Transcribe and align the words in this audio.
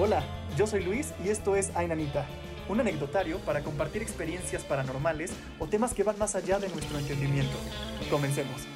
Hola, 0.00 0.22
yo 0.56 0.64
soy 0.64 0.84
Luis 0.84 1.12
y 1.24 1.28
esto 1.28 1.56
es 1.56 1.74
Ainanita, 1.74 2.24
un 2.68 2.78
anecdotario 2.78 3.38
para 3.40 3.64
compartir 3.64 4.00
experiencias 4.00 4.62
paranormales 4.62 5.32
o 5.58 5.66
temas 5.66 5.92
que 5.92 6.04
van 6.04 6.16
más 6.20 6.36
allá 6.36 6.60
de 6.60 6.68
nuestro 6.68 7.00
entendimiento. 7.00 7.56
Comencemos. 8.08 8.68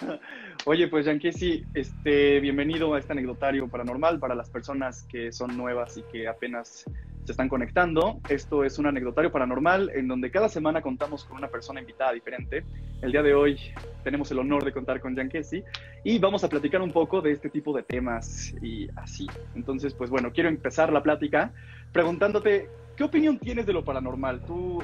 Oye, 0.64 0.86
pues 0.86 1.06
Yankesi, 1.06 1.64
este, 1.74 2.38
bienvenido 2.38 2.94
a 2.94 3.00
este 3.00 3.10
anecdotario 3.10 3.66
paranormal 3.66 4.20
para 4.20 4.36
las 4.36 4.48
personas 4.48 5.02
que 5.02 5.32
son 5.32 5.56
nuevas 5.56 5.96
y 5.96 6.02
que 6.02 6.28
apenas 6.28 6.84
se 7.28 7.32
están 7.32 7.50
conectando. 7.50 8.20
Esto 8.30 8.64
es 8.64 8.78
un 8.78 8.86
anecdotario 8.86 9.30
paranormal 9.30 9.90
en 9.94 10.08
donde 10.08 10.30
cada 10.30 10.48
semana 10.48 10.80
contamos 10.80 11.24
con 11.24 11.36
una 11.36 11.48
persona 11.48 11.78
invitada 11.78 12.12
diferente. 12.12 12.64
El 13.02 13.12
día 13.12 13.22
de 13.22 13.34
hoy 13.34 13.60
tenemos 14.02 14.30
el 14.30 14.38
honor 14.38 14.64
de 14.64 14.72
contar 14.72 14.98
con 14.98 15.14
Jan 15.14 15.28
Kessi 15.28 15.62
y 16.04 16.18
vamos 16.18 16.42
a 16.44 16.48
platicar 16.48 16.80
un 16.80 16.90
poco 16.90 17.20
de 17.20 17.32
este 17.32 17.50
tipo 17.50 17.76
de 17.76 17.82
temas 17.82 18.54
y 18.62 18.88
así. 18.96 19.26
Entonces, 19.54 19.92
pues 19.92 20.08
bueno, 20.08 20.32
quiero 20.32 20.48
empezar 20.48 20.90
la 20.90 21.02
plática 21.02 21.52
preguntándote, 21.92 22.70
¿qué 22.96 23.04
opinión 23.04 23.38
tienes 23.38 23.66
de 23.66 23.74
lo 23.74 23.84
paranormal? 23.84 24.40
¿Tú 24.46 24.82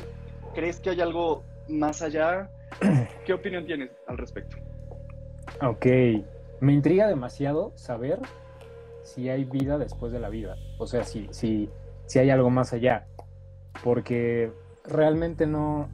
crees 0.55 0.81
que 0.81 0.91
hay 0.91 1.01
algo 1.01 1.45
más 1.71 2.03
allá? 2.03 2.51
¿Qué 3.25 3.33
opinión 3.33 3.65
tienes 3.65 3.91
al 4.07 4.19
respecto? 4.19 4.59
Ok, 5.63 5.87
me 6.61 6.75
intriga 6.75 7.09
demasiado 7.09 7.73
saber 7.75 8.19
si 9.03 9.31
hay 9.31 9.45
vida 9.45 9.79
después 9.79 10.13
de 10.13 10.21
la 10.21 10.29
vida. 10.29 10.57
O 10.77 10.87
sea, 10.87 11.05
si, 11.05 11.27
si, 11.31 11.71
si 12.07 12.19
hay 12.19 12.31
algo 12.31 12.51
más 12.51 12.73
allá. 12.73 13.07
Porque 13.83 14.53
realmente 14.85 15.47
no, 15.47 15.89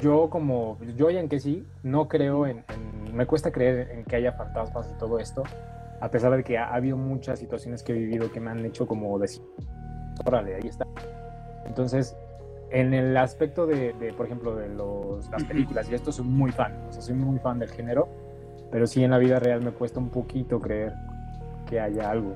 yo 0.00 0.28
como, 0.30 0.78
yo 0.96 1.10
y 1.10 1.16
en 1.16 1.28
que 1.28 1.40
sí, 1.40 1.66
no 1.82 2.08
creo 2.08 2.46
en, 2.46 2.64
me 3.12 3.26
cuesta 3.26 3.50
creer 3.50 3.90
en 3.92 4.04
que 4.04 4.16
haya 4.16 4.32
fantasmas 4.32 4.90
y 4.94 4.98
todo 4.98 5.18
esto, 5.18 5.42
a 6.00 6.10
pesar 6.10 6.36
de 6.36 6.44
que 6.44 6.58
ha, 6.58 6.74
habido 6.74 6.96
muchas 6.96 7.38
situaciones 7.38 7.82
que 7.82 7.92
he 7.92 7.96
vivido 7.96 8.30
que 8.30 8.40
me 8.40 8.50
han 8.50 8.64
hecho 8.64 8.86
como 8.86 9.18
decir, 9.18 9.42
órale, 10.24 10.56
ahí 10.56 10.68
está. 10.68 10.86
Entonces, 11.64 12.16
en 12.70 12.94
el 12.94 13.16
aspecto 13.16 13.66
de, 13.66 13.94
por 14.16 14.26
ejemplo, 14.26 14.54
de 14.54 14.68
los, 14.68 15.30
las 15.30 15.44
películas, 15.44 15.88
y 15.90 15.94
esto 15.94 16.12
soy 16.12 16.26
muy 16.26 16.52
fan, 16.52 16.74
o 16.88 16.92
sea, 16.92 17.02
soy 17.02 17.14
muy 17.14 17.38
fan 17.38 17.58
del 17.58 17.70
género, 17.70 18.08
pero 18.70 18.86
sí 18.86 19.02
en 19.02 19.12
la 19.12 19.18
vida 19.18 19.38
real 19.38 19.62
me 19.62 19.70
cuesta 19.70 20.00
un 20.00 20.10
poquito 20.10 20.60
creer 20.60 20.92
que 21.68 21.80
haya 21.80 22.10
algo. 22.10 22.34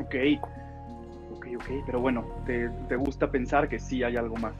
Ok, 0.00 0.14
ok, 1.56 1.84
pero 1.86 2.00
bueno, 2.00 2.24
te, 2.46 2.68
gusta 2.96 3.30
pensar 3.30 3.68
que 3.68 3.78
sí 3.78 4.02
hay 4.02 4.16
algo 4.16 4.36
más. 4.36 4.54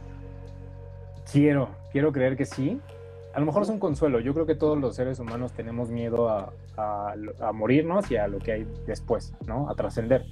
Quiero, 1.31 1.69
quiero 1.93 2.13
creer 2.13 2.37
que 2.37 2.45
sí. 2.45 2.81
A 3.35 3.41
lo 3.41 3.47
mejor 3.47 3.63
es 3.63 3.69
un 3.69 3.79
consuelo. 3.79 4.21
Yo 4.21 4.35
creo 4.35 4.47
que 4.47 4.55
todos 4.55 4.79
los 4.79 4.97
seres 4.97 5.21
humanos 5.21 5.53
tenemos 5.53 5.91
miedo 5.91 6.29
a, 6.29 6.53
a, 6.77 7.53
morirnos 7.53 8.11
y 8.11 8.17
a 8.17 8.27
lo 8.27 8.39
que 8.39 8.53
hay 8.53 8.67
después, 8.87 9.35
¿no? 9.47 9.71
A 9.71 9.75
trascender. 9.75 10.25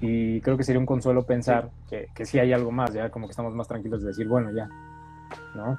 Y 0.00 0.40
creo 0.42 0.56
que 0.56 0.62
sería 0.62 0.78
un 0.78 0.86
consuelo 0.86 1.24
pensar 1.24 1.70
que, 1.88 2.08
que 2.14 2.24
sí 2.24 2.38
hay 2.38 2.52
algo 2.52 2.70
más, 2.70 2.92
ya 2.92 3.10
como 3.10 3.26
que 3.26 3.30
estamos 3.30 3.54
más 3.54 3.66
tranquilos 3.66 4.02
de 4.02 4.08
decir, 4.08 4.28
bueno, 4.28 4.52
ya, 4.52 4.68
¿no? 5.54 5.78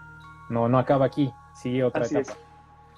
No, 0.50 0.68
no 0.68 0.80
acaba 0.80 1.06
aquí, 1.06 1.32
sigue 1.54 1.84
otra 1.84 2.06
etapa. 2.06 2.34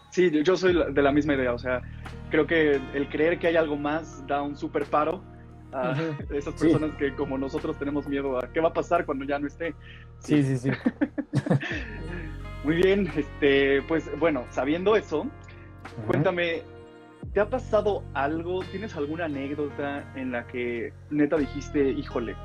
Sí, 0.09 0.31
yo 0.43 0.55
soy 0.55 0.73
de 0.93 1.01
la 1.01 1.11
misma 1.11 1.33
idea, 1.33 1.53
o 1.53 1.57
sea, 1.57 1.81
creo 2.29 2.45
que 2.47 2.79
el 2.93 3.09
creer 3.09 3.39
que 3.39 3.47
hay 3.47 3.55
algo 3.55 3.75
más 3.75 4.25
da 4.27 4.41
un 4.41 4.55
súper 4.55 4.85
paro 4.85 5.23
a 5.73 5.95
esas 6.33 6.53
personas 6.53 6.95
que 6.95 7.13
como 7.15 7.37
nosotros 7.37 7.77
tenemos 7.77 8.07
miedo 8.07 8.37
a 8.37 8.51
qué 8.51 8.59
va 8.59 8.69
a 8.69 8.73
pasar 8.73 9.05
cuando 9.05 9.25
ya 9.25 9.39
no 9.39 9.47
esté. 9.47 9.73
Sí, 10.19 10.43
sí, 10.43 10.57
sí. 10.57 10.69
Muy 12.63 12.75
bien, 12.75 13.11
este, 13.15 13.81
pues 13.83 14.09
bueno, 14.19 14.45
sabiendo 14.49 14.95
eso, 14.95 15.27
cuéntame, 16.07 16.61
¿te 17.33 17.41
ha 17.41 17.49
pasado 17.49 18.03
algo? 18.13 18.63
¿Tienes 18.71 18.95
alguna 18.95 19.25
anécdota 19.25 20.09
en 20.15 20.31
la 20.31 20.47
que 20.47 20.93
neta 21.09 21.37
dijiste, 21.37 21.89
híjole, 21.89 22.35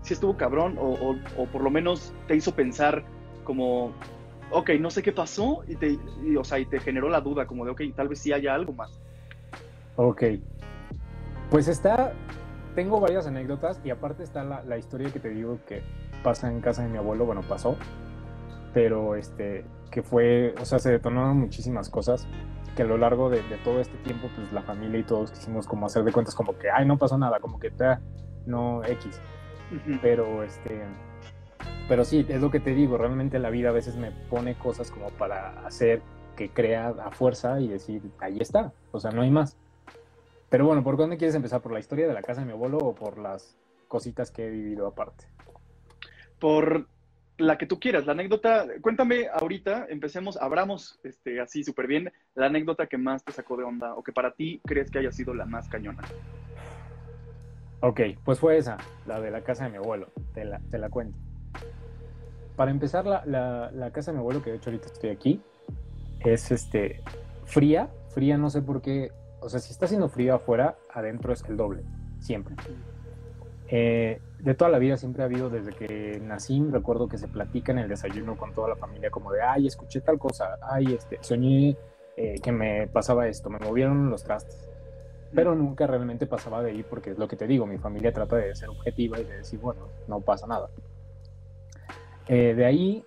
si 0.00 0.14
estuvo 0.14 0.36
cabrón 0.36 0.76
o, 0.78 1.16
o, 1.36 1.46
por 1.46 1.62
lo 1.62 1.70
menos 1.70 2.14
te 2.26 2.36
hizo 2.36 2.54
pensar 2.54 3.04
como, 3.44 3.92
ok, 4.50 4.70
no 4.80 4.90
sé 4.90 5.02
qué 5.02 5.12
pasó 5.12 5.62
y 5.68 5.76
te, 5.76 5.98
o 6.38 6.44
sea, 6.44 6.58
y 6.58 6.66
te 6.66 6.80
generó 6.80 7.08
la 7.08 7.20
duda 7.20 7.46
como 7.46 7.64
de, 7.64 7.72
ok, 7.72 7.82
tal 7.94 8.08
vez 8.08 8.20
sí 8.20 8.32
haya 8.32 8.54
algo 8.54 8.72
más? 8.72 8.98
Ok. 9.96 10.22
Pues 11.50 11.68
está, 11.68 12.12
tengo 12.76 13.00
varias 13.00 13.26
anécdotas 13.26 13.80
y 13.82 13.90
aparte 13.90 14.22
está 14.22 14.44
la, 14.44 14.78
historia 14.78 15.10
que 15.10 15.18
te 15.18 15.30
digo 15.30 15.58
que 15.66 15.82
pasa 16.22 16.52
en 16.52 16.60
casa 16.60 16.82
de 16.82 16.88
mi 16.88 16.98
abuelo, 16.98 17.24
bueno, 17.24 17.40
pasó, 17.48 17.74
pero 18.74 19.16
este, 19.16 19.64
que 19.90 20.02
fue, 20.02 20.54
o 20.60 20.64
sea, 20.66 20.78
se 20.78 20.90
detonaron 20.90 21.38
muchísimas 21.38 21.88
cosas 21.88 22.28
que 22.76 22.82
a 22.82 22.84
lo 22.84 22.98
largo 22.98 23.30
de, 23.30 23.40
todo 23.64 23.80
este 23.80 23.96
tiempo, 23.98 24.28
pues 24.36 24.52
la 24.52 24.60
familia 24.60 25.00
y 25.00 25.04
todos 25.04 25.30
quisimos 25.30 25.66
como 25.66 25.86
hacer 25.86 26.04
de 26.04 26.12
cuentas 26.12 26.34
como 26.34 26.56
que, 26.58 26.70
ay, 26.70 26.86
no 26.86 26.98
pasó 26.98 27.16
nada, 27.16 27.40
como 27.40 27.58
que, 27.58 27.72
no, 28.44 28.84
X. 28.84 29.20
Pero 30.02 30.44
este, 30.44 30.82
pero 31.88 32.04
sí, 32.04 32.26
es 32.28 32.42
lo 32.42 32.50
que 32.50 32.60
te 32.60 32.74
digo, 32.74 32.98
realmente 32.98 33.38
la 33.38 33.48
vida 33.48 33.70
a 33.70 33.72
veces 33.72 33.96
me 33.96 34.12
pone 34.28 34.54
cosas 34.58 34.90
como 34.90 35.08
para 35.10 35.66
hacer 35.66 36.02
que 36.36 36.50
crea 36.50 36.88
a 36.88 37.10
fuerza 37.10 37.58
y 37.58 37.68
decir, 37.68 38.02
ahí 38.20 38.36
está, 38.38 38.74
o 38.92 39.00
sea, 39.00 39.10
no 39.12 39.22
hay 39.22 39.30
más. 39.30 39.56
Pero 40.48 40.66
bueno, 40.66 40.82
¿por 40.82 40.96
dónde 40.96 41.16
quieres 41.16 41.34
empezar? 41.34 41.60
¿Por 41.60 41.72
la 41.72 41.80
historia 41.80 42.06
de 42.06 42.14
la 42.14 42.22
casa 42.22 42.40
de 42.40 42.46
mi 42.46 42.52
abuelo 42.52 42.78
o 42.78 42.94
por 42.94 43.18
las 43.18 43.56
cositas 43.88 44.30
que 44.30 44.46
he 44.46 44.50
vivido 44.50 44.86
aparte? 44.86 45.26
Por 46.38 46.86
la 47.38 47.58
que 47.58 47.66
tú 47.66 47.78
quieras, 47.78 48.06
la 48.06 48.12
anécdota, 48.12 48.66
cuéntame 48.80 49.28
ahorita, 49.28 49.86
empecemos, 49.88 50.36
abramos 50.38 50.98
este, 51.02 51.40
así 51.40 51.62
súper 51.64 51.86
bien, 51.86 52.12
la 52.34 52.46
anécdota 52.46 52.86
que 52.86 52.96
más 52.96 53.24
te 53.24 53.32
sacó 53.32 53.56
de 53.56 53.64
onda 53.64 53.94
o 53.94 54.02
que 54.02 54.12
para 54.12 54.32
ti 54.32 54.60
crees 54.64 54.90
que 54.90 55.00
haya 55.00 55.12
sido 55.12 55.34
la 55.34 55.44
más 55.44 55.68
cañona. 55.68 56.02
Ok, 57.80 58.00
pues 58.24 58.40
fue 58.40 58.56
esa, 58.56 58.78
la 59.06 59.20
de 59.20 59.30
la 59.30 59.42
casa 59.42 59.64
de 59.64 59.70
mi 59.70 59.76
abuelo, 59.76 60.08
te 60.32 60.44
la, 60.44 60.60
te 60.70 60.78
la 60.78 60.88
cuento. 60.88 61.18
Para 62.56 62.70
empezar, 62.70 63.04
la, 63.04 63.22
la, 63.26 63.70
la, 63.70 63.92
casa 63.92 64.12
de 64.12 64.16
mi 64.16 64.20
abuelo, 64.20 64.42
que 64.42 64.50
de 64.50 64.56
hecho 64.56 64.70
ahorita 64.70 64.86
estoy 64.86 65.10
aquí, 65.10 65.42
es 66.20 66.50
este, 66.50 67.02
fría, 67.44 67.90
fría 68.08 68.38
no 68.38 68.48
sé 68.48 68.62
por 68.62 68.80
qué, 68.80 69.12
o 69.46 69.48
sea, 69.48 69.60
si 69.60 69.70
está 69.70 69.84
haciendo 69.84 70.08
frío 70.08 70.34
afuera, 70.34 70.76
adentro 70.92 71.32
es 71.32 71.44
el 71.44 71.56
doble, 71.56 71.84
siempre. 72.18 72.56
Eh, 73.68 74.20
de 74.40 74.54
toda 74.54 74.70
la 74.72 74.78
vida 74.80 74.96
siempre 74.96 75.22
ha 75.22 75.26
habido, 75.26 75.50
desde 75.50 75.70
que 75.70 76.20
nací, 76.20 76.60
recuerdo 76.68 77.06
que 77.06 77.16
se 77.16 77.28
platica 77.28 77.70
en 77.70 77.78
el 77.78 77.88
desayuno 77.88 78.36
con 78.36 78.52
toda 78.52 78.68
la 78.68 78.74
familia 78.74 79.08
como 79.08 79.30
de, 79.30 79.42
ay, 79.42 79.68
escuché 79.68 80.00
tal 80.00 80.18
cosa, 80.18 80.58
ay, 80.62 80.94
este, 80.94 81.18
soñé 81.20 81.76
eh, 82.16 82.40
que 82.42 82.50
me 82.50 82.88
pasaba 82.88 83.28
esto, 83.28 83.48
me 83.48 83.60
movieron 83.60 84.10
los 84.10 84.24
trastes. 84.24 84.68
Pero 85.32 85.54
nunca 85.54 85.86
realmente 85.86 86.26
pasaba 86.26 86.60
de 86.60 86.72
ahí 86.72 86.82
porque 86.82 87.10
es 87.10 87.18
lo 87.18 87.28
que 87.28 87.36
te 87.36 87.46
digo, 87.46 87.66
mi 87.66 87.78
familia 87.78 88.12
trata 88.12 88.34
de 88.34 88.52
ser 88.56 88.68
objetiva 88.68 89.20
y 89.20 89.24
de 89.24 89.38
decir, 89.38 89.60
bueno, 89.60 89.82
no 90.08 90.20
pasa 90.22 90.48
nada. 90.48 90.70
Eh, 92.26 92.54
de 92.56 92.64
ahí, 92.64 93.04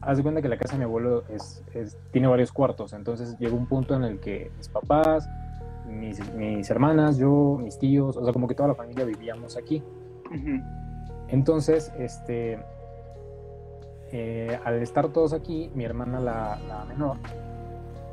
haz 0.00 0.16
de 0.16 0.22
cuenta 0.22 0.42
que 0.42 0.48
la 0.48 0.56
casa 0.56 0.74
de 0.74 0.78
mi 0.78 0.84
abuelo 0.84 1.24
es, 1.28 1.62
tiene 2.10 2.26
varios 2.26 2.52
cuartos, 2.52 2.92
entonces 2.92 3.36
llegó 3.38 3.56
un 3.56 3.66
punto 3.66 3.94
en 3.94 4.04
el 4.04 4.18
que 4.18 4.50
mis 4.56 4.68
papás, 4.68 5.28
mis, 5.86 6.70
hermanas, 6.70 7.18
yo, 7.18 7.58
mis 7.60 7.78
tíos, 7.78 8.16
o 8.16 8.24
sea, 8.24 8.32
como 8.32 8.48
que 8.48 8.54
toda 8.54 8.68
la 8.68 8.74
familia 8.74 9.04
vivíamos 9.04 9.56
aquí. 9.56 9.82
Entonces, 11.28 11.92
este, 11.98 12.58
eh, 14.12 14.58
al 14.64 14.82
estar 14.82 15.08
todos 15.08 15.32
aquí, 15.32 15.70
mi 15.74 15.84
hermana, 15.84 16.20
la, 16.20 16.84
menor, 16.88 17.16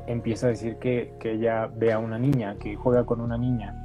empieza 0.08 0.48
a 0.48 0.50
decir 0.50 0.78
que, 0.78 1.14
que, 1.20 1.34
ella 1.34 1.68
ve 1.68 1.94
a 1.94 2.00
una 2.00 2.18
niña, 2.20 2.56
que 2.60 2.76
juega 2.76 3.06
con 3.06 3.22
una 3.22 3.38
niña. 3.38 3.76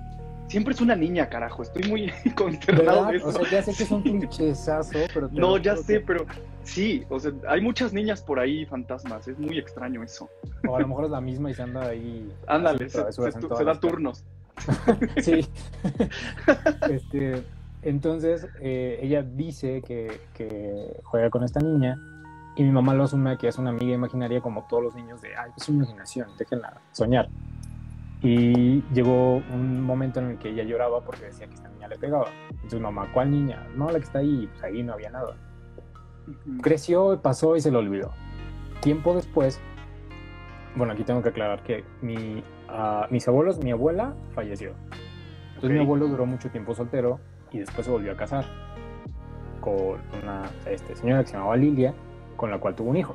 Siempre 0.48 0.74
es 0.74 0.80
una 0.80 0.96
niña, 0.96 1.28
carajo, 1.28 1.62
estoy 1.62 1.88
muy 1.88 2.12
consternado 2.36 3.06
de 3.06 3.16
eso. 3.16 3.28
O 3.28 3.32
sea, 3.32 3.50
ya 3.50 3.62
sé 3.62 3.74
que 3.74 3.84
es 3.84 3.90
un 3.90 4.02
clichesazo, 4.02 4.98
pero... 5.14 5.28
No, 5.32 5.56
ya 5.56 5.76
sé, 5.76 6.00
pero 6.00 6.26
sí, 6.64 7.04
o 7.08 7.18
sea, 7.18 7.32
hay 7.48 7.60
muchas 7.60 7.92
niñas 7.92 8.22
por 8.22 8.38
ahí 8.38 8.64
fantasmas, 8.66 9.26
es 9.28 9.38
muy 9.38 9.58
extraño 9.58 10.02
eso. 10.02 10.28
O 10.66 10.76
a 10.76 10.80
lo 10.80 10.88
mejor 10.88 11.04
es 11.04 11.10
la 11.10 11.20
misma 11.20 11.50
y 11.50 11.54
se 11.54 11.62
anda 11.62 11.88
ahí... 11.88 12.32
Ándale, 12.46 12.88
se, 12.88 13.02
da 13.64 13.80
turnos. 13.80 14.24
sí. 15.22 15.46
este, 16.90 17.42
entonces, 17.82 18.46
eh, 18.60 18.98
ella 19.02 19.22
dice 19.22 19.82
que, 19.82 20.20
que, 20.34 21.00
juega 21.04 21.30
con 21.30 21.42
esta 21.42 21.60
niña 21.60 21.98
y 22.54 22.62
mi 22.62 22.70
mamá 22.70 22.94
lo 22.94 23.04
asume 23.04 23.38
que 23.38 23.48
es 23.48 23.58
una 23.58 23.70
amiga 23.70 23.94
imaginaria 23.94 24.40
como 24.40 24.66
todos 24.68 24.82
los 24.82 24.94
niños 24.94 25.20
de, 25.22 25.34
ay, 25.34 25.50
es 25.56 25.68
una 25.68 25.78
imaginación, 25.78 26.28
déjenla 26.38 26.80
soñar. 26.92 27.28
Y 28.22 28.82
llegó 28.92 29.36
un 29.36 29.82
momento 29.82 30.20
en 30.20 30.30
el 30.30 30.38
que 30.38 30.50
ella 30.50 30.62
lloraba 30.62 31.00
porque 31.00 31.24
decía 31.24 31.48
que 31.48 31.54
esta 31.54 31.68
niña 31.70 31.88
le 31.88 31.98
pegaba. 31.98 32.28
Entonces, 32.50 32.80
mamá, 32.80 33.10
¿cuál 33.12 33.32
niña? 33.32 33.66
No, 33.74 33.90
la 33.90 33.98
que 33.98 34.04
está 34.04 34.20
ahí, 34.20 34.48
pues 34.52 34.62
ahí 34.62 34.82
no 34.84 34.92
había 34.92 35.10
nada. 35.10 35.34
Creció, 36.62 37.20
pasó 37.22 37.56
y 37.56 37.60
se 37.60 37.70
lo 37.70 37.78
olvidó. 37.78 38.12
Tiempo 38.80 39.14
después, 39.14 39.60
bueno, 40.76 40.92
aquí 40.92 41.04
tengo 41.04 41.22
que 41.22 41.30
aclarar 41.30 41.62
que 41.62 41.84
mi, 42.00 42.42
uh, 42.68 43.06
mis 43.10 43.26
abuelos, 43.28 43.62
mi 43.62 43.70
abuela 43.70 44.14
falleció. 44.34 44.72
Entonces 45.54 45.70
mi 45.70 45.78
abuelo 45.78 46.08
duró 46.08 46.26
mucho 46.26 46.50
tiempo 46.50 46.74
soltero 46.74 47.20
y 47.52 47.58
después 47.58 47.86
se 47.86 47.92
volvió 47.92 48.12
a 48.12 48.16
casar 48.16 48.44
con 49.60 50.00
una 50.22 50.50
este, 50.66 50.96
señora 50.96 51.22
que 51.22 51.28
se 51.28 51.34
llamaba 51.34 51.56
Lilia, 51.56 51.94
con 52.36 52.50
la 52.50 52.58
cual 52.58 52.74
tuvo 52.74 52.90
un 52.90 52.96
hijo. 52.96 53.14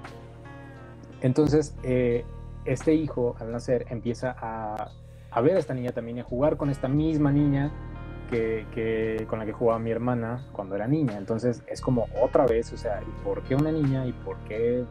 Entonces, 1.22 1.76
eh, 1.84 2.26
este 2.66 2.94
hijo 2.94 3.36
al 3.40 3.52
nacer 3.52 3.86
empieza 3.90 4.36
a, 4.40 4.92
a, 5.32 5.42
ver 5.42 5.56
a 5.56 5.60
esta 5.60 5.74
niña 5.74 5.92
también 5.92 6.18
y 6.18 6.20
a 6.22 6.24
jugar 6.24 6.58
con 6.58 6.70
esta 6.70 6.88
misma 6.88 7.32
niña 7.32 7.72
que, 8.30 8.66
que, 8.74 9.26
con 9.28 9.40
la 9.40 9.46
que 9.46 9.54
jugaba 9.54 9.80
mi 9.80 9.92
hermana 9.92 10.46
cuando 10.52 10.76
era 10.76 10.88
niña. 10.88 11.18
Entonces 11.18 11.64
es 11.68 11.82
como 11.82 12.08
otra 12.22 12.46
vez, 12.46 12.72
o 12.74 12.78
sea, 12.78 13.02
¿y 13.02 13.24
por 13.24 13.44
qué 13.44 13.56
una 13.56 13.72
niña? 13.72 14.06
¿Y 14.06 14.14
por 14.14 14.38
qué? 14.48 14.84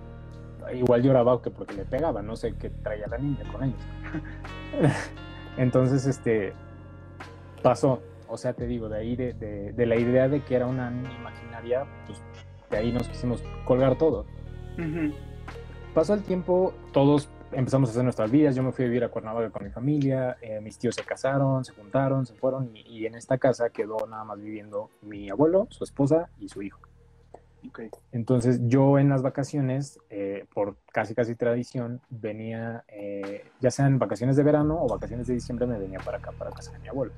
Igual 0.75 1.03
lloraba 1.03 1.41
que 1.43 1.51
porque 1.51 1.75
le 1.75 1.85
pegaba, 1.85 2.23
no 2.23 2.35
sé 2.37 2.55
qué 2.59 2.71
traía 2.71 3.07
la 3.07 3.19
niña 3.19 3.45
con 3.53 3.65
ellos. 3.65 3.81
Entonces, 5.57 6.07
este, 6.07 6.53
pasó. 7.63 8.03
O 8.29 8.37
sea, 8.37 8.55
te 8.55 8.67
digo, 8.67 8.89
de 8.89 8.99
ahí, 8.99 9.15
de, 9.15 9.33
de, 9.35 9.73
de, 9.73 9.87
la 9.87 9.97
idea 9.97 10.29
de 10.29 10.43
que 10.43 10.57
era 10.57 10.67
una 10.67 10.91
niña 10.91 11.15
imaginaria, 11.17 11.87
pues 12.07 12.21
de 12.71 12.77
ahí 12.77 12.93
nos 12.93 13.09
quisimos 13.09 13.43
colgar 13.65 13.97
todo. 13.97 14.27
Ujú. 14.79 15.15
Pasó 15.95 16.15
el 16.15 16.23
tiempo, 16.23 16.75
todos 16.93 17.29
empezamos 17.53 17.89
a 17.89 17.93
hacer 17.93 18.05
nuestras 18.05 18.31
vidas. 18.31 18.55
Yo 18.55 18.63
me 18.63 18.73
fui 18.73 18.85
a 18.85 18.89
vivir 18.89 19.05
a 19.05 19.09
Cuernavaca 19.09 19.51
con 19.51 19.65
mi 19.65 19.71
familia. 19.71 20.37
eh, 20.41 20.61
mis 20.61 20.79
tíos 20.79 20.95
se 20.95 21.03
casaron, 21.03 21.65
se 21.65 21.73
juntaron, 21.73 22.27
se 22.27 22.35
fueron. 22.35 22.71
Y, 22.75 22.81
y 22.83 23.07
en 23.07 23.15
esta 23.15 23.39
casa 23.39 23.71
quedó 23.71 24.07
nada 24.07 24.25
más 24.25 24.41
viviendo 24.41 24.91
mi 25.03 25.31
abuelo, 25.31 25.67
su 25.71 25.85
esposa 25.85 26.29
y 26.39 26.49
su 26.49 26.63
hijo. 26.63 26.81
Ok. 27.69 27.81
Entonces 28.13 28.61
yo 28.67 28.99
en 28.99 29.09
las 29.09 29.23
vacaciones, 29.23 29.99
eh, 30.11 30.47
por 30.55 30.77
casi 30.93 31.15
casi 31.15 31.35
tradición, 31.35 32.01
venía, 32.11 32.85
eh, 32.89 33.45
ya 33.61 33.71
sean 33.71 33.99
vacaciones 33.99 34.37
de 34.37 34.43
verano 34.43 34.79
o 34.81 34.89
vacaciones 34.89 35.27
de 35.27 35.35
diciembre, 35.35 35.67
me 35.67 35.79
venía 35.79 35.99
para 36.01 36.19
acá, 36.19 36.33
para 36.33 36.51
casa 36.51 36.73
de 36.73 36.79
mi 36.79 36.89
abuelo. 36.89 37.13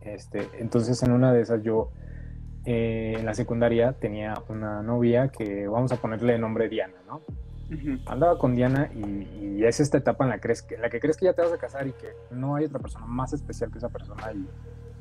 Este, 0.00 0.48
entonces 0.58 1.02
en 1.02 1.12
una 1.12 1.32
de 1.32 1.42
esas 1.42 1.62
yo 1.62 1.90
eh, 2.64 3.16
en 3.18 3.26
la 3.26 3.34
secundaria 3.34 3.92
tenía 3.92 4.34
una 4.48 4.82
novia 4.82 5.28
que 5.28 5.66
vamos 5.66 5.92
a 5.92 5.96
ponerle 5.96 6.38
nombre 6.38 6.68
Diana, 6.68 6.94
¿no? 7.06 7.22
Ujú. 7.70 7.98
Andaba 8.06 8.36
con 8.38 8.54
Diana 8.54 8.90
y, 8.94 9.58
y 9.58 9.64
es 9.64 9.78
esta 9.80 9.98
etapa 9.98 10.24
en 10.24 10.30
la, 10.30 10.40
crees 10.40 10.62
que, 10.62 10.74
en 10.74 10.82
la 10.82 10.90
que 10.90 10.98
crees 10.98 11.16
que 11.16 11.26
ya 11.26 11.32
te 11.32 11.42
vas 11.42 11.52
a 11.52 11.58
casar 11.58 11.86
y 11.86 11.92
que 11.92 12.08
no 12.30 12.56
hay 12.56 12.64
otra 12.64 12.80
persona 12.80 13.06
más 13.06 13.32
especial 13.32 13.70
que 13.70 13.78
esa 13.78 13.88
persona 13.88 14.32
y, 14.32 14.46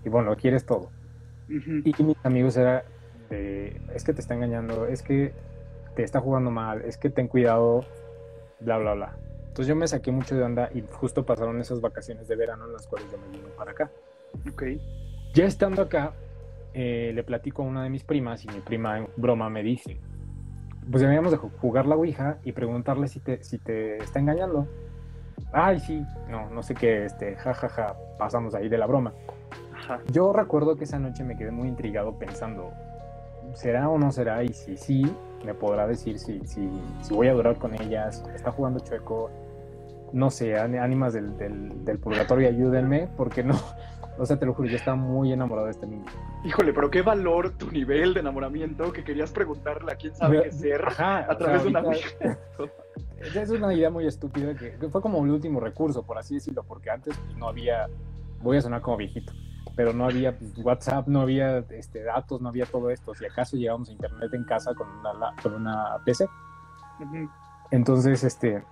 y 0.05 0.09
bueno, 0.09 0.29
lo 0.29 0.37
quieres 0.37 0.65
todo. 0.65 0.91
Ujú. 1.49 1.81
Y 1.83 2.03
mis 2.03 2.17
amigos 2.23 2.57
era 2.57 2.85
de, 3.29 3.81
es 3.95 4.03
que 4.03 4.13
te 4.13 4.21
está 4.21 4.35
engañando, 4.35 4.85
es 4.85 5.01
que 5.01 5.33
te 5.95 6.03
está 6.03 6.19
jugando 6.19 6.51
mal, 6.51 6.83
es 6.83 6.97
que 6.97 7.09
ten 7.09 7.27
cuidado, 7.27 7.83
bla, 8.59 8.77
bla, 8.77 8.93
bla. 8.93 9.15
Entonces 9.47 9.67
yo 9.67 9.75
me 9.75 9.87
saqué 9.87 10.11
mucho 10.11 10.35
de 10.35 10.43
onda 10.43 10.69
y 10.73 10.83
justo 10.91 11.25
pasaron 11.25 11.59
esas 11.59 11.81
vacaciones 11.81 12.27
de 12.27 12.35
verano 12.35 12.65
en 12.65 12.73
las 12.73 12.87
cuales 12.87 13.11
yo 13.11 13.17
me 13.17 13.27
vine 13.29 13.49
para 13.57 13.71
acá. 13.71 13.91
Ok. 14.47 14.63
Ya 15.33 15.45
estando 15.45 15.81
acá, 15.81 16.13
eh, 16.73 17.11
le 17.13 17.23
platico 17.23 17.63
a 17.63 17.65
una 17.65 17.83
de 17.83 17.89
mis 17.89 18.03
primas 18.03 18.45
y 18.45 18.47
mi 18.47 18.59
prima 18.59 18.99
en 18.99 19.07
broma 19.15 19.49
me 19.49 19.63
dice, 19.63 19.97
pues 20.89 21.01
deberíamos 21.01 21.31
de 21.31 21.37
ju- 21.37 21.51
jugar 21.59 21.85
la 21.85 21.95
Ouija 21.95 22.37
y 22.43 22.51
preguntarle 22.51 23.07
si 23.07 23.19
te, 23.19 23.43
si 23.43 23.57
te 23.57 23.97
está 23.97 24.19
engañando. 24.19 24.67
Ay, 25.51 25.79
sí, 25.79 26.05
no, 26.29 26.49
no 26.49 26.61
sé 26.63 26.75
qué, 26.75 27.05
este, 27.05 27.35
jajaja, 27.35 27.95
pasamos 28.17 28.53
ahí 28.55 28.69
de 28.69 28.77
la 28.77 28.85
broma. 28.85 29.13
Ajá. 29.75 29.99
Yo 30.11 30.33
recuerdo 30.33 30.75
que 30.75 30.83
esa 30.83 30.99
noche 30.99 31.23
me 31.23 31.35
quedé 31.37 31.51
muy 31.51 31.67
intrigado 31.67 32.17
pensando, 32.19 32.71
¿será 33.53 33.89
o 33.89 33.97
no 33.97 34.11
será? 34.11 34.43
Y 34.43 34.49
si 34.49 34.77
sí, 34.77 35.01
me 35.45 35.53
podrá 35.53 35.87
decir 35.87 36.19
si, 36.19 36.39
si, 36.45 36.69
si 37.01 37.13
voy 37.13 37.27
a 37.29 37.33
durar 37.33 37.57
con 37.57 37.73
ella, 37.81 38.11
si 38.11 38.23
me 38.27 38.35
está 38.35 38.51
jugando 38.51 38.79
chueco. 38.79 39.29
No 40.13 40.29
sé, 40.29 40.55
án- 40.57 40.79
ánimas 40.79 41.13
del, 41.13 41.37
del, 41.37 41.85
del 41.85 41.99
purgatorio, 41.99 42.47
ayúdenme, 42.49 43.07
porque 43.17 43.43
no, 43.43 43.55
o 44.17 44.25
sea, 44.25 44.37
te 44.37 44.45
lo 44.45 44.53
juro, 44.53 44.67
yo 44.69 44.75
estaba 44.75 44.95
muy 44.97 45.31
enamorado 45.31 45.65
de 45.67 45.71
este 45.73 45.87
niño. 45.87 46.05
Híjole, 46.43 46.73
pero 46.73 46.89
qué 46.89 47.01
valor 47.01 47.51
tu 47.57 47.69
nivel 47.71 48.13
de 48.13 48.21
enamoramiento 48.21 48.91
que 48.93 49.03
querías 49.03 49.31
preguntarle 49.31 49.91
a 49.91 49.95
quién 49.95 50.15
sabe 50.15 50.43
qué 50.43 50.51
ser 50.51 50.85
Ajá, 50.85 51.19
a 51.29 51.37
través 51.37 51.61
sea, 51.63 51.71
de 51.71 51.87
una. 51.87 51.97
Es 53.35 53.49
una 53.49 53.73
idea 53.73 53.89
muy 53.89 54.07
estúpida 54.07 54.55
que, 54.55 54.77
que 54.77 54.87
fue 54.87 55.01
como 55.01 55.23
el 55.25 55.31
último 55.31 55.59
recurso, 55.59 56.03
por 56.03 56.17
así 56.17 56.35
decirlo, 56.35 56.63
porque 56.63 56.89
antes 56.89 57.17
pues, 57.17 57.37
no 57.37 57.49
había, 57.49 57.87
voy 58.41 58.55
a 58.55 58.61
sonar 58.61 58.81
como 58.81 58.95
viejito, 58.95 59.33
pero 59.75 59.91
no 59.91 60.05
había 60.05 60.37
pues, 60.37 60.57
WhatsApp, 60.59 61.05
no 61.07 61.19
había 61.19 61.57
este, 61.69 62.01
datos, 62.03 62.39
no 62.39 62.47
había 62.47 62.65
todo 62.65 62.89
esto. 62.89 63.13
Si 63.13 63.25
acaso 63.25 63.57
llegábamos 63.57 63.89
a 63.89 63.91
internet 63.91 64.33
en 64.33 64.45
casa 64.45 64.73
con 64.73 64.87
una, 64.99 65.13
la- 65.13 65.35
con 65.43 65.53
una 65.53 65.97
PC. 66.05 66.27
Entonces, 67.71 68.23
este, 68.23 68.63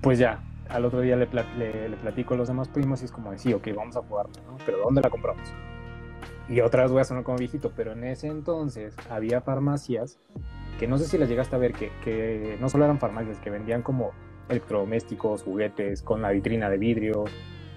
pues 0.00 0.18
ya, 0.18 0.40
al 0.68 0.84
otro 0.84 1.00
día 1.00 1.16
le, 1.16 1.26
pla- 1.26 1.46
le, 1.56 1.88
le 1.88 1.96
platico 1.96 2.34
a 2.34 2.36
los 2.36 2.48
demás 2.48 2.68
primos 2.68 3.02
y 3.02 3.04
es 3.06 3.12
como 3.12 3.30
decir, 3.32 3.54
ok, 3.54 3.68
vamos 3.76 3.96
a 3.96 4.02
jugarla, 4.02 4.32
¿no? 4.46 4.56
Pero 4.64 4.78
¿dónde 4.78 5.00
la 5.02 5.10
compramos? 5.10 5.42
Y 6.48 6.60
otra 6.60 6.82
vez 6.82 6.90
voy 6.92 7.00
a 7.00 7.04
sonar 7.04 7.22
como 7.22 7.38
viejito, 7.38 7.72
pero 7.76 7.92
en 7.92 8.04
ese 8.04 8.26
entonces 8.28 8.96
había 9.08 9.40
farmacias 9.40 10.18
que 10.78 10.88
no 10.88 10.98
sé 10.98 11.04
si 11.06 11.18
las 11.18 11.28
llegaste 11.28 11.54
a 11.54 11.58
ver, 11.58 11.72
que, 11.72 11.92
que 12.02 12.56
no 12.60 12.68
solo 12.68 12.84
eran 12.84 12.98
farmacias, 12.98 13.38
que 13.38 13.50
vendían 13.50 13.82
como 13.82 14.12
electrodomésticos, 14.48 15.42
juguetes, 15.42 16.02
con 16.02 16.22
la 16.22 16.30
vitrina 16.30 16.68
de 16.70 16.78
vidrio, 16.78 17.24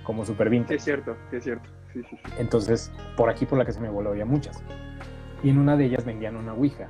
como 0.04 0.26
super 0.26 0.48
Sí, 0.48 0.52
vintage. 0.52 0.76
es 0.76 0.84
cierto, 0.84 1.16
sí, 1.30 1.36
es 1.38 1.44
cierto. 1.44 1.70
Sí, 1.94 2.02
sí, 2.10 2.18
sí. 2.18 2.32
Entonces, 2.40 2.92
por 3.16 3.30
aquí 3.30 3.46
por 3.46 3.58
la 3.60 3.66
que 3.66 3.74
se 3.74 3.80
me 3.80 3.90
voló 3.90 4.10
había 4.12 4.26
muchas. 4.26 4.64
Y 5.44 5.50
en 5.50 5.60
una 5.60 5.76
de 5.78 5.86
ellas 5.86 6.06
vendían 6.06 6.36
una 6.36 6.54
Ouija. 6.54 6.88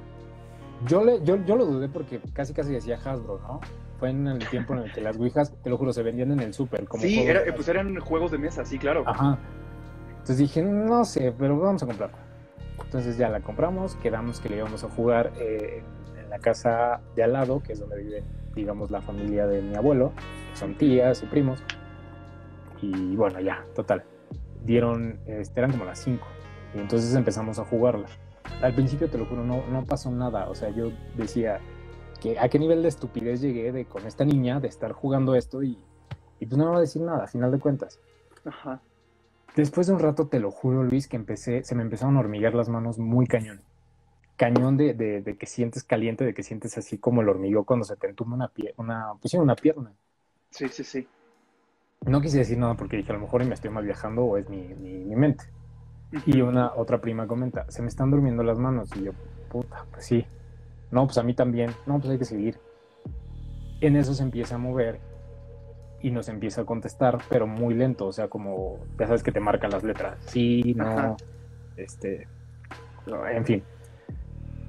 Yo, 0.86 1.04
le, 1.04 1.22
yo, 1.24 1.44
yo 1.46 1.56
lo 1.56 1.66
dudé 1.66 1.90
porque 1.90 2.22
casi 2.34 2.54
casi 2.54 2.72
decía 2.72 2.98
Hasbro, 3.04 3.40
¿no? 3.40 3.60
Fue 4.04 4.10
en 4.10 4.28
el 4.28 4.40
tiempo 4.50 4.74
en 4.74 4.80
el 4.80 4.92
que 4.92 5.00
las 5.00 5.16
Ouijas, 5.16 5.54
te 5.64 5.70
lo 5.70 5.78
juro, 5.78 5.94
se 5.94 6.04
vendían 6.04 6.30
en 6.34 6.42
el 6.42 6.54
súper. 6.54 6.82
Sí, 7.00 7.16
juegos 7.16 7.30
era- 7.30 7.56
pues 7.56 7.68
eran 7.70 7.98
juegos 8.02 8.32
de 8.32 8.38
mesa, 8.38 8.66
sí, 8.66 8.78
claro. 8.78 9.04
Ajá. 9.08 9.38
Entonces 10.10 10.40
dije, 10.40 10.62
no 10.62 11.06
sé, 11.06 11.34
pero 11.40 11.58
vamos 11.58 11.84
a 11.84 11.86
comprarla. 11.86 12.18
Entonces 12.84 13.18
ya 13.18 13.30
la 13.30 13.40
compramos, 13.40 13.96
quedamos 13.96 14.42
que 14.42 14.50
le 14.50 14.58
íbamos 14.58 14.84
a 14.84 14.90
jugar 14.90 15.32
eh, 15.40 15.86
en, 16.18 16.20
en 16.26 16.30
la 16.30 16.40
casa 16.40 17.00
de 17.16 17.24
al 17.24 17.32
lado, 17.32 17.64
que 17.64 17.72
es 17.72 17.80
donde 17.80 17.96
vive, 18.04 18.24
digamos, 18.54 18.92
la 18.92 19.00
familia 19.02 19.48
de 19.48 19.62
mi 19.62 19.74
abuelo, 19.78 20.12
que 20.52 20.58
son 20.60 20.76
tías 20.78 21.24
y 21.24 21.28
primos. 21.28 21.64
Y 22.82 23.16
bueno, 23.16 23.40
ya, 23.40 23.64
total. 23.74 24.04
Dieron, 24.66 25.18
este, 25.28 25.62
eran 25.62 25.72
como 25.72 25.86
las 25.86 26.00
5. 26.00 26.28
Y 26.76 26.80
entonces 26.80 27.16
empezamos 27.16 27.58
a 27.58 27.64
jugarla. 27.64 28.08
Al 28.62 28.74
principio, 28.74 29.10
te 29.10 29.18
lo 29.18 29.26
juro, 29.28 29.46
no, 29.46 29.64
no 29.72 29.86
pasó 29.86 30.12
nada. 30.12 30.50
O 30.50 30.56
sea, 30.56 30.72
yo 30.72 30.92
decía, 31.16 31.62
que 32.24 32.40
¿a 32.40 32.48
qué 32.48 32.58
nivel 32.58 32.82
de 32.82 32.88
estupidez 32.88 33.42
llegué 33.42 33.74
de 33.74 33.84
con 33.84 34.08
esta 34.08 34.24
niña, 34.24 34.62
de 34.62 34.70
estar 34.70 34.94
jugando 34.94 35.36
esto 35.36 35.62
y, 35.62 35.78
y 36.40 36.46
pues 36.46 36.58
no 36.58 36.66
me 36.66 36.72
va 36.72 36.78
a 36.78 36.82
decir 36.82 37.02
nada, 37.02 37.26
a 37.26 37.28
final 37.28 37.52
de 37.52 37.60
cuentas? 37.60 38.00
Ajá. 38.46 38.82
Después 39.58 39.88
de 39.88 39.94
un 39.94 40.00
rato, 40.00 40.28
te 40.28 40.40
lo 40.40 40.50
juro, 40.50 40.84
Luis, 40.84 41.10
que 41.10 41.18
empecé, 41.18 41.66
se 41.66 41.76
me 41.76 41.84
empezaron 41.84 42.16
a 42.16 42.22
hormiguear 42.22 42.56
las 42.56 42.70
manos 42.70 42.98
muy 42.98 43.28
cañón. 43.28 43.62
Cañón 44.38 44.78
de, 44.78 44.94
de, 44.94 45.22
de 45.22 45.38
que 45.38 45.46
sientes 45.46 45.84
caliente, 45.84 46.24
de 46.24 46.34
que 46.34 46.44
sientes 46.44 46.78
así 46.78 46.98
como 46.98 47.22
el 47.22 47.28
hormigueo 47.28 47.66
cuando 47.66 47.84
se 47.84 47.98
te 47.98 48.08
entuma 48.08 48.36
una, 48.36 48.48
pie, 48.48 48.74
una, 48.78 49.12
pues 49.22 49.34
una 49.34 49.56
pierna. 49.56 49.92
Sí, 50.50 50.70
sí, 50.70 50.84
sí. 50.86 51.08
No 52.06 52.22
quise 52.22 52.38
decir 52.38 52.58
nada 52.58 52.76
porque 52.76 52.96
dije, 52.98 53.12
a 53.12 53.16
lo 53.16 53.22
mejor 53.22 53.44
me 53.46 53.54
estoy 53.54 53.70
mal 53.70 53.84
viajando 53.84 54.24
o 54.24 54.38
es 54.38 54.50
mi, 54.50 54.74
mi, 54.76 55.04
mi 55.04 55.16
mente. 55.18 55.44
Y 56.26 56.42
una 56.42 56.74
otra 56.74 57.02
prima 57.02 57.28
comenta, 57.28 57.70
se 57.70 57.82
me 57.82 57.90
están 57.90 58.12
durmiendo 58.12 58.44
las 58.44 58.58
manos. 58.58 58.90
Y 58.96 59.04
yo, 59.04 59.12
puta, 59.52 59.86
pues 59.92 60.06
sí. 60.06 60.26
No, 60.94 61.06
pues 61.06 61.18
a 61.18 61.24
mí 61.24 61.34
también. 61.34 61.72
No, 61.88 62.00
pues 62.00 62.12
hay 62.12 62.20
que 62.20 62.26
seguir. 62.26 62.60
En 63.82 63.96
eso 63.96 64.14
se 64.14 64.22
empieza 64.22 64.56
a 64.56 64.58
mover 64.60 65.00
y 66.02 66.12
nos 66.12 66.30
empieza 66.30 66.62
a 66.62 66.66
contestar, 66.66 67.18
pero 67.30 67.48
muy 67.48 67.74
lento. 67.74 68.06
O 68.06 68.12
sea, 68.12 68.28
como, 68.28 68.78
ya 69.00 69.08
sabes 69.08 69.24
que 69.24 69.32
te 69.32 69.40
marcan 69.40 69.72
las 69.72 69.84
letras. 69.84 70.18
Sí, 70.28 70.74
no, 70.76 70.86
Ajá. 70.88 71.16
este, 71.78 72.28
no, 73.08 73.28
en 73.28 73.44
fin. 73.44 73.64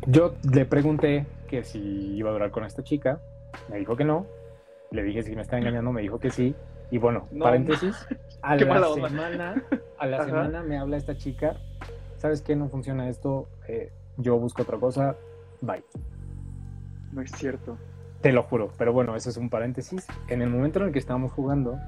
Yo 0.06 0.34
le 0.50 0.64
pregunté 0.64 1.26
que 1.46 1.62
si 1.62 1.78
iba 2.16 2.30
a 2.30 2.32
durar 2.32 2.50
con 2.50 2.64
esta 2.64 2.82
chica. 2.82 3.20
Me 3.68 3.78
dijo 3.78 3.94
que 3.96 4.04
no. 4.04 4.26
Le 4.90 5.02
dije 5.02 5.22
si 5.22 5.36
me 5.36 5.42
está 5.42 5.58
engañando, 5.58 5.92
me 5.92 6.00
dijo 6.02 6.18
que 6.18 6.30
sí. 6.30 6.54
Y 6.90 6.98
bueno, 6.98 7.26
No, 7.32 7.44
paréntesis, 7.44 7.94
a 8.42 8.56
la 8.56 8.94
semana, 8.94 9.62
a 9.98 10.06
la 10.06 10.16
Ajá. 10.18 10.26
semana 10.26 10.62
me 10.62 10.78
habla 10.78 10.96
esta 10.96 11.16
chica, 11.16 11.56
¿sabes 12.18 12.42
qué? 12.42 12.54
No 12.54 12.68
funciona 12.68 13.08
esto, 13.08 13.48
eh, 13.66 13.90
yo 14.18 14.38
busco 14.38 14.62
otra 14.62 14.78
cosa, 14.78 15.16
bye. 15.60 15.82
No 17.14 17.22
es 17.22 17.30
cierto. 17.30 17.78
Te 18.20 18.32
lo 18.32 18.42
juro, 18.42 18.72
pero 18.76 18.92
bueno, 18.92 19.14
eso 19.14 19.30
es 19.30 19.36
un 19.36 19.48
paréntesis. 19.48 20.06
En 20.28 20.42
el 20.42 20.50
momento 20.50 20.80
en 20.80 20.86
el 20.86 20.92
que 20.92 20.98
estábamos 20.98 21.32
jugando, 21.32 21.78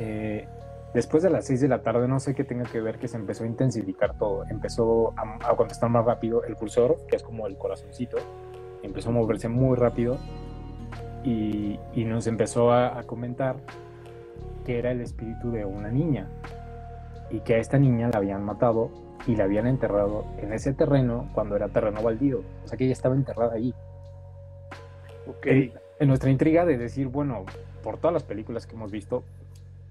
eh, 0.00 0.48
después 0.92 1.22
de 1.22 1.30
las 1.30 1.46
6 1.46 1.60
de 1.60 1.68
la 1.68 1.82
tarde, 1.82 2.08
no 2.08 2.18
sé 2.18 2.34
qué 2.34 2.42
tenga 2.42 2.64
que 2.64 2.80
ver, 2.80 2.98
que 2.98 3.06
se 3.06 3.16
empezó 3.16 3.44
a 3.44 3.46
intensificar 3.46 4.18
todo. 4.18 4.44
Empezó 4.48 5.14
a, 5.16 5.54
contestar 5.54 5.90
más 5.90 6.04
rápido 6.04 6.42
el 6.42 6.56
cursor, 6.56 6.96
que 7.06 7.16
es 7.16 7.22
como 7.22 7.46
el 7.46 7.56
corazoncito, 7.56 8.16
empezó 8.82 9.10
a 9.10 9.12
moverse 9.12 9.48
muy 9.48 9.76
rápido 9.76 10.18
y, 11.22 11.78
nos 11.94 12.26
empezó 12.26 12.72
a, 12.72 13.02
comentar 13.04 13.56
que 14.64 14.78
era 14.78 14.90
el 14.90 15.00
espíritu 15.00 15.52
de 15.52 15.64
una 15.64 15.90
niña 15.90 16.28
y 17.30 17.40
que 17.40 17.54
a 17.54 17.58
esta 17.58 17.78
niña 17.78 18.08
la 18.08 18.18
habían 18.18 18.44
matado 18.44 18.90
y 19.26 19.36
la 19.36 19.44
habían 19.44 19.66
enterrado 19.66 20.24
en 20.38 20.52
ese 20.52 20.72
terreno 20.72 21.28
cuando 21.34 21.54
era 21.54 21.68
terreno 21.68 22.02
baldío. 22.02 22.42
O 22.64 22.68
sea 22.68 22.76
que 22.76 22.84
ella 22.84 22.94
estaba 22.94 23.14
enterrada 23.14 23.54
ahí 23.54 23.74
Ok. 25.28 25.46
en, 25.46 25.72
en 26.00 26.08
nuestra 26.08 26.30
intriga 26.30 26.64
de 26.64 26.78
decir, 26.78 27.08
bueno, 27.08 27.44
por 27.82 27.98
todas 27.98 28.12
las 28.14 28.22
películas 28.24 28.66
que 28.66 28.74
hemos 28.74 28.90
visto, 28.90 29.24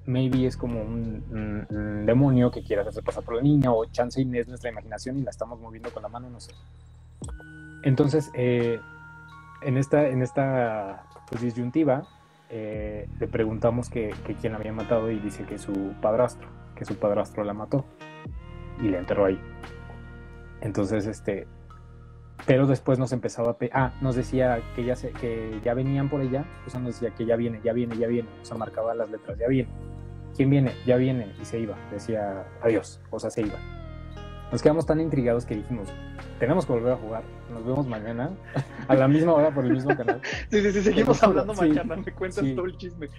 maybe 0.05 0.45
es 0.45 0.55
como 0.57 0.81
un, 0.81 1.23
un- 1.31 1.75
un 1.77 2.05
demonio 2.05 2.49
que 2.51 2.63
quiere 2.63 2.81
hacerse 2.81 3.01
pasar 3.03 3.23
por 3.23 3.35
la 3.35 3.41
niña, 3.41 3.71
o 3.71 3.85
chance 3.85 4.21
y 4.21 4.37
es 4.37 4.47
nuestra 4.47 4.69
imaginación 4.71 5.17
y 5.19 5.21
la 5.23 5.31
estamos 5.31 5.59
moviendo 5.59 5.89
con 5.91 6.01
la 6.03 6.09
mano, 6.09 6.29
no 6.29 6.39
sé. 6.39 6.51
Entonces, 7.83 8.31
eh, 8.33 8.79
en 9.61 9.77
esta, 9.77 10.07
en 10.07 10.21
esta 10.21 11.03
pues, 11.29 11.41
disyuntiva, 11.41 12.07
eh, 12.49 13.07
le 13.19 13.27
preguntamos 13.27 13.89
que, 13.89 14.13
que 14.25 14.33
quién 14.35 14.53
la 14.53 14.59
había 14.59 14.71
matado 14.73 15.11
y 15.11 15.19
dice 15.19 15.43
que 15.43 15.57
su 15.57 15.93
padrastro. 16.01 16.47
que 16.75 16.85
su 16.85 16.95
padrastro 16.95 17.43
la 17.43 17.53
mató 17.53 17.83
y 18.79 18.83
le 18.87 18.99
enterró 18.99 19.25
ahí. 19.25 19.39
Entonces, 20.61 21.05
este, 21.07 21.47
pero 22.45 22.67
después 22.67 22.99
nos 22.99 23.11
empezaba 23.11 23.51
a... 23.51 23.57
Ah, 23.73 23.93
nos 24.01 24.15
decía 24.15 24.61
que 24.75 24.83
ya, 24.83 24.95
se, 24.95 25.11
que 25.11 25.59
ya 25.63 25.73
venían 25.73 26.09
por 26.09 26.21
ella, 26.21 26.45
o 26.65 26.69
sea, 26.69 26.79
nos 26.79 26.99
decía 26.99 27.15
que 27.15 27.25
ya 27.25 27.35
viene, 27.35 27.59
ya 27.63 27.73
viene, 27.73 27.97
ya 27.97 28.07
viene, 28.07 28.29
o 28.41 28.45
sea, 28.45 28.57
marcaba 28.57 28.93
las 28.93 29.09
letras, 29.09 29.37
ya 29.37 29.47
viene. 29.47 29.69
¿Quién 30.35 30.49
viene? 30.49 30.73
Ya 30.85 30.97
viene, 30.97 31.33
y 31.41 31.45
se 31.45 31.59
iba, 31.59 31.75
decía 31.91 32.45
adiós, 32.61 33.01
o 33.09 33.19
sea, 33.19 33.31
se 33.31 33.41
iba. 33.41 33.57
Nos 34.51 34.61
quedamos 34.61 34.85
tan 34.85 35.01
intrigados 35.01 35.45
que 35.45 35.55
dijimos, 35.55 35.89
tenemos 36.39 36.65
que 36.65 36.73
volver 36.73 36.93
a 36.93 36.95
jugar, 36.95 37.23
nos 37.51 37.65
vemos 37.65 37.87
mañana, 37.87 38.29
a 38.87 38.95
la 38.95 39.07
misma 39.07 39.33
hora 39.33 39.51
por 39.51 39.65
el 39.65 39.73
mismo 39.73 39.95
canal. 39.95 40.21
Sí, 40.49 40.61
sí, 40.61 40.71
sí, 40.71 40.83
seguimos 40.83 41.21
hablando 41.23 41.53
mañana, 41.53 41.95
me 41.95 42.13
cuentas 42.13 42.45
todo 42.55 42.65
el 42.65 42.77
chisme. 42.77 43.09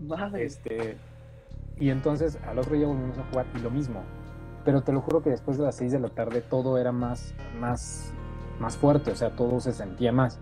Madre. 0.00 0.44
Este, 0.44 0.96
y 1.78 1.90
entonces 1.90 2.38
al 2.46 2.58
otro 2.58 2.76
día 2.76 2.86
volvimos 2.86 3.18
a 3.18 3.24
jugar 3.24 3.46
y 3.56 3.58
lo 3.58 3.70
mismo. 3.70 4.02
Pero 4.64 4.82
te 4.82 4.92
lo 4.92 5.00
juro 5.00 5.22
que 5.22 5.30
después 5.30 5.58
de 5.58 5.64
las 5.64 5.74
6 5.76 5.92
de 5.92 6.00
la 6.00 6.08
tarde 6.08 6.42
todo 6.42 6.78
era 6.78 6.92
más, 6.92 7.34
más 7.58 8.12
más 8.60 8.76
fuerte, 8.76 9.10
o 9.10 9.16
sea, 9.16 9.30
todo 9.30 9.60
se 9.60 9.72
sentía 9.72 10.12
más. 10.12 10.40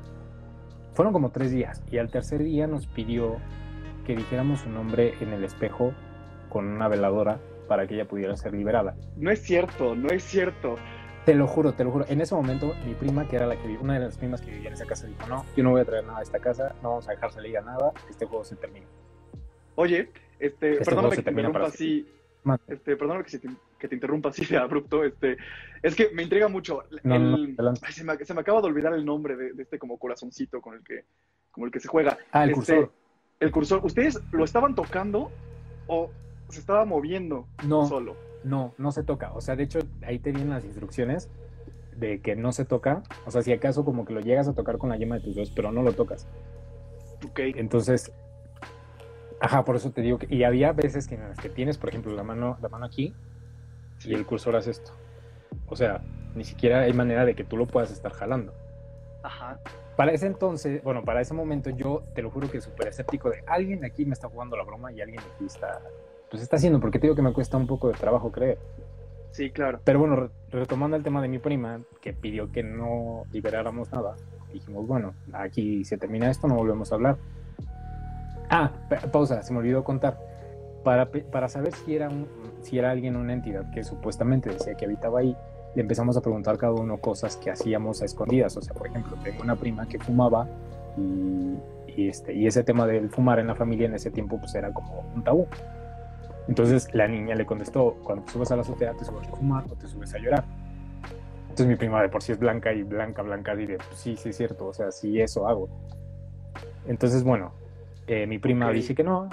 Fueron 0.93 1.13
como 1.13 1.31
tres 1.31 1.51
días 1.51 1.83
y 1.91 1.99
al 1.99 2.11
tercer 2.11 2.43
día 2.43 2.67
nos 2.67 2.87
pidió 2.87 3.37
que 4.05 4.17
dijéramos 4.17 4.61
su 4.61 4.71
nombre 4.71 5.15
en 5.21 5.33
el 5.33 5.45
espejo 5.45 5.93
con 6.49 6.67
una 6.67 6.89
veladora 6.89 7.39
para 7.69 7.87
que 7.87 7.95
ella 7.95 8.09
pudiera 8.09 8.37
ser 8.37 8.55
liberada. 8.55 8.97
No 9.17 9.31
es 9.31 9.43
cierto, 9.43 9.95
no 9.95 10.09
es 10.09 10.25
cierto. 10.25 10.77
Te 11.25 11.35
lo 11.35 11.47
juro, 11.47 11.75
te 11.75 11.85
lo 11.85 11.91
juro. 11.91 12.07
En 12.09 12.21
ese 12.21 12.35
momento, 12.35 12.75
mi 12.87 12.95
prima, 12.95 13.29
que 13.29 13.37
era 13.37 13.47
la 13.47 13.57
que 13.57 13.69
una 13.79 13.95
de 13.95 14.01
las 14.01 14.17
primas 14.17 14.41
que 14.41 14.51
vivía 14.51 14.69
en 14.69 14.75
esa 14.75 14.87
casa, 14.87 15.07
dijo: 15.07 15.27
No, 15.29 15.45
yo 15.55 15.63
no 15.63 15.71
voy 15.71 15.83
a 15.83 15.85
traer 15.85 16.05
nada 16.05 16.21
a 16.21 16.23
esta 16.23 16.39
casa, 16.39 16.75
no 16.83 16.89
vamos 16.89 17.09
a 17.09 17.13
dejar 17.13 17.31
salir 17.33 17.59
a 17.59 17.61
nada, 17.61 17.93
este 18.09 18.25
juego 18.25 18.45
se 18.45 18.57
termina. 18.57 18.87
Oye, 19.75 20.11
este, 20.41 20.73
este 20.73 20.85
perdóname 20.85 21.23
que 21.23 21.31
me 21.31 21.47
así. 21.65 22.09
Este, 22.67 22.97
perdóname 22.97 23.25
que, 23.25 23.39
te, 23.39 23.49
interrumpa 23.91 24.31
así 24.31 24.45
de 24.45 24.57
abrupto. 24.57 25.05
Este, 25.05 25.37
es 25.83 25.95
que 25.95 26.11
me 26.11 26.23
intriga 26.23 26.49
mucho. 26.49 26.83
se, 26.91 28.05
me, 28.05 28.13
acaba 28.41 28.61
de 28.61 28.67
olvidar 28.67 28.95
el 28.95 29.05
nombre 29.05 29.37
de, 29.37 29.63
este 29.63 29.79
como 29.79 29.99
corazoncito 29.99 30.61
con 30.61 30.75
el 30.75 30.83
que, 30.83 31.05
como 31.51 31.67
el 31.67 31.73
que 31.73 31.81
se 31.81 31.89
juega. 31.89 32.19
Ah, 32.33 32.45
el 32.45 32.51
este, 32.51 32.55
cursor. 32.55 32.93
El 33.41 33.51
cursor. 33.51 33.81
¿Ustedes 33.85 34.21
lo 34.33 34.45
estaban 34.45 34.75
tocando 34.75 35.31
o 35.87 36.11
se 36.49 36.61
estaba 36.61 36.85
moviendo 36.85 37.47
no, 37.67 37.87
solo? 37.87 38.17
No, 38.45 38.75
no 38.79 38.93
se 38.93 39.03
toca. 39.03 39.33
O 39.33 39.41
sea, 39.41 39.57
de 39.57 39.65
hecho, 39.65 39.81
ahí 40.03 40.19
te 40.19 40.33
vienen 40.33 40.51
las 40.51 40.65
instrucciones 40.65 41.31
de 41.97 42.21
que 42.21 42.37
no 42.37 42.53
se 42.53 42.65
toca. 42.65 43.03
O 43.27 43.31
sea, 43.31 43.43
si 43.43 43.53
acaso 43.53 43.85
como 43.85 44.05
que 44.05 44.13
lo 44.13 44.21
llegas 44.21 44.49
a 44.49 44.55
tocar 44.55 44.79
con 44.79 44.91
la 44.91 44.97
yema 44.97 45.17
de 45.17 45.23
tus 45.23 45.35
dedos, 45.35 45.51
pero 45.51 45.73
no 45.73 45.83
lo 45.83 45.93
tocas. 45.93 46.27
Ok. 47.25 47.41
Entonces, 47.57 48.13
Ajá, 49.41 49.65
por 49.65 49.77
eso 49.77 49.91
te 49.93 50.03
digo 50.03 50.19
que. 50.19 50.27
Y 50.35 50.45
había 50.45 50.73
veces 50.73 51.07
que 51.07 51.15
en 51.15 51.23
las 51.23 51.39
que 51.39 51.49
tienes, 51.49 51.79
por 51.79 51.91
ejemplo, 51.91 52.13
la 52.13 52.25
mano, 52.25 52.59
la 52.61 52.69
mano 52.69 52.87
aquí 52.87 53.15
y 54.05 54.15
el 54.15 54.27
cursor 54.27 54.57
hace 54.57 54.71
esto. 54.71 54.93
O 55.67 55.77
sea, 55.77 56.01
ni 56.35 56.45
siquiera 56.45 56.81
hay 56.81 56.93
manera 56.93 57.25
de 57.25 57.35
que 57.35 57.45
tú 57.45 57.57
lo 57.57 57.67
puedas 57.67 57.91
estar 57.91 58.13
jalando. 58.13 58.53
Ajá. 59.23 59.59
Para 59.97 60.13
ese 60.13 60.27
entonces, 60.27 60.83
bueno, 60.85 61.05
para 61.05 61.21
ese 61.21 61.35
momento 61.35 61.71
yo 61.71 62.03
te 62.15 62.23
lo 62.23 62.31
juro 62.31 62.51
que 62.51 62.61
súper 62.61 62.89
escéptico 62.89 63.31
de 63.31 63.43
alguien 63.47 63.85
aquí 63.85 64.05
me 64.05 64.13
está 64.13 64.29
jugando 64.29 64.57
la 64.57 64.63
broma 64.63 64.93
y 64.93 65.01
alguien 65.01 65.21
aquí 65.35 65.47
está, 65.47 65.81
pues 66.31 66.43
está 66.43 66.57
haciendo, 66.57 66.79
porque 66.81 66.99
te 66.99 67.07
digo 67.09 67.17
que 67.17 67.23
me 67.23 67.33
cuesta 67.33 67.57
un 67.57 67.67
poco 67.67 67.89
de 67.89 67.95
trabajo 67.95 68.31
creer. 68.31 68.59
Sí, 69.33 69.51
claro. 69.51 69.81
Pero 69.85 69.99
bueno, 69.99 70.31
retomando 70.51 70.97
el 70.97 71.03
tema 71.03 71.21
de 71.21 71.29
mi 71.29 71.39
prima, 71.39 71.81
que 72.01 72.13
pidió 72.13 72.51
que 72.51 72.63
no 72.63 73.25
liberáramos 73.33 73.91
nada, 73.93 74.15
dijimos, 74.53 74.87
bueno, 74.87 75.15
aquí 75.33 75.85
se 75.85 75.99
termina 75.99 76.31
esto, 76.31 76.47
no 76.49 76.55
volvemos 76.55 76.93
a 76.93 76.95
hablar. 76.95 77.17
Ah, 78.51 78.71
pausa, 79.13 79.43
se 79.43 79.53
me 79.53 79.59
olvidó 79.59 79.85
contar. 79.85 80.19
Para, 80.89 81.11
para 81.11 81.49
saber 81.51 81.75
si 81.75 81.95
era, 81.95 82.09
un, 82.09 82.27
si 82.63 82.79
era 82.79 82.91
alguien 82.91 83.15
una 83.15 83.35
entidad 83.35 83.71
que 83.73 83.85
supuestamente 83.85 84.49
decía 84.49 84.75
que 84.75 84.87
habitaba 84.87 85.21
ahí, 85.21 85.37
le 85.75 85.83
empezamos 85.83 86.17
a 86.17 86.23
preguntar 86.23 86.57
cada 86.57 86.73
uno 86.73 86.97
cosas 86.97 87.37
que 87.37 87.51
hacíamos 87.51 88.01
a 88.01 88.07
escondidas. 88.07 88.57
O 88.57 88.63
sea, 88.63 88.73
por 88.73 88.87
ejemplo, 88.87 89.15
tengo 89.23 89.43
una 89.43 89.55
prima 89.55 89.87
que 89.87 89.99
fumaba 89.99 90.49
y, 90.97 92.09
este, 92.09 92.33
y 92.33 92.47
ese 92.47 92.65
tema 92.65 92.87
del 92.87 93.11
fumar 93.11 93.39
en 93.39 93.49
la 93.49 93.55
familia 93.55 93.85
en 93.85 93.97
ese 93.97 94.11
tiempo 94.11 94.41
pues 94.41 94.55
era 94.55 94.73
como 94.73 95.05
un 95.15 95.23
tabú. 95.23 95.47
Entonces 96.49 96.95
la 96.95 97.07
niña 97.07 97.35
le 97.35 97.45
contestó, 97.45 97.99
cuando 98.03 98.25
te 98.25 98.33
subes 98.33 98.51
a 98.51 98.57
la 98.57 98.63
azotea 98.63 98.95
te 98.95 99.05
subes 99.05 99.29
a 99.29 99.37
fumar 99.37 99.65
o 99.71 99.75
te 99.75 99.87
subes 99.89 100.15
a 100.15 100.19
llorar. 100.19 100.45
Entonces 101.43 101.67
mi 101.67 101.77
prima 101.77 102.01
de 102.01 102.09
por 102.09 102.23
sí 102.23 102.33
es 102.33 102.39
blanca 102.39 102.73
y 102.73 102.83
blanca, 102.83 103.21
blanca, 103.21 103.55
diré, 103.55 103.77
pues 103.77 104.01
sí, 104.01 104.17
sí 104.17 104.31
es 104.31 104.39
cierto, 104.39 104.69
o 104.69 104.73
sea, 104.73 104.91
sí 104.91 105.21
eso 105.21 105.47
hago. 105.47 105.69
Entonces, 106.87 107.25
bueno, 107.25 107.53
eh, 108.07 108.27
mi 108.27 108.39
prima 108.39 108.71
dice 108.71 108.95
que 108.95 109.05
no, 109.05 109.29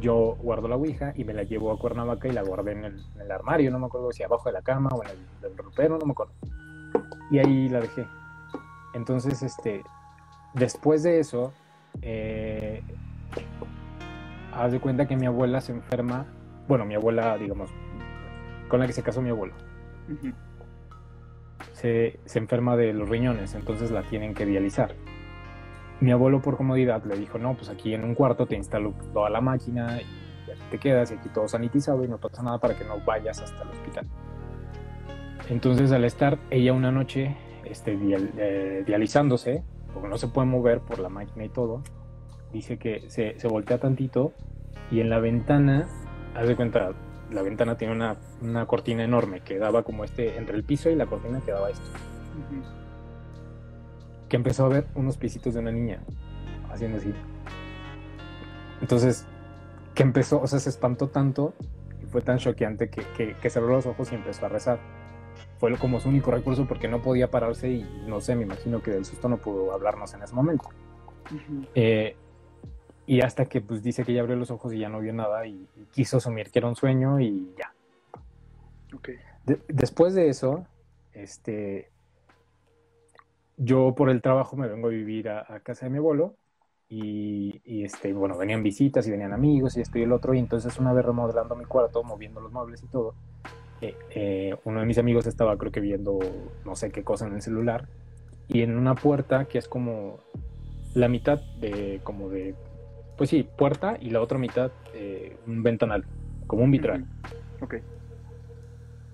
yo 0.00 0.36
guardo 0.40 0.68
la 0.68 0.76
Ouija 0.76 1.12
y 1.14 1.24
me 1.24 1.34
la 1.34 1.42
llevo 1.42 1.70
a 1.70 1.78
Cuernavaca 1.78 2.28
y 2.28 2.32
la 2.32 2.42
guardé 2.42 2.72
en 2.72 2.84
el, 2.84 3.30
armario, 3.30 3.70
no 3.70 3.78
me 3.78 3.86
acuerdo 3.86 4.10
si 4.12 4.22
abajo 4.22 4.48
de 4.48 4.54
la 4.54 4.62
cama 4.62 4.88
o 4.92 5.02
en 5.04 5.10
el, 5.42 5.56
ropero, 5.56 5.98
no 5.98 6.06
me 6.06 6.12
acuerdo. 6.12 6.32
Y 7.30 7.38
ahí 7.38 7.68
la 7.68 7.80
dejé. 7.80 8.06
Entonces, 8.94 9.42
este, 9.42 9.82
después 10.54 11.02
de 11.02 11.20
eso, 11.20 11.52
eh, 12.02 12.82
haz 14.52 14.72
de 14.72 14.80
cuenta 14.80 15.06
que 15.06 15.16
mi 15.16 15.26
abuela 15.26 15.60
se 15.60 15.72
enferma, 15.72 16.26
bueno, 16.66 16.84
mi 16.84 16.94
abuela, 16.94 17.36
digamos, 17.36 17.70
con 18.68 18.80
la 18.80 18.86
que 18.86 18.92
se 18.92 19.02
casó 19.02 19.22
mi 19.22 19.30
abuelo, 19.30 19.54
se, 21.72 22.18
se 22.24 22.38
enferma 22.38 22.76
de 22.76 22.92
los 22.92 23.08
riñones, 23.08 23.54
entonces 23.54 23.90
la 23.90 24.02
tienen 24.02 24.34
que 24.34 24.46
dializar 24.46 24.94
mi 26.00 26.12
abuelo 26.12 26.40
por 26.40 26.56
comodidad 26.56 27.04
le 27.04 27.16
dijo, 27.16 27.38
no, 27.38 27.54
pues 27.54 27.68
aquí 27.68 27.94
en 27.94 28.04
un 28.04 28.14
cuarto 28.14 28.46
te 28.46 28.56
instalo 28.56 28.94
toda 29.12 29.28
la 29.28 29.40
máquina 29.40 30.00
y 30.00 30.06
te 30.70 30.78
quedas 30.78 31.10
y 31.10 31.14
aquí 31.14 31.28
todo 31.28 31.46
sanitizado 31.46 32.04
y 32.04 32.08
no 32.08 32.18
pasa 32.18 32.42
nada 32.42 32.58
para 32.58 32.76
que 32.76 32.84
no 32.84 33.00
vayas 33.04 33.40
hasta 33.40 33.62
el 33.62 33.68
hospital. 33.68 34.06
Entonces 35.48 35.92
al 35.92 36.04
estar 36.04 36.38
ella 36.50 36.72
una 36.72 36.90
noche 36.90 37.36
este, 37.64 37.98
eh, 38.02 38.84
dializándose, 38.86 39.62
porque 39.92 40.08
no 40.08 40.16
se 40.16 40.28
puede 40.28 40.46
mover 40.46 40.80
por 40.80 40.98
la 40.98 41.08
máquina 41.08 41.44
y 41.44 41.48
todo, 41.48 41.82
dice 42.52 42.78
que 42.78 43.04
se, 43.10 43.38
se 43.38 43.48
voltea 43.48 43.78
tantito 43.78 44.32
y 44.90 45.00
en 45.00 45.10
la 45.10 45.18
ventana, 45.18 45.88
haz 46.34 46.48
de 46.48 46.56
cuenta, 46.56 46.92
la 47.30 47.42
ventana 47.42 47.76
tiene 47.76 47.92
una, 47.92 48.16
una, 48.40 48.66
cortina 48.66 49.04
enorme 49.04 49.40
que 49.40 49.58
daba 49.58 49.82
como 49.82 50.04
este, 50.04 50.36
entre 50.36 50.56
el 50.56 50.64
piso 50.64 50.90
y 50.90 50.96
la 50.96 51.06
cortina 51.06 51.40
que 51.44 51.52
daba 51.52 51.70
esto 51.70 51.86
que 54.30 54.36
empezó 54.36 54.64
a 54.64 54.68
ver 54.68 54.86
unos 54.94 55.18
piecitos 55.18 55.52
de 55.54 55.60
una 55.60 55.72
niña 55.72 56.00
haciendo 56.70 56.98
así. 56.98 57.12
Entonces, 58.80 59.26
que 59.94 60.04
empezó, 60.04 60.40
o 60.40 60.46
sea, 60.46 60.60
se 60.60 60.70
espantó 60.70 61.08
tanto 61.08 61.52
y 62.00 62.06
fue 62.06 62.22
tan 62.22 62.38
choqueante 62.38 62.88
que, 62.88 63.34
que, 63.34 63.50
cerró 63.50 63.66
los 63.68 63.84
ojos 63.84 64.10
y 64.12 64.14
empezó 64.14 64.46
a 64.46 64.48
rezar. 64.48 64.78
Fue 65.58 65.76
como 65.76 66.00
su 66.00 66.08
único 66.08 66.30
recurso 66.30 66.66
porque 66.66 66.88
no 66.88 67.02
podía 67.02 67.30
pararse 67.30 67.68
y 67.68 68.04
no 68.06 68.20
sé, 68.20 68.36
me 68.36 68.44
imagino 68.44 68.80
que 68.80 68.92
del 68.92 69.04
susto 69.04 69.28
no 69.28 69.36
pudo 69.36 69.72
hablarnos 69.74 70.14
en 70.14 70.22
ese 70.22 70.34
momento. 70.34 70.70
Eh, 71.74 72.16
y 73.06 73.20
hasta 73.22 73.46
que 73.46 73.60
pues 73.60 73.82
dice 73.82 74.04
que 74.04 74.14
ya 74.14 74.20
abrió 74.20 74.36
los 74.36 74.52
ojos 74.52 74.72
y 74.72 74.78
ya 74.78 74.88
no 74.88 75.00
vio 75.00 75.12
nada 75.12 75.44
y, 75.46 75.68
quiso 75.90 76.18
asumir 76.18 76.50
que 76.50 76.60
era 76.60 76.68
un 76.68 76.76
sueño 76.76 77.18
y 77.18 77.52
ya. 77.58 77.74
Okay. 78.96 79.16
después 79.68 80.14
de 80.14 80.28
eso, 80.28 80.66
este, 81.12 81.90
yo 83.62 83.94
por 83.94 84.08
el 84.08 84.22
trabajo 84.22 84.56
me 84.56 84.68
vengo 84.68 84.88
a 84.88 84.90
vivir 84.90 85.28
a, 85.28 85.60
casa 85.60 85.84
de 85.84 85.90
mi 85.90 85.98
abuelo 85.98 86.34
y, 86.88 87.84
este, 87.84 88.12
bueno, 88.12 88.36
venían 88.36 88.62
visitas 88.62 89.06
y 89.06 89.10
venían 89.10 89.32
amigos 89.32 89.76
y 89.76 89.82
esto 89.82 89.98
y 89.98 90.02
el 90.02 90.12
otro 90.12 90.34
y 90.34 90.38
entonces 90.38 90.76
una 90.78 90.92
vez 90.92 91.04
remodelando 91.04 91.54
mi 91.54 91.66
cuarto, 91.66 92.02
moviendo 92.02 92.40
los 92.40 92.50
muebles 92.50 92.82
y 92.82 92.86
todo, 92.86 93.14
eh, 93.82 93.94
eh, 94.14 94.56
uno 94.64 94.80
de 94.80 94.86
mis 94.86 94.98
amigos 94.98 95.26
estaba 95.26 95.56
creo 95.58 95.70
que 95.70 95.80
viendo 95.80 96.18
no 96.64 96.74
sé 96.74 96.90
qué 96.90 97.04
cosa 97.04 97.26
en 97.26 97.34
el 97.34 97.42
celular 97.42 97.86
y 98.48 98.62
en 98.62 98.76
una 98.76 98.94
puerta 98.94 99.44
que 99.44 99.58
es 99.58 99.68
como 99.68 100.18
la 100.94 101.08
mitad 101.08 101.40
de 101.60 102.00
como 102.02 102.28
de 102.30 102.54
pues 103.16 103.30
sí 103.30 103.46
puerta 103.56 103.96
y 104.00 104.10
la 104.10 104.20
otra 104.20 104.38
mitad 104.38 104.72
eh, 104.94 105.36
un 105.46 105.62
ventanal 105.62 106.04
como 106.46 106.64
un 106.64 106.70
vitral 106.70 107.06
Ok. 107.60 107.76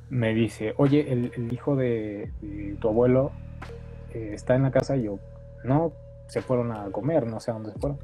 me 0.09 0.35
dice 0.35 0.75
oye 0.79 1.13
el, 1.13 1.53
hijo 1.53 1.77
de, 1.77 2.31
tu 2.81 2.89
abuelo 2.89 3.33
está 4.35 4.55
en 4.55 4.63
la 4.63 4.71
casa 4.71 4.97
y 4.97 5.05
yo, 5.05 5.19
no, 5.65 5.93
se 6.27 6.43
fueron 6.43 6.73
a 6.73 6.91
comer, 6.91 7.27
no 7.27 7.41
sé 7.41 7.51
a 7.51 7.55
dónde 7.55 7.73
se 7.73 7.79
fueron. 7.79 7.99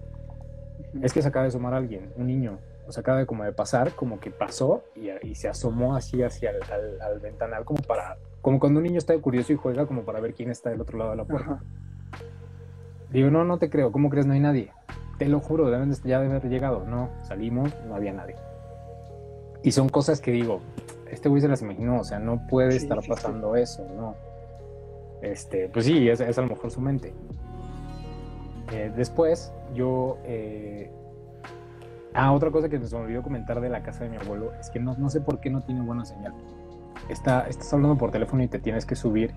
Es 1.02 1.12
que 1.12 1.23
se 1.23 1.28
acaba 1.28 1.45
de 1.45 1.50
sumar 1.50 1.75
alguien, 1.75 2.12
un 2.16 2.26
niño, 2.26 2.59
o 2.87 2.92
sea, 2.92 3.00
acaba 3.00 3.19
de 3.19 3.26
como 3.26 3.45
de 3.45 3.52
pasar, 3.52 3.92
como 3.92 4.21
que 4.21 4.31
pasó 4.31 4.83
y, 4.95 5.35
se 5.35 5.49
asomó 5.49 5.95
así 5.95 6.23
hacia 6.23 6.50
el 6.50 7.00
al, 7.00 7.21
ventanal 7.21 7.64
como 7.64 7.83
para, 7.83 8.19
como 8.40 8.59
cuando 8.59 8.78
un 8.78 8.85
niño 8.85 8.99
está 8.99 9.16
curioso 9.19 9.52
y 9.52 9.57
juega 9.57 9.87
como 9.87 10.02
para 10.02 10.21
ver 10.21 10.35
quién 10.35 10.50
está 10.50 10.71
del 10.71 10.81
otro 10.81 10.99
lado 10.99 11.12
de 11.12 11.16
la 11.16 11.25
puerta. 11.25 11.62
Digo, 13.11 13.31
no, 13.31 13.45
no 13.45 13.59
te 13.59 13.71
creo, 13.71 13.92
¿cómo 13.92 14.09
crees? 14.09 14.26
No 14.26 14.33
hay 14.33 14.40
nadie. 14.40 14.71
Te 15.19 15.28
lo 15.28 15.40
juro, 15.40 15.71
deben 15.71 15.92
ya 16.04 16.21
debe 16.21 16.37
haber 16.37 16.50
llegado. 16.50 16.85
No, 16.87 17.11
salimos, 17.23 17.73
no 17.87 17.95
había 17.95 18.12
nadie. 18.12 18.37
Y 19.62 19.73
son 19.73 19.88
cosas 19.88 20.21
que 20.21 20.33
digo, 20.33 20.61
este 21.11 21.28
güey 21.28 21.40
se 21.40 21.49
las 21.49 21.62
imaginó, 21.62 22.00
o 22.00 22.04
sea, 22.04 22.19
no 22.19 22.47
puede 22.49 22.75
estar 22.75 22.99
pasando 23.07 23.54
eso, 23.54 23.87
¿no? 23.95 24.16
Este, 25.23 25.69
pues 25.69 25.87
sí, 25.87 26.09
es, 26.09 26.21
a 26.21 26.43
lo 26.43 26.49
mejor 26.49 26.71
su 26.71 26.81
mente. 26.81 27.14
Eh, 28.73 28.93
después, 28.95 29.52
yo, 29.75 30.19
eh, 30.25 30.91
Ah, 32.14 32.33
otra 32.33 32.50
cosa 32.50 32.69
que 32.69 32.79
me 32.79 32.87
olvidó 32.87 33.23
comentar 33.23 33.61
de 33.61 33.71
la 33.71 33.83
casa 33.83 34.05
de 34.05 34.11
mi 34.11 34.17
abuelo 34.17 34.52
es 34.61 34.69
que 34.69 34.79
no, 34.79 34.95
no 34.97 35.09
sé 35.09 35.21
por 35.21 35.41
qué 35.41 35.49
no 35.49 35.62
tiene 35.62 35.81
buena 35.81 36.05
señal. 36.05 36.35
Está, 37.09 37.47
estás 37.49 37.73
hablando 37.73 37.97
por 37.97 38.11
teléfono 38.11 38.43
y 38.43 38.49
te 38.49 38.59
tienes 38.59 38.85
que 38.85 38.97
subir 38.97 39.33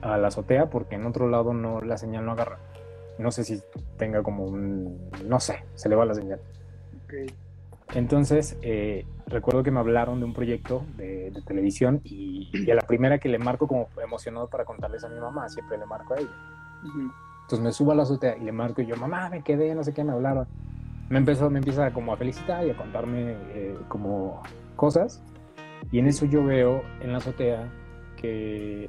a 0.00 0.16
la 0.18 0.28
azotea 0.28 0.68
porque 0.68 0.96
en 0.96 1.06
otro 1.06 1.28
lado 1.28 1.54
no 1.54 1.80
la 1.80 1.96
señal 1.96 2.24
no 2.24 2.32
agarra. 2.32 2.58
No 3.18 3.30
sé 3.30 3.44
si 3.44 3.62
tenga 3.98 4.22
como 4.22 4.44
un... 4.44 5.10
no 5.24 5.38
sé, 5.38 5.64
se 5.74 5.88
le 5.88 5.94
va 5.94 6.04
la 6.04 6.14
señal. 6.14 6.40
Ok. 7.04 7.32
Entonces, 7.94 8.56
eh, 8.62 9.06
recuerdo 9.26 9.62
que 9.62 9.70
me 9.70 9.80
hablaron 9.80 10.18
de 10.18 10.24
un 10.24 10.32
proyecto 10.32 10.84
de, 10.96 11.30
de 11.30 11.42
televisión 11.42 12.00
y, 12.04 12.48
y 12.52 12.70
a 12.70 12.74
la 12.74 12.82
primera 12.82 13.18
que 13.18 13.28
le 13.28 13.38
marco 13.38 13.66
como 13.66 13.88
emocionado 14.02 14.48
para 14.48 14.64
contarles 14.64 15.04
a 15.04 15.08
mi 15.08 15.20
mamá, 15.20 15.48
siempre 15.48 15.76
le 15.78 15.86
marco 15.86 16.14
a 16.14 16.18
ella. 16.18 16.30
Ujú. 16.84 17.12
Entonces 17.42 17.60
me 17.60 17.72
subo 17.72 17.92
a 17.92 17.94
la 17.94 18.04
azotea 18.04 18.36
y 18.36 18.44
le 18.44 18.52
marco 18.52 18.80
y 18.80 18.86
yo, 18.86 18.96
mamá, 18.96 19.28
me 19.28 19.42
quedé, 19.42 19.74
no 19.74 19.84
sé 19.84 19.92
qué, 19.92 20.04
me 20.04 20.12
hablaron. 20.12 20.46
Me 21.10 21.18
empezó, 21.18 21.50
me 21.50 21.58
empieza 21.58 21.92
como 21.92 22.14
a 22.14 22.16
felicitar 22.16 22.66
y 22.66 22.70
a 22.70 22.76
contarme 22.76 23.32
eh, 23.50 23.76
como 23.88 24.42
cosas. 24.76 25.22
Y 25.90 25.98
en 25.98 26.06
eso 26.06 26.24
yo 26.24 26.44
veo 26.44 26.82
en 27.00 27.12
la 27.12 27.18
azotea 27.18 27.70
que 28.16 28.88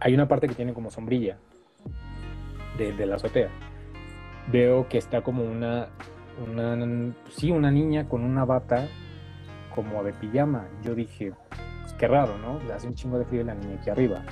hay 0.00 0.14
una 0.14 0.28
parte 0.28 0.48
que 0.48 0.54
tiene 0.54 0.74
como 0.74 0.90
sombrilla 0.90 1.38
de, 2.76 2.92
de 2.92 3.06
la 3.06 3.14
azotea. 3.14 3.48
Veo 4.52 4.86
que 4.88 4.98
está 4.98 5.22
como 5.22 5.44
una, 5.44 5.88
una, 6.42 7.14
sí, 7.30 7.50
una 7.50 7.70
niña 7.70 8.08
con 8.08 8.22
una 8.22 8.44
bata 8.44 8.88
como 9.74 10.02
de 10.02 10.12
pijama. 10.12 10.66
Yo 10.82 10.94
dije, 10.94 11.32
pues 11.82 11.92
qué 11.94 12.08
raro, 12.08 12.38
¿no? 12.38 12.58
Le 12.66 12.72
hace 12.72 12.86
un 12.86 12.94
chingo 12.94 13.18
de 13.18 13.24
frío 13.24 13.44
la 13.44 13.54
niña 13.54 13.78
aquí 13.80 13.90
arriba. 13.90 14.22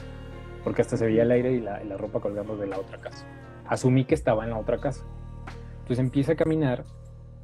Porque 0.64 0.82
hasta 0.82 0.96
se 0.96 1.06
veía 1.06 1.22
el 1.22 1.30
aire 1.30 1.52
y 1.52 1.60
la, 1.60 1.82
y 1.82 1.88
la 1.88 1.96
ropa 1.96 2.20
colgando 2.20 2.56
de 2.56 2.66
la 2.66 2.78
otra 2.78 2.98
casa. 2.98 3.26
Asumí 3.66 4.04
que 4.04 4.14
estaba 4.14 4.44
en 4.44 4.50
la 4.50 4.58
otra 4.58 4.78
casa. 4.78 5.04
Entonces 5.80 5.98
empieza 5.98 6.32
a 6.32 6.36
caminar 6.36 6.84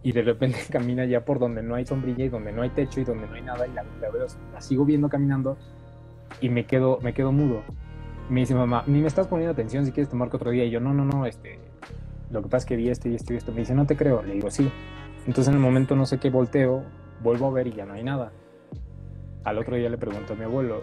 y 0.03 0.13
de 0.13 0.23
repente 0.23 0.59
camina 0.71 1.05
ya 1.05 1.25
por 1.25 1.39
donde 1.39 1.63
no 1.63 1.75
hay 1.75 1.85
sombrilla 1.85 2.25
y 2.25 2.29
donde 2.29 2.53
no 2.53 2.63
hay 2.63 2.71
techo 2.71 3.01
y 3.01 3.05
donde 3.05 3.27
no 3.27 3.35
hay 3.35 3.43
nada 3.43 3.67
y 3.67 3.73
la, 3.73 3.83
la 4.01 4.11
veo, 4.11 4.27
la 4.53 4.61
sigo 4.61 4.85
viendo 4.85 5.09
caminando 5.09 5.57
y 6.41 6.49
me 6.49 6.67
quedo, 6.67 6.99
me 7.03 7.13
quedo 7.13 7.33
mudo. 7.33 7.63
Me 8.29 8.41
dice 8.41 8.55
mamá, 8.55 8.85
ni 8.87 9.01
me 9.01 9.07
estás 9.07 9.27
poniendo 9.27 9.53
atención 9.53 9.87
si 9.87 9.93
quieres 9.93 10.11
te 10.11 10.17
marco 10.17 10.37
otro 10.37 10.51
día. 10.51 10.65
Y 10.65 10.71
yo, 10.71 10.81
no, 10.81 10.93
no, 10.93 11.05
no, 11.05 11.25
este, 11.25 11.59
lo 12.31 12.43
que 12.43 12.49
pasa 12.49 12.59
es 12.59 12.67
que 12.67 12.77
vi 12.77 12.89
esto 12.89 13.09
y 13.09 13.15
esto 13.15 13.33
y 13.33 13.37
esto. 13.37 13.53
Me 13.53 13.61
dice, 13.61 13.75
no 13.75 13.87
te 13.87 13.97
creo. 13.97 14.23
Le 14.23 14.35
digo, 14.35 14.51
sí. 14.51 14.71
Entonces 15.27 15.49
en 15.49 15.55
el 15.55 15.61
momento 15.61 15.95
no 15.97 16.07
sé 16.07 16.19
qué 16.19 16.31
volteo, 16.31 16.83
vuelvo 17.23 17.47
a 17.49 17.51
ver 17.53 17.67
y 17.67 17.73
ya 17.73 17.85
no 17.85 17.95
hay 17.95 18.03
nada. 18.03 18.33
Al 19.45 19.59
otro 19.59 19.77
día 19.77 19.89
le 19.89 19.99
pregunto 19.99 20.33
a 20.33 20.37
mi 20.37 20.45
abuelo, 20.45 20.83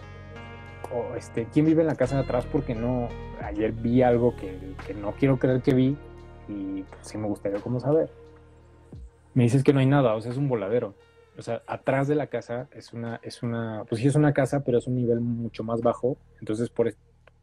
"Oh, 0.94 1.16
este, 1.16 1.46
¿quién 1.52 1.66
vive 1.66 1.82
en 1.82 1.88
la 1.88 1.96
casa 1.96 2.16
de 2.16 2.22
atrás? 2.24 2.46
Porque 2.52 2.76
no, 2.76 3.10
ayer 3.42 3.72
vi 3.72 4.02
algo 4.02 4.36
que, 4.36 4.76
que 4.86 4.94
no 4.94 5.14
quiero 5.14 5.38
creer 5.40 5.62
que 5.62 5.74
vi 5.74 5.98
y 6.48 6.84
pues, 6.84 7.08
sí 7.08 7.18
me 7.18 7.28
gustaría 7.28 7.60
como 7.60 7.80
saber. 7.80 8.10
Me 9.34 9.44
dices 9.44 9.64
que 9.64 9.74
no 9.74 9.80
hay 9.80 9.86
nada, 9.88 10.14
o 10.16 10.22
sea, 10.22 10.32
es 10.32 10.38
un 10.38 10.48
voladero. 10.48 10.94
O 11.38 11.42
sea, 11.42 11.62
atrás 11.68 12.08
de 12.08 12.16
la 12.16 12.28
casa 12.28 12.70
es 12.72 12.94
una, 12.94 13.20
es 13.22 13.44
una, 13.44 13.84
pues 13.90 14.00
sí 14.00 14.08
es 14.08 14.16
una 14.16 14.32
casa, 14.34 14.64
pero 14.64 14.78
es 14.78 14.88
un 14.88 14.96
nivel 14.96 15.20
mucho 15.20 15.64
más 15.64 15.82
bajo. 15.82 16.18
Entonces, 16.40 16.70
por, 16.70 16.94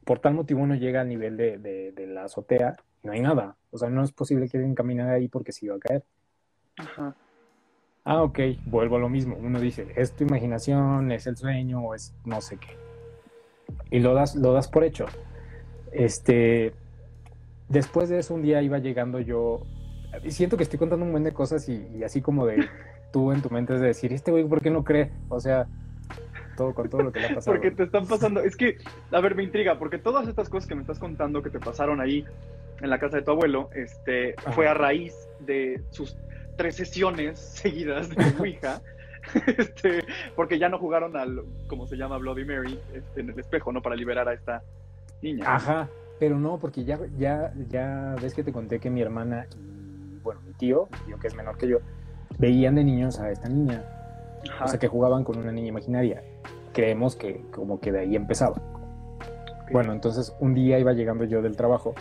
por 0.05 0.19
tal 0.21 0.35
motivo 0.35 0.67
no 0.67 0.75
llega 0.75 1.03
al 1.03 1.09
nivel 1.09 1.37
de, 1.37 1.59
de- 1.59 1.93
de 1.93 2.07
la 2.07 2.25
azotea, 2.25 2.77
no 3.03 3.13
hay 3.13 3.21
nada. 3.21 3.57
O 3.71 3.79
sea, 3.79 3.89
no 3.89 4.03
es 4.03 4.13
posible 4.13 4.49
que 4.49 4.59
alguien 4.59 4.75
camine 4.75 5.03
ahí 5.03 5.29
porque 5.29 5.53
se 5.53 5.67
iba 5.67 5.77
a 5.77 5.79
caer. 5.79 6.05
Ajá. 6.77 7.15
Ah, 8.05 8.23
ok, 8.23 8.39
vuelvo 8.67 8.97
a 8.97 8.99
lo 8.99 9.09
mismo. 9.09 9.37
Uno 9.37 9.61
dice, 9.61 9.87
es 9.97 10.13
tu 10.13 10.25
imaginación, 10.25 11.13
es 11.13 11.27
el 11.27 11.37
sueño, 11.37 11.81
o 11.81 11.95
es 11.95 12.15
no 12.25 12.41
sé 12.41 12.57
qué. 12.57 12.77
Y 13.91 14.01
lo 14.01 14.15
das, 14.15 14.35
lo 14.35 14.53
das 14.53 14.69
por 14.69 14.85
hecho. 14.85 15.07
Este, 15.93 16.75
después 17.69 18.09
de 18.09 18.19
eso, 18.19 18.35
un 18.35 18.43
día 18.43 18.63
iba 18.63 18.79
llegando 18.79 19.21
yo. 19.21 19.63
Siento 20.29 20.57
que 20.57 20.65
estoy 20.65 20.79
contando 20.79 21.07
un 21.07 21.13
buen 21.13 21.25
de 21.25 21.33
cosas 21.33 21.69
y, 21.69 21.87
y 21.95 22.03
así 22.03 22.21
como 22.21 22.47
de 22.47 22.69
tú 23.13 23.33
en 23.33 23.41
tu 23.43 23.51
mente 23.51 23.75
es 23.75 23.81
de 23.81 23.87
decir, 23.87 24.13
este 24.13 24.31
güey, 24.31 24.45
¿por 24.45 24.61
qué 24.61 24.71
no 24.71 24.85
cree? 24.85 25.13
O 25.29 25.39
sea, 25.39 25.69
todo 26.57 26.75
con 26.75 26.89
todo 26.89 27.03
lo 27.03 27.13
que 27.13 27.21
le 27.21 27.27
ha 27.27 27.35
pasado. 27.35 27.57
Porque 27.57 27.71
te 27.71 27.85
están 27.85 28.07
pasando. 28.07 28.41
Es 28.41 28.57
que, 28.57 28.79
a 29.11 29.21
ver, 29.21 29.35
me 29.35 29.43
intriga, 29.43 29.79
porque 29.79 29.99
todas 29.99 30.29
estas 30.29 30.49
cosas 30.49 30.69
que 30.69 30.75
me 30.75 30.83
estás 30.83 30.99
contando 30.99 31.43
que 31.43 31.51
te 31.51 31.59
pasaron 31.59 32.01
ahí 32.01 32.25
en 32.81 32.91
la 32.91 32.99
casa 32.99 33.17
de 33.17 33.23
tu 33.23 33.31
abuelo, 33.31 33.71
este, 33.75 34.35
Ajá. 34.39 34.53
fue 34.53 34.69
a 34.69 34.75
raíz 34.75 35.29
de 35.41 35.83
sus 35.91 36.17
tres 36.57 36.77
sesiones 36.77 37.39
seguidas 37.63 38.09
de 38.11 38.25
Ouija. 38.39 38.81
este, 39.57 40.05
porque 40.35 40.59
ya 40.59 40.69
no 40.69 40.79
jugaron 40.79 41.17
al, 41.17 41.43
como 41.69 41.87
se 41.87 41.97
llama, 41.97 42.19
Bloody 42.19 42.45
Mary, 42.45 42.79
este, 42.93 43.21
en 43.21 43.31
el 43.31 43.39
espejo, 43.39 43.73
¿no? 43.73 43.81
Para 43.81 43.95
liberar 43.97 44.29
a 44.29 44.35
esta 44.35 44.63
niña. 45.23 45.45
Ajá, 45.47 45.89
pero 46.19 46.39
no, 46.39 46.59
porque 46.59 46.85
ya, 46.85 46.99
ya, 47.17 47.53
ya 47.69 48.17
ves 48.21 48.35
que 48.35 48.43
te 48.43 48.53
conté 48.53 48.81
que 48.81 48.91
mi 48.91 49.01
hermana 49.01 49.47
y, 49.57 50.19
bueno, 50.23 50.41
mi 50.47 50.53
tío, 50.55 50.89
mi 50.91 51.07
tío 51.07 51.19
que 51.19 51.29
es 51.29 51.35
menor 51.35 51.57
que 51.57 51.69
yo, 51.69 51.79
veían 52.39 52.75
de 52.75 52.85
niños 52.85 53.21
a 53.21 53.31
esta 53.31 53.49
niña. 53.49 53.85
Ajá. 54.51 54.65
O 54.65 54.69
sea, 54.69 54.79
que 54.79 54.89
jugaban 54.89 55.23
con 55.23 55.39
una 55.39 55.53
niña 55.53 55.69
imaginaria. 55.69 56.23
Creemos 56.73 57.17
que 57.17 57.45
como 57.51 57.81
que 57.81 57.93
de 57.93 58.01
ahí 58.01 58.17
empezaba. 58.17 58.61
Bueno, 59.71 59.93
entonces 59.93 60.35
un 60.41 60.55
día 60.55 60.79
iba 60.79 60.93
llegando 60.93 61.25
yo 61.25 61.43
del 61.43 61.57
trabajo 61.57 61.95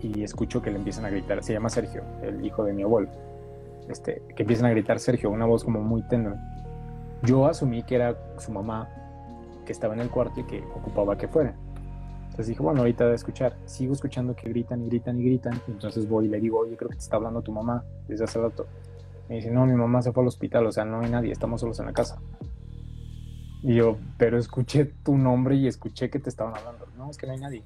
y 0.00 0.22
escucho 0.22 0.62
que 0.62 0.70
le 0.70 0.78
empiezan 0.78 1.04
a 1.04 1.10
gritar, 1.10 1.42
se 1.42 1.52
llama 1.52 1.68
Sergio, 1.68 2.02
el 2.22 2.44
hijo 2.44 2.64
de 2.64 2.72
mi 2.72 2.82
abuelo, 2.82 3.08
este, 3.88 4.22
que 4.34 4.42
empiezan 4.42 4.66
a 4.66 4.70
gritar 4.70 4.98
Sergio, 4.98 5.30
una 5.30 5.46
voz 5.46 5.64
como 5.64 5.80
muy 5.80 6.02
tenue. 6.02 6.34
Yo 7.22 7.46
asumí 7.46 7.82
que 7.82 7.94
era 7.94 8.16
su 8.38 8.50
mamá 8.50 8.88
que 9.64 9.72
estaba 9.72 9.94
en 9.94 10.00
el 10.00 10.10
cuarto 10.10 10.40
y 10.40 10.44
que 10.44 10.64
ocupaba 10.74 11.16
que 11.16 11.28
fuera. 11.28 11.54
Entonces 12.24 12.48
dije, 12.48 12.62
bueno, 12.62 12.80
ahorita 12.80 13.06
de 13.06 13.14
escuchar. 13.14 13.54
Sigo 13.66 13.92
escuchando 13.92 14.34
que 14.34 14.48
gritan 14.48 14.82
y 14.82 14.86
gritan 14.86 15.20
y 15.20 15.24
gritan. 15.24 15.60
Entonces 15.68 16.08
voy 16.08 16.24
y 16.24 16.28
le 16.28 16.40
digo, 16.40 16.60
oye, 16.60 16.76
creo 16.76 16.88
que 16.88 16.96
te 16.96 17.02
está 17.02 17.16
hablando 17.16 17.42
tu 17.42 17.52
mamá 17.52 17.84
desde 18.08 18.24
hace 18.24 18.40
rato. 18.40 18.66
Me 19.28 19.36
dice, 19.36 19.50
no, 19.50 19.66
mi 19.66 19.74
mamá 19.74 20.00
se 20.00 20.12
fue 20.12 20.22
al 20.22 20.28
hospital, 20.28 20.66
o 20.66 20.72
sea, 20.72 20.84
no 20.84 21.00
hay 21.00 21.10
nadie, 21.10 21.30
estamos 21.30 21.60
solos 21.60 21.78
en 21.80 21.86
la 21.86 21.92
casa. 21.92 22.18
Y 23.62 23.76
yo, 23.76 23.96
pero 24.18 24.38
escuché 24.38 24.84
tu 25.04 25.16
nombre 25.16 25.54
y 25.54 25.68
escuché 25.68 26.10
que 26.10 26.18
te 26.18 26.28
estaban 26.28 26.56
hablando. 26.56 26.86
No, 26.96 27.10
es 27.10 27.16
que 27.16 27.26
no 27.26 27.32
hay 27.32 27.38
nadie. 27.40 27.64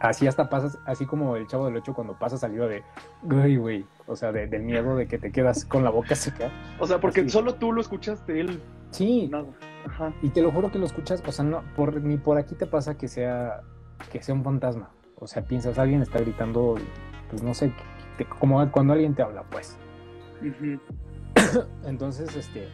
Así 0.00 0.26
hasta 0.26 0.48
pasas, 0.50 0.78
así 0.84 1.06
como 1.06 1.36
el 1.36 1.46
chavo 1.46 1.66
del 1.66 1.76
8 1.76 1.94
cuando 1.94 2.18
pasa 2.18 2.36
saliva 2.36 2.66
de, 2.66 2.82
güey, 3.22 3.56
güey. 3.56 3.86
O 4.06 4.16
sea, 4.16 4.32
de- 4.32 4.48
del 4.48 4.62
miedo 4.64 4.96
de 4.96 5.06
que 5.06 5.16
te 5.16 5.30
quedas 5.30 5.64
con 5.64 5.84
la 5.84 5.90
boca 5.90 6.14
seca. 6.16 6.50
O 6.80 6.86
sea, 6.88 6.98
porque 7.00 7.20
Así. 7.20 7.30
solo 7.30 7.54
tú 7.54 7.72
lo 7.72 7.80
escuchaste, 7.80 8.40
él 8.40 8.60
Sí, 8.90 9.28
nada. 9.28 9.46
Ajá. 9.86 10.12
y 10.22 10.28
te 10.30 10.42
lo 10.42 10.50
juro 10.52 10.70
que 10.70 10.78
lo 10.78 10.86
escuchas, 10.86 11.22
o 11.26 11.32
sea, 11.32 11.44
no, 11.44 11.62
por, 11.76 12.00
ni 12.02 12.16
por 12.16 12.36
aquí 12.36 12.54
te 12.54 12.66
pasa 12.66 12.96
que 12.98 13.08
sea, 13.08 13.62
que 14.10 14.22
sea 14.22 14.34
un 14.34 14.42
fantasma. 14.44 14.90
O 15.18 15.26
sea, 15.28 15.42
piensas, 15.44 15.78
alguien 15.78 16.02
está 16.02 16.18
gritando, 16.20 16.74
pues 17.30 17.42
no 17.42 17.54
sé, 17.54 17.72
te- 18.18 18.24
como 18.26 18.70
cuando 18.72 18.92
alguien 18.92 19.14
te 19.14 19.22
habla, 19.22 19.44
pues. 19.44 19.76
Entonces, 21.84 22.34
este, 22.36 22.68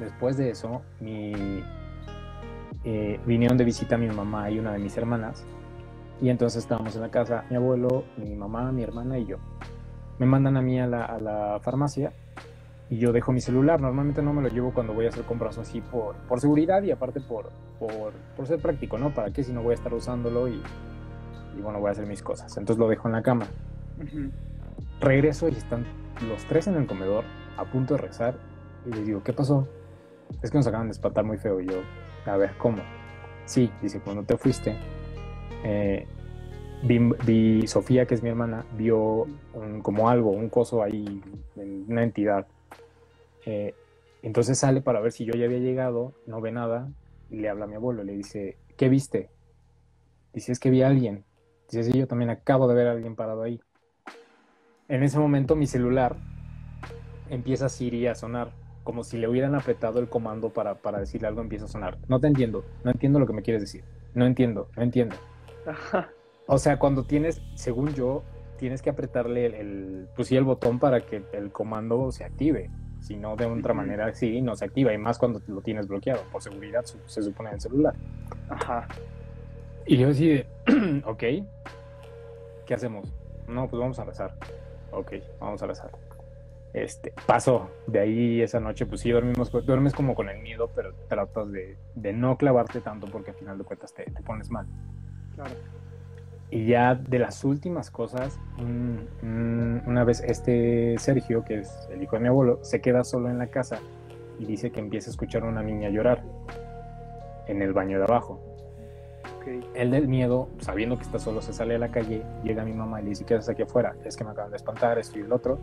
después 0.00 0.36
de 0.36 0.50
eso, 0.50 0.82
mi, 1.00 1.62
eh, 2.84 3.20
vinieron 3.26 3.56
de 3.56 3.64
visita 3.64 3.96
mi 3.96 4.08
mamá 4.08 4.50
y 4.50 4.58
una 4.58 4.72
de 4.72 4.78
mis 4.78 4.96
hermanas. 4.96 5.44
Y 6.20 6.28
entonces 6.28 6.62
estábamos 6.62 6.94
en 6.94 7.02
la 7.02 7.10
casa, 7.10 7.44
mi 7.50 7.56
abuelo, 7.56 8.04
mi 8.16 8.34
mamá, 8.34 8.70
mi 8.72 8.82
hermana 8.82 9.18
y 9.18 9.26
yo. 9.26 9.38
Me 10.18 10.26
mandan 10.26 10.56
a 10.56 10.62
mí 10.62 10.80
a 10.80 10.86
la, 10.86 11.04
a 11.04 11.18
la 11.18 11.60
farmacia 11.60 12.12
y 12.88 12.98
yo 12.98 13.12
dejo 13.12 13.32
mi 13.32 13.40
celular. 13.40 13.80
Normalmente 13.80 14.22
no 14.22 14.32
me 14.32 14.42
lo 14.42 14.48
llevo 14.48 14.72
cuando 14.72 14.92
voy 14.92 15.06
a 15.06 15.08
hacer 15.08 15.24
compras 15.24 15.58
así 15.58 15.80
por, 15.80 16.14
por 16.28 16.40
seguridad 16.40 16.82
y 16.82 16.92
aparte 16.92 17.20
por, 17.20 17.50
por, 17.78 18.12
por 18.36 18.46
ser 18.46 18.60
práctico, 18.60 18.98
¿no? 18.98 19.12
¿Para 19.12 19.32
qué 19.32 19.42
si 19.42 19.52
no 19.52 19.62
voy 19.62 19.72
a 19.72 19.74
estar 19.74 19.92
usándolo 19.92 20.46
y, 20.48 20.62
y 21.58 21.60
bueno, 21.60 21.80
voy 21.80 21.88
a 21.88 21.92
hacer 21.92 22.06
mis 22.06 22.22
cosas? 22.22 22.56
Entonces 22.56 22.78
lo 22.78 22.88
dejo 22.88 23.08
en 23.08 23.12
la 23.14 23.22
cama. 23.22 23.46
Regreso 25.00 25.48
y 25.48 25.52
están 25.52 25.84
los 26.28 26.44
tres 26.44 26.68
en 26.68 26.76
el 26.76 26.86
comedor 26.86 27.24
a 27.56 27.64
punto 27.64 27.94
de 27.94 28.00
rezar 28.00 28.34
y 28.86 28.90
les 28.90 29.06
digo, 29.06 29.22
¿qué 29.24 29.32
pasó? 29.32 29.66
Es 30.40 30.50
que 30.50 30.58
nos 30.58 30.66
acaban 30.66 30.86
de 30.88 30.92
espantar 30.92 31.24
muy 31.24 31.38
feo 31.38 31.60
yo, 31.60 31.82
a 32.26 32.36
ver, 32.36 32.56
¿cómo? 32.58 32.82
Sí, 33.44 33.70
dice, 33.82 34.00
cuando 34.00 34.22
te 34.22 34.36
fuiste, 34.36 34.76
eh, 35.64 36.06
vi, 36.82 37.66
Sofía, 37.66 38.06
que 38.06 38.14
es 38.14 38.22
mi 38.22 38.28
hermana, 38.28 38.64
vio 38.76 39.26
como 39.82 40.08
algo, 40.08 40.30
un 40.30 40.48
coso 40.48 40.82
ahí, 40.82 41.22
en 41.56 41.84
una 41.88 42.02
entidad. 42.02 42.46
Eh, 43.46 43.74
entonces 44.22 44.58
sale 44.58 44.80
para 44.80 45.00
ver 45.00 45.12
si 45.12 45.24
yo 45.24 45.34
ya 45.34 45.46
había 45.46 45.58
llegado, 45.58 46.12
no 46.26 46.40
ve 46.40 46.52
nada, 46.52 46.88
y 47.30 47.36
le 47.36 47.48
habla 47.48 47.64
a 47.64 47.68
mi 47.68 47.74
abuelo, 47.74 48.04
le 48.04 48.12
dice, 48.12 48.56
¿qué 48.76 48.88
viste? 48.88 49.30
Dice, 50.32 50.52
es 50.52 50.60
que 50.60 50.70
vi 50.70 50.82
a 50.82 50.88
alguien. 50.88 51.24
Dice, 51.70 51.96
yo 51.96 52.06
también 52.06 52.30
acabo 52.30 52.68
de 52.68 52.74
ver 52.74 52.86
a 52.88 52.92
alguien 52.92 53.16
parado 53.16 53.42
ahí. 53.42 53.60
En 54.88 55.02
ese 55.02 55.18
momento 55.18 55.56
mi 55.56 55.66
celular 55.66 56.16
empieza 57.30 57.68
Siri 57.68 58.06
a 58.06 58.14
sonar, 58.14 58.50
como 58.84 59.04
si 59.04 59.18
le 59.18 59.28
hubieran 59.28 59.54
apretado 59.54 59.98
el 60.00 60.08
comando 60.08 60.50
para, 60.50 60.74
para 60.76 60.98
decirle 61.00 61.28
algo, 61.28 61.40
empieza 61.40 61.66
a 61.66 61.68
sonar. 61.68 61.98
No 62.08 62.18
te 62.20 62.26
entiendo, 62.26 62.64
no 62.84 62.90
entiendo 62.90 63.18
lo 63.18 63.26
que 63.26 63.32
me 63.32 63.42
quieres 63.42 63.62
decir. 63.62 63.84
No 64.14 64.26
entiendo, 64.26 64.68
no 64.76 64.82
entiendo. 64.82 65.16
Ajá. 65.66 66.08
O 66.46 66.58
sea, 66.58 66.78
cuando 66.78 67.04
tienes, 67.04 67.40
según 67.54 67.94
yo, 67.94 68.22
tienes 68.58 68.82
que 68.82 68.90
apretarle 68.90 69.46
el, 69.46 69.54
el- 69.54 70.08
pues 70.16 70.28
sí, 70.28 70.36
el 70.36 70.44
botón 70.44 70.78
para 70.78 71.00
que 71.00 71.22
el 71.32 71.50
comando 71.52 72.10
se 72.12 72.24
active. 72.24 72.70
Si 73.00 73.16
no, 73.16 73.34
de 73.36 73.46
otra 73.46 73.74
manera, 73.74 74.14
sí, 74.14 74.40
no 74.42 74.54
se 74.54 74.64
activa. 74.64 74.92
Y 74.92 74.98
más 74.98 75.18
cuando 75.18 75.40
lo 75.48 75.60
tienes 75.60 75.88
bloqueado, 75.88 76.22
por 76.30 76.42
seguridad, 76.42 76.84
su- 76.84 76.98
se 77.06 77.22
supone 77.22 77.48
en 77.50 77.54
el 77.56 77.60
celular. 77.60 77.94
Ajá. 78.48 78.86
Y 79.86 79.96
yo 79.96 80.08
así 80.10 80.28
de, 80.28 80.46
ok, 81.04 81.22
¿qué 82.66 82.74
hacemos? 82.74 83.12
No, 83.48 83.68
pues 83.68 83.80
vamos 83.80 83.98
a 83.98 84.04
rezar. 84.04 84.34
Ok, 84.92 85.14
vamos 85.40 85.62
a 85.62 85.66
rezar. 85.66 85.90
Este, 86.74 87.12
pasó. 87.26 87.70
De 87.86 88.00
ahí 88.00 88.40
esa 88.40 88.60
noche, 88.60 88.86
pues 88.86 89.00
sí, 89.02 89.10
dormimos, 89.10 89.50
duermes 89.66 89.92
como 89.92 90.14
con 90.14 90.28
el 90.28 90.40
miedo, 90.40 90.70
pero 90.74 90.94
tratas 91.08 91.50
de, 91.52 91.76
de 91.94 92.12
no 92.12 92.36
clavarte 92.36 92.80
tanto 92.80 93.06
porque 93.08 93.30
al 93.30 93.36
final 93.36 93.58
de 93.58 93.64
cuentas 93.64 93.92
te, 93.92 94.04
te 94.04 94.22
pones 94.22 94.50
mal. 94.50 94.66
Claro. 95.34 95.54
Y 96.52 96.66
ya 96.66 96.94
de 96.94 97.18
las 97.18 97.44
últimas 97.44 97.90
cosas, 97.90 98.38
una 99.22 100.04
vez 100.04 100.20
este 100.20 100.96
Sergio, 100.98 101.44
que 101.44 101.60
es 101.60 101.88
el 101.90 102.02
hijo 102.02 102.16
de 102.16 102.20
mi 102.20 102.28
abuelo, 102.28 102.58
se 102.62 102.82
queda 102.82 103.04
solo 103.04 103.30
en 103.30 103.38
la 103.38 103.46
casa 103.46 103.80
y 104.38 104.44
dice 104.44 104.70
que 104.70 104.78
empieza 104.78 105.08
a 105.08 105.12
escuchar 105.12 105.44
a 105.44 105.46
una 105.46 105.62
niña 105.62 105.88
llorar 105.88 106.22
en 107.46 107.62
el 107.62 107.72
baño 107.72 107.96
de 107.96 108.04
abajo. 108.04 108.38
Okay. 109.38 109.66
Él 109.74 109.92
del 109.92 110.08
miedo, 110.08 110.50
sabiendo 110.58 110.98
que 110.98 111.04
está 111.04 111.18
solo, 111.18 111.40
se 111.40 111.54
sale 111.54 111.76
a 111.76 111.78
la 111.78 111.90
calle, 111.90 112.22
llega 112.44 112.66
mi 112.66 112.74
mamá 112.74 113.00
y 113.00 113.04
le 113.04 113.08
dice, 113.10 113.24
¿qué 113.24 113.32
haces 113.32 113.48
aquí 113.48 113.62
afuera? 113.62 113.96
Es 114.04 114.14
que 114.14 114.22
me 114.22 114.32
acaban 114.32 114.50
de 114.50 114.58
espantar, 114.58 114.98
esto 114.98 115.18
y 115.18 115.22
el 115.22 115.32
otro. 115.32 115.58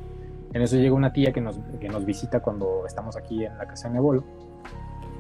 En 0.53 0.62
eso 0.62 0.77
llega 0.77 0.93
una 0.93 1.13
tía 1.13 1.31
que 1.31 1.41
nos, 1.41 1.59
que 1.79 1.89
nos 1.89 2.05
visita 2.05 2.41
cuando 2.41 2.85
estamos 2.85 3.15
aquí 3.15 3.45
en 3.45 3.57
la 3.57 3.67
casa 3.67 3.88
de 3.88 3.93
mi 3.93 3.97
abuelo. 3.97 4.23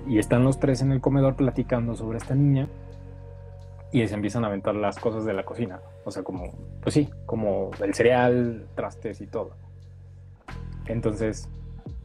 Y 0.07 0.17
están 0.17 0.43
los 0.43 0.59
tres 0.59 0.81
en 0.81 0.91
el 0.91 1.01
comedor 1.01 1.35
platicando 1.35 1.95
sobre 1.95 2.17
esta 2.17 2.33
niña 2.33 2.67
y 3.91 4.07
se 4.07 4.13
empiezan 4.13 4.43
a 4.43 4.47
aventar 4.47 4.75
las 4.75 4.97
cosas 4.97 5.25
de 5.25 5.33
la 5.33 5.43
cocina. 5.43 5.81
O 6.03 6.11
sea, 6.11 6.23
como, 6.23 6.51
pues 6.81 6.93
sí, 6.93 7.09
como 7.25 7.69
el 7.81 7.93
cereal, 7.93 8.67
trastes 8.75 9.21
y 9.21 9.27
todo. 9.27 9.51
Entonces, 10.85 11.47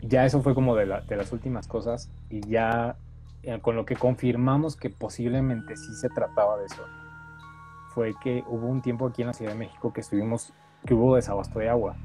ya 0.03 0.27
eso 0.27 0.43
fue 0.43 0.55
como 0.55 0.77
de, 0.77 0.87
de 0.87 1.17
las 1.17 1.33
últimas 1.33 1.67
cosas 1.67 2.11
y 2.29 2.41
ya 2.47 2.97
eh, 3.43 3.59
con 3.61 3.77
lo 3.77 3.87
que 3.87 3.97
confirmamos 3.97 4.77
que 4.77 4.91
posiblemente 4.91 5.77
sí 5.77 5.95
se 5.95 6.09
trataba 6.11 6.59
de 6.59 6.67
eso, 6.67 6.83
fue 7.95 8.15
que 8.23 8.43
hubo 8.49 8.67
un 8.67 8.83
tiempo 8.83 9.07
aquí 9.07 9.23
en 9.23 9.29
la 9.29 9.35
Ciudad 9.35 9.53
de 9.53 9.59
México 9.59 9.93
que 9.93 10.01
estuvimos, 10.01 10.53
que 10.85 10.95
hubo 10.95 11.17
desabasto 11.17 11.59
de 11.59 11.69
agua 11.69 11.97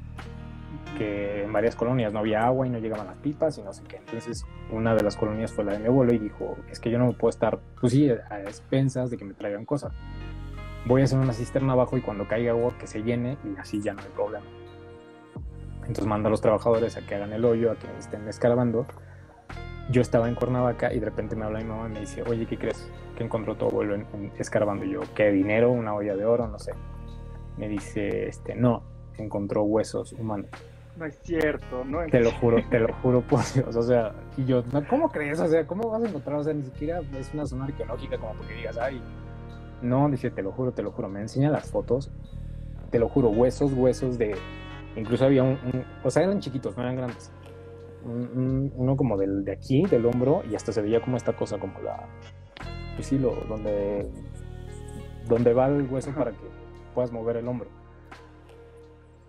que 0.96 1.44
en 1.44 1.52
varias 1.52 1.76
colonias 1.76 2.12
no 2.12 2.20
había 2.20 2.44
agua 2.44 2.66
y 2.66 2.70
no 2.70 2.78
llegaban 2.78 3.06
las 3.06 3.16
pipas 3.16 3.58
y 3.58 3.62
no 3.62 3.72
sé 3.72 3.82
qué. 3.84 3.96
Entonces, 3.96 4.46
una 4.70 4.94
de 4.94 5.02
las 5.02 5.16
colonias 5.16 5.52
fue 5.52 5.64
la 5.64 5.72
de 5.72 5.78
mi 5.78 5.86
abuelo 5.86 6.12
y 6.12 6.18
dijo, 6.18 6.56
es 6.70 6.80
que 6.80 6.90
yo 6.90 6.98
no 6.98 7.12
puedo 7.12 7.30
estar, 7.30 7.58
pues 7.80 7.92
sí, 7.92 8.10
a 8.10 8.40
expensas 8.42 9.10
de 9.10 9.16
que 9.16 9.24
me 9.24 9.34
traigan 9.34 9.64
cosas. 9.64 9.92
Voy 10.86 11.02
a 11.02 11.04
hacer 11.04 11.18
una 11.18 11.32
cisterna 11.32 11.72
abajo 11.74 11.96
y 11.96 12.00
cuando 12.00 12.26
caiga 12.26 12.52
agua 12.52 12.76
que 12.78 12.86
se 12.86 13.02
llene 13.02 13.36
y 13.44 13.58
así 13.58 13.80
ya 13.80 13.92
no 13.92 14.00
hay 14.00 14.08
problema. 14.08 14.46
Entonces 15.80 16.06
manda 16.06 16.28
a 16.28 16.30
los 16.30 16.40
trabajadores 16.40 16.96
a 16.96 17.06
que 17.06 17.14
hagan 17.14 17.32
el 17.32 17.44
hoyo, 17.44 17.72
a 17.72 17.76
que 17.76 17.86
estén 17.98 18.26
escarbando. 18.28 18.86
Yo 19.90 20.02
estaba 20.02 20.28
en 20.28 20.36
Cuernavaca 20.36 20.92
y 20.92 21.00
de 21.00 21.06
repente 21.06 21.34
me 21.34 21.44
habla 21.44 21.58
mi 21.58 21.64
mamá 21.64 21.88
y 21.88 21.92
me 21.92 22.00
dice, 22.00 22.22
oye, 22.22 22.46
¿qué 22.46 22.56
crees? 22.56 22.90
Que 23.16 23.24
encontró 23.24 23.56
tu 23.56 23.66
abuelo 23.66 23.96
en, 23.96 24.32
escarbando. 24.38 24.84
Y 24.84 24.92
yo, 24.92 25.00
¿qué 25.16 25.32
dinero? 25.32 25.70
¿Una 25.72 25.94
olla 25.94 26.14
de 26.14 26.24
oro? 26.24 26.46
No 26.46 26.58
sé. 26.58 26.74
Me 27.56 27.68
dice, 27.68 28.28
este, 28.28 28.54
no, 28.54 28.84
encontró 29.22 29.62
huesos 29.64 30.12
humanos. 30.12 30.46
No 30.96 31.06
es 31.06 31.18
cierto, 31.22 31.84
¿no? 31.84 32.04
Te 32.06 32.20
lo 32.20 32.30
juro, 32.32 32.58
te 32.68 32.78
lo 32.78 32.92
juro 32.94 33.20
por 33.28 33.40
Dios. 33.54 33.74
O 33.74 33.82
sea, 33.82 34.12
y 34.36 34.44
yo, 34.44 34.62
¿cómo 34.88 35.08
crees? 35.08 35.40
O 35.40 35.46
sea, 35.46 35.66
¿cómo 35.66 35.88
vas 35.88 36.02
a 36.02 36.08
encontrar? 36.08 36.36
O 36.36 36.44
sea, 36.44 36.52
ni 36.52 36.62
siquiera 36.62 37.00
es 37.18 37.32
una 37.32 37.46
zona 37.46 37.64
arqueológica 37.66 38.18
como 38.18 38.34
porque 38.34 38.54
digas, 38.54 38.76
ay, 38.76 39.00
no, 39.82 40.08
dice, 40.10 40.30
te 40.30 40.42
lo 40.42 40.52
juro, 40.52 40.72
te 40.72 40.82
lo 40.82 40.92
juro. 40.92 41.08
Me 41.08 41.20
enseña 41.20 41.50
las 41.50 41.70
fotos, 41.70 42.10
te 42.90 42.98
lo 42.98 43.08
juro, 43.08 43.30
huesos, 43.30 43.72
huesos 43.72 44.18
de. 44.18 44.36
Incluso 44.96 45.24
había 45.24 45.42
un. 45.42 45.58
o 46.04 46.10
sea, 46.10 46.24
eran 46.24 46.40
chiquitos, 46.40 46.76
no 46.76 46.82
eran 46.82 46.96
grandes. 46.96 47.32
uno 48.04 48.96
como 48.96 49.16
del, 49.16 49.44
de 49.44 49.52
aquí, 49.52 49.84
del 49.86 50.04
hombro, 50.06 50.42
y 50.50 50.54
hasta 50.54 50.72
se 50.72 50.82
veía 50.82 51.00
como 51.00 51.16
esta 51.16 51.34
cosa, 51.34 51.58
como 51.58 51.80
la. 51.80 52.06
Pues 52.96 53.06
sí, 53.06 53.18
lo, 53.18 53.34
donde. 53.48 54.08
Donde 55.28 55.54
va 55.54 55.68
el 55.68 55.86
hueso 55.86 56.10
para 56.12 56.32
que 56.32 56.38
puedas 56.94 57.12
mover 57.12 57.36
el 57.36 57.48
hombro. 57.48 57.68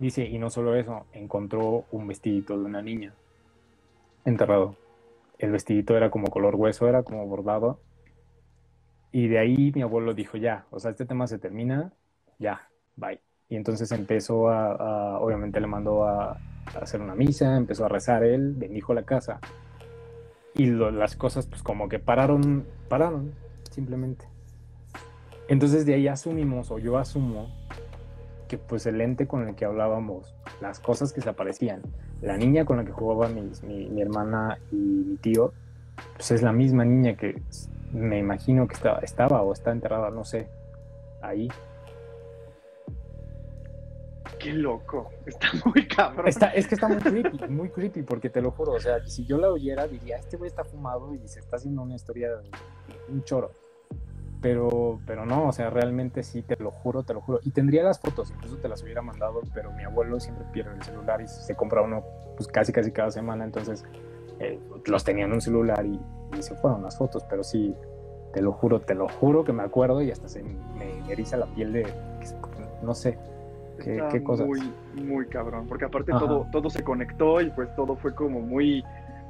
Dice, 0.02 0.24
y 0.24 0.36
no 0.36 0.50
solo 0.50 0.74
eso, 0.74 1.06
encontró 1.12 1.84
un 1.92 2.08
vestidito 2.08 2.58
de 2.58 2.64
una 2.64 2.82
niña 2.82 3.14
enterrado. 4.24 4.74
El 5.38 5.52
vestidito 5.52 5.96
era 5.96 6.10
como 6.10 6.26
color 6.26 6.56
hueso, 6.56 6.88
era 6.88 7.04
como 7.04 7.24
bordado. 7.28 7.78
Y 9.12 9.28
de 9.28 9.38
ahí 9.38 9.70
mi 9.72 9.82
abuelo 9.82 10.12
dijo, 10.12 10.38
ya, 10.38 10.66
o 10.72 10.80
sea, 10.80 10.90
este 10.90 11.06
tema 11.06 11.28
se 11.28 11.38
termina, 11.38 11.92
ya, 12.40 12.68
bye. 12.96 13.20
Y 13.48 13.54
entonces 13.54 13.92
empezó 13.92 14.48
a, 14.48 15.20
obviamente 15.20 15.60
le 15.60 15.68
mandó 15.68 16.04
a, 16.04 16.36
hacer 16.80 17.00
una 17.00 17.14
misa, 17.14 17.56
empezó 17.56 17.84
a 17.84 17.88
rezar 17.88 18.24
él, 18.24 18.54
bendijo 18.56 18.90
a 18.90 18.96
la 18.96 19.04
casa. 19.04 19.38
Y 20.56 20.66
las 20.66 21.14
cosas 21.14 21.46
pues 21.46 21.62
como 21.62 21.88
que 21.88 22.00
pararon, 22.00 22.66
pararon, 22.88 23.34
simplemente. 23.70 24.26
Entonces 25.46 25.86
de 25.86 25.94
ahí 25.94 26.08
asumimos, 26.08 26.72
o 26.72 26.80
yo 26.80 26.98
asumo, 26.98 27.54
pues 28.58 28.86
el 28.86 29.00
ente 29.00 29.26
con 29.26 29.48
el 29.48 29.54
que 29.54 29.64
hablábamos, 29.64 30.34
las 30.60 30.80
cosas 30.80 31.12
que 31.12 31.20
se 31.20 31.28
aparecían, 31.28 31.82
la 32.20 32.36
niña 32.36 32.64
con 32.64 32.78
la 32.78 32.84
que 32.84 32.92
jugaba 32.92 33.28
mi, 33.28 33.50
mi, 33.62 34.00
hermana 34.00 34.58
y 34.70 34.76
mi 34.76 35.16
tío, 35.16 35.52
pues 36.14 36.30
es 36.30 36.42
la 36.42 36.52
misma 36.52 36.84
niña 36.84 37.16
que 37.16 37.42
me 37.92 38.18
imagino 38.18 38.66
que 38.66 38.74
estaba, 38.74 38.98
estaba 39.00 39.42
o 39.42 39.52
está 39.52 39.72
enterrada, 39.72 40.10
no 40.10 40.24
sé, 40.24 40.48
ahí. 41.20 41.48
Qué 44.38 44.52
loco, 44.52 45.10
está 45.26 45.48
muy 45.64 45.86
cabrón. 45.86 46.26
Está, 46.26 46.48
es 46.48 46.66
que 46.66 46.74
está 46.74 46.88
muy 46.88 46.98
creepy, 46.98 47.48
muy 47.48 47.68
creepy, 47.68 48.02
porque 48.02 48.30
te 48.30 48.40
lo 48.40 48.50
juro, 48.50 48.72
o 48.72 48.80
sea, 48.80 49.04
si 49.06 49.24
yo 49.24 49.38
la 49.38 49.50
oyera 49.50 49.86
diría, 49.86 50.16
este 50.16 50.36
güey 50.36 50.48
está 50.48 50.64
fumado 50.64 51.14
y 51.14 51.28
se 51.28 51.40
está 51.40 51.56
haciendo 51.56 51.82
una 51.82 51.94
historia, 51.94 52.30
un 53.08 53.22
choro 53.24 53.52
pero, 54.42 54.98
pero 55.06 55.24
no, 55.24 55.48
o 55.48 55.52
sea, 55.52 55.70
realmente 55.70 56.24
sí, 56.24 56.42
te 56.42 56.56
lo 56.56 56.72
juro, 56.72 57.04
te 57.04 57.14
lo 57.14 57.20
juro. 57.20 57.38
Y 57.44 57.52
tendría 57.52 57.84
las 57.84 58.00
fotos, 58.00 58.30
incluso 58.32 58.56
te 58.56 58.68
las 58.68 58.82
hubiera 58.82 59.00
mandado, 59.00 59.40
pero 59.54 59.70
mi 59.70 59.84
abuelo 59.84 60.18
siempre 60.18 60.44
pierde 60.52 60.74
el 60.74 60.82
celular 60.82 61.22
y 61.22 61.28
se 61.28 61.54
compra 61.54 61.80
uno 61.80 62.02
pues 62.36 62.48
casi 62.48 62.72
casi 62.72 62.90
cada 62.90 63.10
semana, 63.12 63.44
entonces 63.44 63.84
eh, 64.40 64.58
los 64.86 65.04
tenía 65.04 65.26
en 65.26 65.32
un 65.32 65.40
celular 65.40 65.86
y, 65.86 65.98
se 66.40 66.56
fueron 66.56 66.82
las 66.82 66.96
fotos, 66.96 67.24
pero 67.28 67.44
sí, 67.44 67.74
te 68.32 68.40
lo 68.40 68.52
juro, 68.52 68.80
te 68.80 68.94
lo 68.94 69.06
juro 69.06 69.44
que 69.44 69.52
me 69.52 69.62
acuerdo 69.62 70.00
y 70.00 70.10
hasta 70.10 70.28
se 70.28 70.42
me 70.42 70.56
eriza 71.10 71.36
la 71.36 71.44
piel 71.44 71.74
de, 71.74 71.86
no 72.82 72.94
sé, 72.94 73.18
qué, 73.78 74.02
qué 74.10 74.22
cosas. 74.24 74.46
Muy, 74.46 74.72
muy 74.94 75.26
cabrón, 75.26 75.66
porque 75.68 75.84
aparte 75.84 76.10
todo, 76.10 76.46
todo 76.50 76.70
se 76.70 76.82
conectó 76.82 77.42
y 77.42 77.50
pues 77.50 77.68
todo 77.76 77.96
fue 77.96 78.14
como 78.14 78.40
muy 78.40 78.82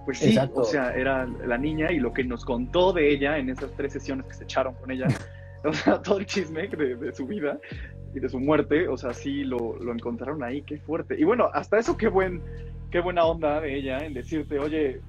pues 0.05 0.19
sí, 0.19 0.37
o 0.55 0.65
sea, 0.65 0.95
era 0.95 1.27
la 1.47 1.59
niña 1.59 1.93
y 1.93 1.99
lo 1.99 2.12
que 2.12 2.25
nos 2.25 2.45
contó 2.45 2.93
de 2.93 3.11
ella 3.11 3.38
en 3.38 3.51
esas 3.51 3.71
tres 3.73 3.93
sesiones 3.93 4.27
que 4.27 4.35
se 4.35 4.45
echaron 4.45 4.75
con 4.75 4.91
ella, 4.91 5.07
o 5.65 5.73
sea, 5.73 6.03
todo 6.03 6.19
el 6.19 6.27
chisme 6.27 6.69
de, 6.69 7.12
su 7.15 7.27
vida 7.27 7.59
y 8.15 8.21
de 8.21 8.29
su 8.29 8.41
muerte, 8.41 8.88
o 8.88 8.97
sea, 8.97 9.12
sí 9.12 9.45
lo, 9.45 9.79
lo, 9.79 9.93
encontraron 9.93 10.43
ahí, 10.43 10.62
qué 10.62 10.79
fuerte. 10.79 11.19
Y 11.19 11.25
bueno, 11.25 11.49
hasta 11.53 11.79
eso 11.79 11.97
qué 11.97 12.09
buen, 12.09 12.43
qué 12.91 13.01
buena 13.01 13.25
onda 13.25 13.61
de 13.61 13.77
ella 13.77 13.99
en 13.99 14.15
decirte, 14.15 14.59
oye, 14.59 15.01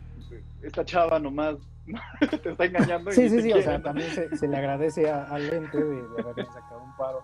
esta 0.61 0.85
chava 0.85 1.19
nomás 1.19 1.57
te 2.41 2.51
está 2.51 2.65
engañando. 2.65 3.11
sí, 3.11 3.29
sí, 3.29 3.41
sí, 3.41 3.51
o 3.51 3.61
sea, 3.61 3.81
también 3.81 4.09
se, 4.09 4.47
le 4.47 4.57
agradece 4.57 5.09
al 5.09 5.41
ente 5.53 5.77
de, 5.77 5.95
de, 5.95 6.21
haberme 6.21 6.45
sacado 6.45 6.83
un 6.83 6.95
paro, 6.97 7.23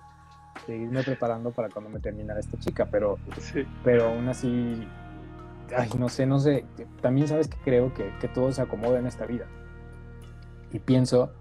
de 0.67 0.75
irme 0.75 1.03
preparando 1.03 1.51
para 1.51 1.69
cuando 1.69 1.89
me 1.89 1.99
terminara 1.99 2.39
esta 2.39 2.57
chica, 2.59 2.87
pero, 2.89 3.17
pero 3.83 4.09
aún 4.09 4.27
así 4.27 4.85
ay, 5.75 5.89
no 5.97 6.09
sé, 6.09 6.25
no 6.25 6.39
sé, 6.39 6.65
también 7.01 7.27
sabes 7.27 7.47
que 7.47 7.57
creo 7.57 7.93
que, 7.93 8.11
que 8.19 8.27
todo 8.27 8.51
se 8.51 8.61
acomoda 8.61 8.99
en 8.99 9.07
esta 9.07 9.25
vida. 9.25 9.45
Y 10.71 10.79
pienso 10.79 11.31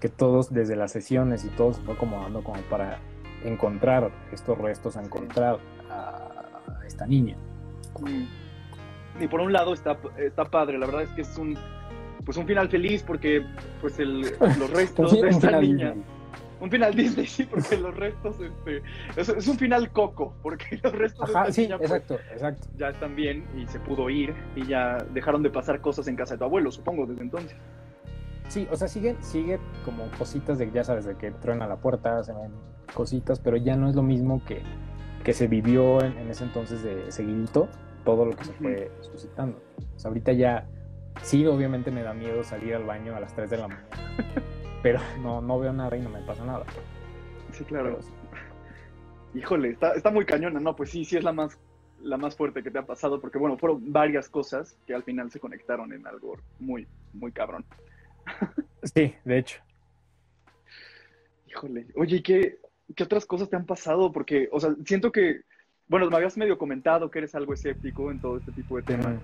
que 0.00 0.08
todos, 0.08 0.52
desde 0.52 0.76
las 0.76 0.92
sesiones 0.92 1.44
y 1.44 1.48
todo 1.48 1.74
se 1.74 1.82
fue 1.82 1.94
acomodando 1.94 2.42
como 2.42 2.60
para 2.62 2.98
encontrar 3.44 4.10
estos 4.32 4.58
restos, 4.58 4.96
a 4.96 5.02
encontrar 5.02 5.58
a, 5.90 6.24
esta 6.86 7.06
niña. 7.06 7.36
Y 9.20 9.26
por 9.26 9.40
un 9.40 9.52
lado 9.52 9.74
está, 9.74 9.98
está 10.16 10.44
padre, 10.44 10.78
la 10.78 10.86
verdad 10.86 11.02
es 11.02 11.10
que 11.10 11.22
es 11.22 11.36
un, 11.36 11.58
pues 12.24 12.36
un 12.36 12.46
final 12.46 12.68
feliz 12.68 13.02
porque 13.02 13.44
pues 13.80 13.98
el, 13.98 14.20
los 14.20 14.70
restos 14.74 15.20
de 15.20 15.28
esta 15.28 15.60
niña 15.60 15.94
un 16.60 16.70
final 16.70 16.94
Disney, 16.96 17.26
sí, 17.26 17.44
porque 17.44 17.76
los 17.76 17.96
restos, 17.96 18.36
este, 18.40 18.82
es, 19.16 19.48
un 19.48 19.58
final 19.58 19.90
coco, 19.90 20.34
porque 20.42 20.78
los 20.82 20.92
restos 20.92 21.34
Ajá, 21.34 21.52
sí, 21.52 21.68
pues, 21.68 21.82
exacto, 21.82 22.18
exacto. 22.32 22.66
ya 22.76 22.88
están 22.88 23.14
bien 23.14 23.44
y 23.56 23.66
se 23.66 23.80
pudo 23.80 24.10
ir 24.10 24.34
y 24.56 24.66
ya 24.66 24.98
dejaron 25.12 25.42
de 25.42 25.50
pasar 25.50 25.80
cosas 25.80 26.08
en 26.08 26.16
casa 26.16 26.34
de 26.34 26.38
tu 26.38 26.44
abuelo, 26.44 26.70
supongo, 26.70 27.06
desde 27.06 27.22
entonces. 27.22 27.56
Sí, 28.48 28.66
o 28.70 28.76
sea, 28.76 28.88
sigue, 28.88 29.16
sigue 29.20 29.58
como 29.84 30.10
cositas 30.16 30.58
de, 30.58 30.70
ya 30.70 30.82
sabes, 30.82 31.04
de 31.04 31.16
que 31.16 31.30
truena 31.32 31.66
la 31.66 31.76
puerta, 31.76 32.22
se 32.24 32.32
ven 32.32 32.52
cositas, 32.94 33.38
pero 33.40 33.58
ya 33.58 33.76
no 33.76 33.88
es 33.88 33.94
lo 33.94 34.02
mismo 34.02 34.42
que, 34.46 34.62
que 35.22 35.34
se 35.34 35.46
vivió 35.46 36.02
en, 36.02 36.16
ese 36.30 36.44
entonces 36.44 36.82
de 36.82 37.12
seguidito, 37.12 37.68
todo 38.04 38.24
lo 38.24 38.34
que 38.34 38.44
se 38.44 38.52
fue 38.54 38.90
suscitando. 39.02 39.60
O 39.94 39.98
sea, 39.98 40.08
ahorita 40.08 40.32
ya, 40.32 40.66
sí, 41.22 41.44
obviamente 41.44 41.90
me 41.90 42.02
da 42.02 42.14
miedo 42.14 42.42
salir 42.42 42.74
al 42.74 42.84
baño 42.84 43.14
a 43.14 43.20
las 43.20 43.34
3 43.34 43.50
de 43.50 43.56
la 43.58 43.68
mañana. 43.68 43.88
pero 44.82 45.00
no, 45.22 45.40
no 45.40 45.58
veo 45.58 45.72
nada 45.72 45.96
y 45.96 46.00
no 46.00 46.10
me 46.10 46.20
pasa 46.20 46.44
nada. 46.44 46.64
Sí, 47.52 47.64
claro. 47.64 47.98
Híjole, 49.34 49.70
está, 49.70 49.94
está 49.94 50.10
muy 50.10 50.24
cañona, 50.24 50.60
¿no? 50.60 50.74
Pues 50.74 50.90
sí, 50.90 51.04
sí 51.04 51.16
es 51.16 51.24
la 51.24 51.32
más, 51.32 51.58
la 52.00 52.16
más 52.16 52.36
fuerte 52.36 52.62
que 52.62 52.70
te 52.70 52.78
ha 52.78 52.86
pasado, 52.86 53.20
porque 53.20 53.38
bueno, 53.38 53.58
fueron 53.58 53.92
varias 53.92 54.28
cosas 54.28 54.76
que 54.86 54.94
al 54.94 55.02
final 55.02 55.30
se 55.30 55.40
conectaron 55.40 55.92
en 55.92 56.06
algo 56.06 56.38
muy, 56.58 56.86
muy 57.12 57.32
cabrón. 57.32 57.64
Sí, 58.94 59.12
de 59.24 59.38
hecho. 59.38 59.60
Híjole, 61.48 61.88
oye, 61.96 62.18
¿y 62.18 62.22
qué, 62.22 62.60
qué 62.94 63.02
otras 63.02 63.26
cosas 63.26 63.50
te 63.50 63.56
han 63.56 63.66
pasado? 63.66 64.12
Porque, 64.12 64.48
o 64.52 64.60
sea, 64.60 64.70
siento 64.84 65.10
que 65.10 65.42
bueno, 65.88 66.10
me 66.10 66.16
habías 66.16 66.36
medio 66.36 66.58
comentado 66.58 67.10
que 67.10 67.18
eres 67.18 67.34
algo 67.34 67.54
escéptico 67.54 68.10
en 68.10 68.20
todo 68.20 68.36
este 68.36 68.52
tipo 68.52 68.76
de 68.76 68.82
temas. 68.82 69.16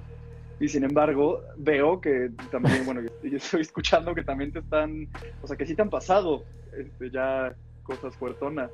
Y 0.60 0.68
sin 0.68 0.84
embargo, 0.84 1.42
veo 1.56 2.00
que 2.00 2.30
también, 2.50 2.84
bueno, 2.84 3.00
yo 3.00 3.36
estoy 3.36 3.62
escuchando 3.62 4.14
que 4.14 4.22
también 4.22 4.52
te 4.52 4.60
están, 4.60 5.08
o 5.42 5.46
sea, 5.46 5.56
que 5.56 5.66
sí 5.66 5.74
te 5.74 5.82
han 5.82 5.90
pasado 5.90 6.44
este, 6.76 7.10
ya 7.10 7.54
cosas 7.82 8.16
fuertonas. 8.16 8.70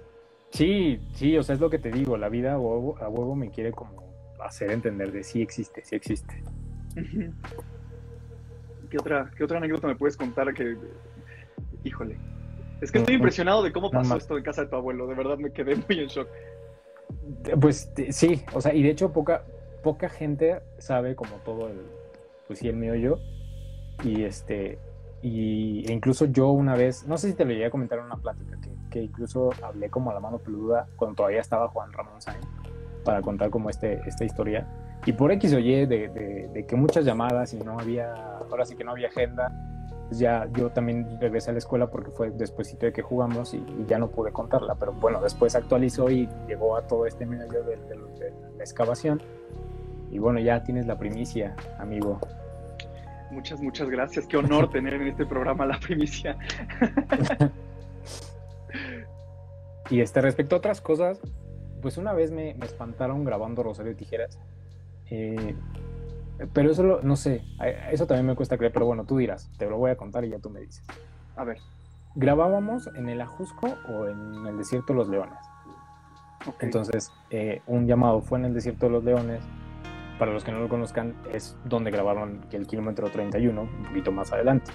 Sí, 0.51 1.01
sí, 1.15 1.37
o 1.37 1.43
sea, 1.43 1.55
es 1.55 1.61
lo 1.61 1.71
que 1.71 1.79
te 1.79 1.91
digo, 1.91 2.17
la 2.17 2.29
vida 2.29 2.55
a 2.55 2.59
huevo, 2.59 2.99
a 3.01 3.09
huevo 3.09 3.35
me 3.35 3.51
quiere 3.51 3.73
como 3.73 4.13
hacer 4.41 4.71
entender 4.71 5.13
de 5.13 5.23
sí 5.23 5.43
existe, 5.43 5.85
sí 5.85 5.95
existe. 5.97 6.43
¿Qué 8.91 8.99
otra, 8.99 9.31
¿Qué 9.37 9.45
otra 9.45 9.59
anécdota 9.59 9.87
me 9.87 9.95
puedes 9.95 10.17
contar 10.17 10.53
que, 10.53 10.77
híjole, 11.85 12.17
es 12.81 12.91
que 12.91 12.99
estoy 12.99 13.17
impresionado 13.17 13.63
de 13.63 13.73
cómo 13.73 13.91
pasó 13.91 14.17
esto 14.17 14.37
en 14.37 14.43
casa 14.43 14.63
de 14.63 14.69
tu 14.69 14.77
abuelo, 14.77 15.07
de 15.07 15.15
verdad 15.15 15.39
me 15.39 15.53
quedé 15.53 15.77
muy 15.77 16.01
en 16.01 16.09
shock. 16.09 16.29
Pues 17.61 17.91
sí, 18.11 18.43
o 18.53 18.61
sea, 18.61 18.75
y 18.75 18.83
de 18.83 18.91
hecho 18.91 19.13
poca, 19.13 19.45
poca 19.83 20.09
gente 20.09 20.61
sabe 20.79 21.15
como 21.15 21.37
todo 21.45 21.69
el, 21.69 21.81
pues 22.47 22.59
sí, 22.59 22.69
el 22.69 22.77
mío 22.77 22.95
yo. 22.95 23.19
Y 24.05 24.25
este, 24.25 24.79
y 25.23 25.85
e 25.89 25.93
incluso 25.93 26.25
yo 26.27 26.51
una 26.51 26.75
vez, 26.75 27.07
no 27.07 27.19
sé 27.19 27.31
si 27.31 27.35
te 27.35 27.45
lo 27.45 27.51
llegué 27.51 27.67
a 27.67 27.71
comentar 27.71 27.99
en 27.99 28.07
una 28.07 28.17
plática, 28.17 28.57
que, 28.61 28.71
que 28.91 29.03
incluso 29.03 29.51
hablé 29.63 29.91
como 29.91 30.11
a 30.11 30.15
la 30.15 30.21
mano 30.21 30.39
peluda 30.39 30.87
cuando 30.97 31.17
todavía 31.17 31.41
estaba 31.41 31.69
Juan 31.69 31.93
Ramón 31.93 32.21
Sainz 32.21 32.47
para 33.05 33.23
contar 33.23 33.51
como 33.51 33.71
este, 33.71 34.01
esta 34.07 34.25
historia. 34.25 34.67
Y 35.07 35.13
por 35.13 35.33
X 35.33 35.55
o 35.55 35.59
Y 35.59 35.87
de, 35.87 36.09
de, 36.53 36.67
que 36.67 36.77
muchas 36.77 37.05
llamadas 37.05 37.55
y 37.55 37.59
no 37.59 37.79
había, 37.79 38.13
ahora 38.51 38.67
sí 38.67 38.77
que 38.77 38.85
no 38.85 38.91
había 38.91 39.09
agenda, 39.09 39.51
pues 40.09 40.19
ya 40.19 40.47
yo 40.53 40.71
también 40.71 41.19
regresé 41.21 41.51
a 41.51 41.53
la 41.55 41.59
escuela 41.59 41.91
porque 41.91 42.11
fue 42.11 42.31
después 42.31 42.79
de 42.79 42.93
que 42.93 43.01
jugamos 43.01 43.55
y, 43.55 43.65
ya 43.87 43.99
no 43.99 44.11
pude 44.11 44.31
contarla. 44.33 44.75
Pero 44.75 44.93
bueno, 44.93 45.21
después 45.23 45.55
actualizó 45.55 46.11
y 46.11 46.29
llegó 46.47 46.77
a 46.77 46.83
todo 46.83 47.07
este 47.07 47.25
medio 47.25 47.65
de, 47.65 47.77
de 47.77 48.33
la 48.57 48.63
excavación. 48.63 49.23
Y 50.11 50.19
bueno, 50.19 50.41
ya 50.41 50.63
tienes 50.63 50.87
la 50.87 50.99
primicia, 50.99 51.55
amigo. 51.79 52.19
Muchas, 53.31 53.61
muchas 53.61 53.89
gracias. 53.89 54.27
Qué 54.27 54.37
honor 54.37 54.71
tener 54.73 54.95
en 54.95 55.09
este 55.09 55.25
programa 55.25 55.65
la 55.67 55.79
primicia. 55.79 56.37
y 59.91 60.01
este, 60.01 60.21
respecto 60.21 60.57
a 60.57 60.59
otras 60.59 60.81
cosas, 60.81 61.21
pues 61.81 61.97
una 61.97 62.13
vez 62.13 62.33
me, 62.33 62.51
espantaron 62.63 63.25
grabando 63.25 63.63
Rosario 63.63 63.95
Tijeras. 63.95 64.39
Eh, 65.11 65.55
pero 66.53 66.71
eso 66.71 67.01
no 67.03 67.17
sé, 67.17 67.43
eso 67.91 68.07
también 68.07 68.27
me 68.27 68.35
cuesta 68.35 68.57
creer, 68.57 68.73
pero 68.73 68.87
bueno, 68.87 69.05
tú 69.05 69.19
dirás, 69.19 69.51
te 69.59 69.69
lo 69.69 69.77
voy 69.77 69.91
a 69.91 69.97
contar 69.97 70.25
y 70.25 70.31
ya 70.31 70.39
tú 70.39 70.49
me 70.49 70.61
dices. 70.61 70.85
A 71.37 71.45
ver. 71.45 71.59
¿Grabábamos 72.17 72.89
en 72.97 73.09
el 73.09 73.21
Ajusco 73.21 73.69
o 73.89 74.07
en 74.09 74.47
el 74.47 74.59
Desierto 74.59 74.93
de 74.93 74.99
los 74.99 75.09
Leones? 75.09 75.39
Entonces, 76.59 77.13
eh, 77.31 77.63
un 77.67 77.87
llamado 77.87 78.21
fue 78.21 78.39
en 78.39 78.47
el 78.47 78.55
Desierto 78.55 78.87
de 78.87 78.93
los 78.93 79.05
Leones. 79.05 79.43
Para 80.21 80.33
los 80.33 80.45
que 80.45 80.53
no 80.53 80.61
lo 80.61 80.69
conozcan, 80.69 81.15
es 81.33 81.57
donde 81.65 81.91
grabaron 81.91 82.45
el 82.53 82.67
kilómetro 82.67 83.09
31, 83.09 83.63
un 83.63 83.85
poquito 83.85 84.13
más 84.13 84.33
adelante. 84.33 84.71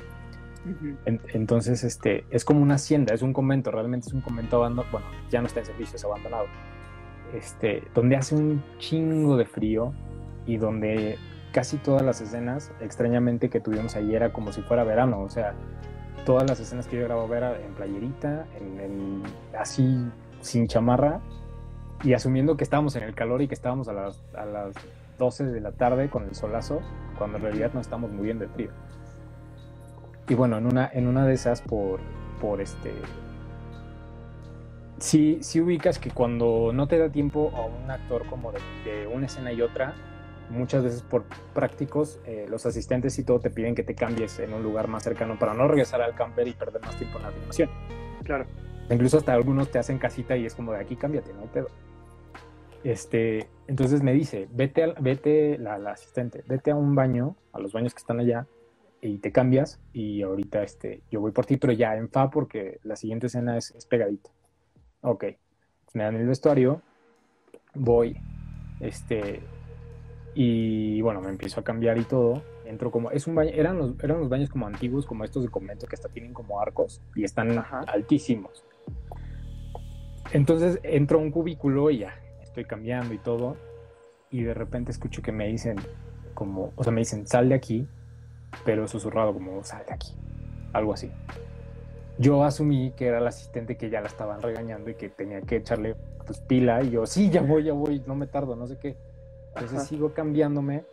entonces, 1.27 1.83
este, 1.83 2.25
es 2.31 2.43
como 2.43 2.61
una 2.61 2.75
hacienda, 2.75 3.13
es 3.13 3.21
un 3.21 3.31
convento, 3.31 3.69
realmente 3.69 4.07
es 4.07 4.13
un 4.13 4.21
convento 4.21 4.57
abandonado, 4.57 4.91
bueno, 4.91 5.07
ya 5.29 5.39
no 5.41 5.47
está 5.47 5.59
en 5.59 5.67
servicio, 5.67 5.95
es 5.95 6.03
abandonado. 6.03 6.47
Este, 7.33 7.83
donde 7.93 8.15
hace 8.15 8.35
un 8.35 8.63
chingo 8.79 9.37
de 9.37 9.45
frío 9.45 9.93
y 10.45 10.57
donde 10.57 11.17
casi 11.51 11.77
todas 11.77 12.01
las 12.01 12.21
escenas, 12.21 12.71
extrañamente, 12.81 13.49
que 13.49 13.59
tuvimos 13.59 13.95
ahí 13.95 14.15
era 14.15 14.33
como 14.33 14.51
si 14.51 14.61
fuera 14.63 14.83
verano, 14.83 15.21
o 15.21 15.29
sea, 15.29 15.53
todas 16.25 16.49
las 16.49 16.59
escenas 16.59 16.87
que 16.87 16.97
yo 16.97 17.03
grababa 17.03 17.37
era 17.37 17.61
en 17.61 17.73
playerita, 17.75 18.47
en, 18.59 19.21
así 19.57 20.09
sin 20.41 20.67
chamarra, 20.67 21.21
y 22.03 22.13
asumiendo 22.13 22.57
que 22.57 22.63
estábamos 22.63 22.95
en 22.95 23.03
el 23.03 23.13
calor 23.13 23.43
y 23.43 23.47
que 23.47 23.53
estábamos 23.53 23.87
a 23.87 23.93
las, 23.93 24.23
a 24.35 24.45
las 24.45 24.75
12 25.17 25.45
de 25.45 25.61
la 25.61 25.71
tarde 25.71 26.09
con 26.09 26.23
el 26.23 26.35
solazo, 26.35 26.81
cuando 27.17 27.37
en 27.37 27.43
realidad 27.43 27.71
no 27.73 27.81
estamos 27.81 28.11
muriendo 28.11 28.45
de 28.45 28.51
frío. 28.51 28.69
Y 30.27 30.33
bueno, 30.33 30.57
en 30.57 30.65
una, 30.65 30.89
en 30.91 31.07
una 31.07 31.25
de 31.25 31.33
esas, 31.33 31.61
por, 31.61 31.99
por 32.41 32.61
este. 32.61 32.91
Sí, 34.97 35.39
sí 35.41 35.61
ubicas 35.61 35.99
que 35.99 36.09
cuando 36.09 36.71
no 36.73 36.87
te 36.87 36.97
da 36.97 37.09
tiempo 37.09 37.51
a 37.53 37.65
un 37.65 37.91
actor 37.91 38.25
como 38.27 38.51
de, 38.51 38.59
de 38.85 39.07
una 39.07 39.25
escena 39.25 39.51
y 39.51 39.61
otra, 39.61 39.93
muchas 40.49 40.83
veces 40.83 41.01
por 41.01 41.23
prácticos, 41.53 42.19
eh, 42.25 42.45
los 42.49 42.65
asistentes 42.65 43.17
y 43.19 43.23
todo 43.23 43.39
te 43.39 43.49
piden 43.49 43.75
que 43.75 43.83
te 43.83 43.95
cambies 43.95 44.39
en 44.39 44.53
un 44.53 44.63
lugar 44.63 44.87
más 44.87 45.03
cercano 45.03 45.37
para 45.37 45.53
no 45.53 45.67
regresar 45.67 46.01
al 46.01 46.15
camper 46.15 46.47
y 46.47 46.53
perder 46.53 46.81
más 46.81 46.95
tiempo 46.97 47.17
en 47.17 47.23
la 47.23 47.31
filmación. 47.31 47.69
Claro. 48.23 48.45
Incluso 48.89 49.17
hasta 49.17 49.33
algunos 49.33 49.71
te 49.71 49.79
hacen 49.79 49.97
casita 49.97 50.37
y 50.37 50.45
es 50.45 50.55
como 50.55 50.71
de 50.73 50.79
aquí 50.79 50.95
cámbiate, 50.95 51.33
no 51.33 51.41
hay 51.41 51.47
pedo. 51.47 51.67
Este, 52.85 53.47
entonces 53.65 54.03
me 54.03 54.13
dice, 54.13 54.47
vete, 54.51 54.93
vete 55.01 55.57
la, 55.57 55.73
asistente, 55.89 56.43
vete 56.47 56.69
a 56.69 56.75
un 56.75 56.93
baño, 56.93 57.35
a 57.51 57.59
los 57.59 57.73
baños 57.73 57.95
que 57.95 57.99
están 57.99 58.19
allá, 58.19 58.45
y 59.01 59.17
te 59.17 59.31
cambias, 59.31 59.81
y 59.91 60.21
ahorita 60.21 60.61
este, 60.61 61.01
yo 61.09 61.19
voy 61.19 61.31
por 61.31 61.47
ti, 61.47 61.57
pero 61.57 61.73
ya 61.73 61.95
en 61.95 62.09
fa 62.09 62.29
porque 62.29 62.79
la 62.83 62.95
siguiente 62.95 63.25
escena 63.25 63.57
es, 63.57 63.71
es 63.71 63.87
pegadita. 63.87 64.29
Ok, 65.01 65.25
me 65.95 66.03
dan 66.03 66.15
el 66.15 66.27
vestuario, 66.27 66.83
voy, 67.73 68.17
este, 68.79 69.41
y 70.35 71.01
bueno, 71.01 71.21
me 71.21 71.29
empiezo 71.29 71.61
a 71.61 71.63
cambiar 71.63 71.97
y 71.97 72.03
todo. 72.03 72.43
Entro 72.65 72.91
como, 72.91 73.09
es 73.09 73.25
un 73.25 73.33
baño, 73.33 73.49
eran 73.51 73.79
los, 73.79 73.95
eran 74.03 74.19
los 74.19 74.29
baños 74.29 74.51
como 74.51 74.67
antiguos, 74.67 75.07
como 75.07 75.23
estos 75.23 75.41
de 75.41 75.49
convento 75.49 75.87
que 75.87 75.95
hasta 75.95 76.09
tienen 76.09 76.33
como 76.33 76.61
arcos 76.61 77.01
y 77.15 77.23
están 77.23 77.57
altísimos. 77.87 78.63
Entonces 80.33 80.79
entro 80.83 81.17
a 81.17 81.21
un 81.23 81.31
cubículo 81.31 81.89
y 81.89 81.99
ya, 81.99 82.13
estoy 82.55 82.65
cambiando 82.65 83.13
y 83.13 83.17
todo. 83.17 83.57
Y 84.29 84.43
de 84.43 84.53
repente 84.53 84.91
escucho 84.91 85.21
que 85.21 85.31
me 85.31 85.47
dicen, 85.47 85.77
como, 86.33 86.71
o 86.75 86.83
sea, 86.83 86.91
me 86.91 87.01
dicen, 87.01 87.27
sal 87.27 87.49
de 87.49 87.55
aquí, 87.55 87.87
pero 88.63 88.87
susurrado 88.87 89.33
como, 89.33 89.63
sal 89.63 89.83
de 89.87 89.93
aquí. 89.93 90.13
Algo 90.73 90.93
así. 90.93 91.11
Yo 92.17 92.43
asumí 92.43 92.91
que 92.91 93.07
era 93.07 93.19
el 93.19 93.27
asistente 93.27 93.77
que 93.77 93.89
ya 93.89 94.01
la 94.01 94.07
estaban 94.07 94.41
regañando 94.41 94.89
y 94.89 94.95
que 94.95 95.09
tenía 95.09 95.41
que 95.41 95.57
echarle 95.57 95.95
pues 96.25 96.39
pila 96.39 96.81
y 96.81 96.91
yo, 96.91 97.05
sí, 97.05 97.29
ya 97.29 97.41
voy, 97.41 97.63
ya 97.63 97.73
voy, 97.73 98.01
no 98.07 98.15
me 98.15 98.25
tardo, 98.25 98.55
no 98.55 98.65
sé 98.65 98.79
qué 98.79 98.97
entonces 99.55 99.87
sigo 99.87 100.13
cambiándome, 100.13 100.83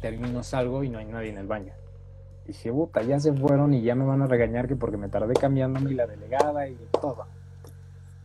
termino, 0.00 0.42
salgo 0.42 0.82
y 0.82 0.88
no 0.88 0.98
hay 0.98 1.06
nadie 1.06 1.30
en 1.30 1.38
el 1.38 1.46
baño. 1.46 1.72
Dije, 2.44 2.72
puta, 2.72 3.02
ya 3.02 3.20
se 3.20 3.32
fueron 3.32 3.72
y 3.72 3.82
ya 3.82 3.94
me 3.94 4.04
van 4.04 4.22
a 4.22 4.26
regañar 4.26 4.66
que 4.66 4.74
porque 4.74 4.96
me 4.96 5.08
tardé 5.08 5.34
cambiándome 5.34 5.92
y 5.92 5.94
la 5.94 6.06
delegada 6.06 6.68
y 6.68 6.76
todo. 7.00 7.24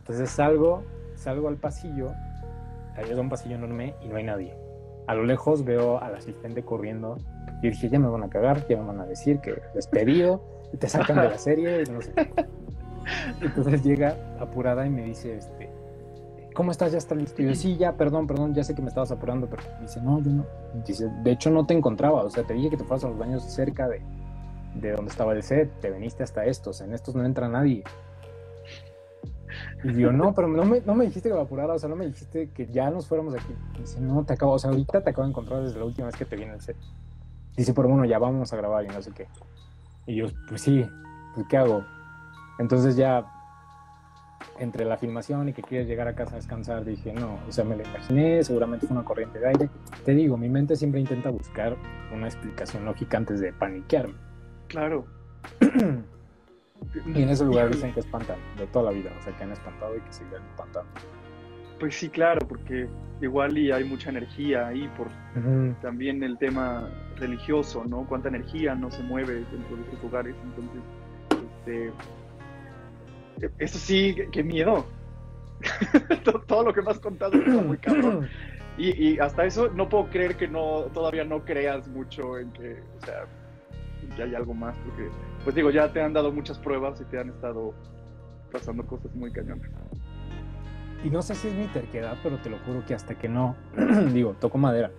Entonces 0.00 0.28
salgo, 0.30 0.82
salgo 1.22 1.48
al 1.48 1.56
pasillo, 1.56 2.12
ahí 2.96 3.10
es 3.10 3.18
un 3.18 3.28
pasillo 3.28 3.56
enorme 3.56 3.94
y 4.02 4.08
no 4.08 4.16
hay 4.16 4.24
nadie. 4.24 4.54
A 5.06 5.14
lo 5.14 5.24
lejos 5.24 5.64
veo 5.64 6.00
al 6.00 6.14
asistente 6.14 6.62
corriendo 6.64 7.16
y 7.62 7.70
dije, 7.70 7.88
ya 7.88 7.98
me 7.98 8.08
van 8.08 8.22
a 8.22 8.28
cagar, 8.28 8.66
ya 8.68 8.76
me 8.76 8.84
van 8.84 9.00
a 9.00 9.06
decir 9.06 9.40
que 9.40 9.54
despedido, 9.74 10.42
y 10.72 10.76
te 10.76 10.88
sacan 10.88 11.16
de 11.16 11.28
la 11.28 11.38
serie 11.38 11.84
y 11.86 11.90
no 11.90 12.00
sé 12.00 12.12
qué. 12.12 12.46
Entonces 13.40 13.82
llega 13.82 14.16
apurada 14.40 14.86
y 14.86 14.90
me 14.90 15.02
dice, 15.02 15.36
este, 15.36 15.70
¿cómo 16.54 16.70
estás? 16.70 16.92
¿Ya 16.92 16.98
está 16.98 17.14
listo? 17.14 17.42
Y 17.42 17.46
yo, 17.46 17.54
sí, 17.54 17.76
ya, 17.76 17.96
perdón, 17.96 18.26
perdón, 18.26 18.54
ya 18.54 18.64
sé 18.64 18.74
que 18.74 18.82
me 18.82 18.88
estabas 18.88 19.10
apurando, 19.10 19.48
pero 19.48 19.62
dice, 19.80 20.00
no, 20.00 20.20
yo 20.22 20.30
no. 20.30 20.46
Dice, 20.86 21.08
de 21.22 21.30
hecho 21.32 21.50
no 21.50 21.66
te 21.66 21.74
encontraba, 21.74 22.22
o 22.22 22.30
sea, 22.30 22.44
te 22.44 22.54
dije 22.54 22.70
que 22.70 22.76
te 22.76 22.84
fueras 22.84 23.04
a 23.04 23.08
los 23.08 23.18
baños 23.18 23.42
cerca 23.44 23.88
de, 23.88 24.00
de 24.74 24.92
donde 24.92 25.10
estaba 25.10 25.32
el 25.32 25.42
set, 25.42 25.70
te 25.80 25.90
veniste 25.90 26.22
hasta 26.22 26.44
estos, 26.44 26.80
en 26.80 26.94
estos 26.94 27.14
no 27.14 27.24
entra 27.24 27.48
nadie. 27.48 27.82
Y 29.84 29.94
yo, 29.94 30.12
no, 30.12 30.34
pero 30.34 30.48
no 30.48 30.64
me, 30.64 30.80
no 30.80 30.94
me 30.94 31.04
dijiste 31.04 31.28
que 31.28 31.34
me 31.34 31.40
apurara, 31.40 31.74
o 31.74 31.78
sea, 31.78 31.88
no 31.88 31.96
me 31.96 32.06
dijiste 32.06 32.50
que 32.50 32.66
ya 32.66 32.90
nos 32.90 33.06
fuéramos 33.06 33.32
de 33.32 33.40
aquí. 33.40 33.54
Dice, 33.78 34.00
no, 34.00 34.24
te 34.24 34.34
acabo, 34.34 34.52
o 34.52 34.58
sea, 34.58 34.70
ahorita 34.70 35.02
te 35.02 35.10
acabo 35.10 35.24
de 35.24 35.30
encontrar 35.30 35.62
desde 35.62 35.78
la 35.78 35.84
última 35.84 36.06
vez 36.06 36.16
que 36.16 36.24
te 36.24 36.36
vi 36.36 36.42
en 36.42 36.50
el 36.50 36.60
set. 36.60 36.76
Dice, 37.56 37.74
pero 37.74 37.88
bueno, 37.88 38.04
ya 38.04 38.18
vamos 38.18 38.52
a 38.52 38.56
grabar 38.56 38.84
y 38.84 38.88
no 38.88 39.02
sé 39.02 39.12
qué. 39.12 39.28
Y 40.06 40.16
yo, 40.16 40.26
pues 40.48 40.62
sí, 40.62 40.84
pues 41.34 41.46
¿qué 41.48 41.56
hago? 41.56 41.84
Entonces 42.58 42.96
ya 42.96 43.26
entre 44.58 44.84
la 44.84 44.96
filmación 44.96 45.48
y 45.48 45.52
que 45.52 45.62
quieres 45.62 45.88
llegar 45.88 46.08
a 46.08 46.14
casa 46.14 46.32
a 46.32 46.36
descansar, 46.36 46.84
dije, 46.84 47.12
no, 47.12 47.38
o 47.48 47.52
sea, 47.52 47.64
me 47.64 47.76
lo 47.76 47.82
imaginé, 47.82 48.42
seguramente 48.42 48.86
fue 48.86 48.96
una 48.96 49.04
corriente 49.04 49.38
de 49.38 49.48
aire. 49.48 49.70
Te 50.04 50.12
digo, 50.12 50.36
mi 50.36 50.48
mente 50.48 50.76
siempre 50.76 51.00
intenta 51.00 51.30
buscar 51.30 51.76
una 52.12 52.26
explicación 52.26 52.84
lógica 52.84 53.16
antes 53.16 53.40
de 53.40 53.52
paniquearme. 53.52 54.14
Claro. 54.68 55.06
y 56.94 57.22
en 57.22 57.28
ese 57.28 57.44
lugar 57.44 57.70
dicen 57.70 57.92
que 57.92 58.00
espantan 58.00 58.38
de 58.56 58.66
toda 58.66 58.86
la 58.86 58.90
vida, 58.90 59.10
o 59.18 59.22
sea, 59.22 59.36
que 59.36 59.44
han 59.44 59.52
espantado 59.52 59.96
y 59.96 60.00
que 60.00 60.12
siguen 60.12 60.42
espantando. 60.50 60.90
Pues 61.80 61.96
sí, 61.96 62.08
claro, 62.08 62.46
porque 62.46 62.88
igual 63.20 63.56
y 63.56 63.72
hay 63.72 63.84
mucha 63.84 64.10
energía 64.10 64.68
ahí 64.68 64.88
por 64.96 65.08
también 65.80 66.22
el 66.22 66.38
tema 66.38 66.88
religioso, 67.16 67.84
¿no? 67.84 68.04
Cuánta 68.06 68.28
energía 68.28 68.74
no 68.74 68.90
se 68.90 69.02
mueve 69.02 69.44
dentro 69.50 69.76
de 69.76 69.82
esos 69.82 70.02
lugares, 70.02 70.34
entonces, 70.44 70.82
este, 71.30 71.92
eso 73.58 73.78
sí, 73.78 74.16
qué 74.30 74.42
miedo. 74.42 74.86
Todo 76.46 76.64
lo 76.64 76.74
que 76.74 76.82
me 76.82 76.90
has 76.90 76.98
contado 76.98 77.32
está 77.34 77.50
muy 77.50 77.78
cabrón. 77.78 78.28
Y, 78.78 79.18
hasta 79.18 79.44
eso 79.44 79.68
no 79.68 79.86
puedo 79.86 80.08
creer 80.08 80.36
que 80.36 80.48
no 80.48 80.84
todavía 80.94 81.24
no 81.24 81.44
creas 81.44 81.86
mucho 81.88 82.38
en 82.38 82.50
que, 82.52 82.82
o 82.96 83.04
sea, 83.04 83.26
que 84.16 84.22
hay 84.22 84.34
algo 84.34 84.54
más, 84.54 84.76
porque, 84.84 85.08
pues 85.44 85.54
digo, 85.56 85.70
ya 85.70 85.92
te 85.92 86.00
han 86.00 86.12
dado 86.12 86.32
muchas 86.32 86.58
pruebas 86.58 87.00
y 87.00 87.04
te 87.04 87.18
han 87.18 87.30
estado 87.30 87.74
pasando 88.50 88.84
cosas 88.86 89.14
muy 89.14 89.32
cañonas. 89.32 89.70
y 91.04 91.10
no 91.10 91.22
sé 91.22 91.34
si 91.34 91.48
es 91.48 91.54
mi 91.54 91.66
terquedad, 91.68 92.16
pero 92.22 92.36
te 92.38 92.50
lo 92.50 92.58
juro 92.58 92.84
que 92.86 92.94
hasta 92.94 93.14
que 93.16 93.28
no, 93.28 93.56
digo, 94.12 94.34
toco 94.40 94.58
madera, 94.58 94.90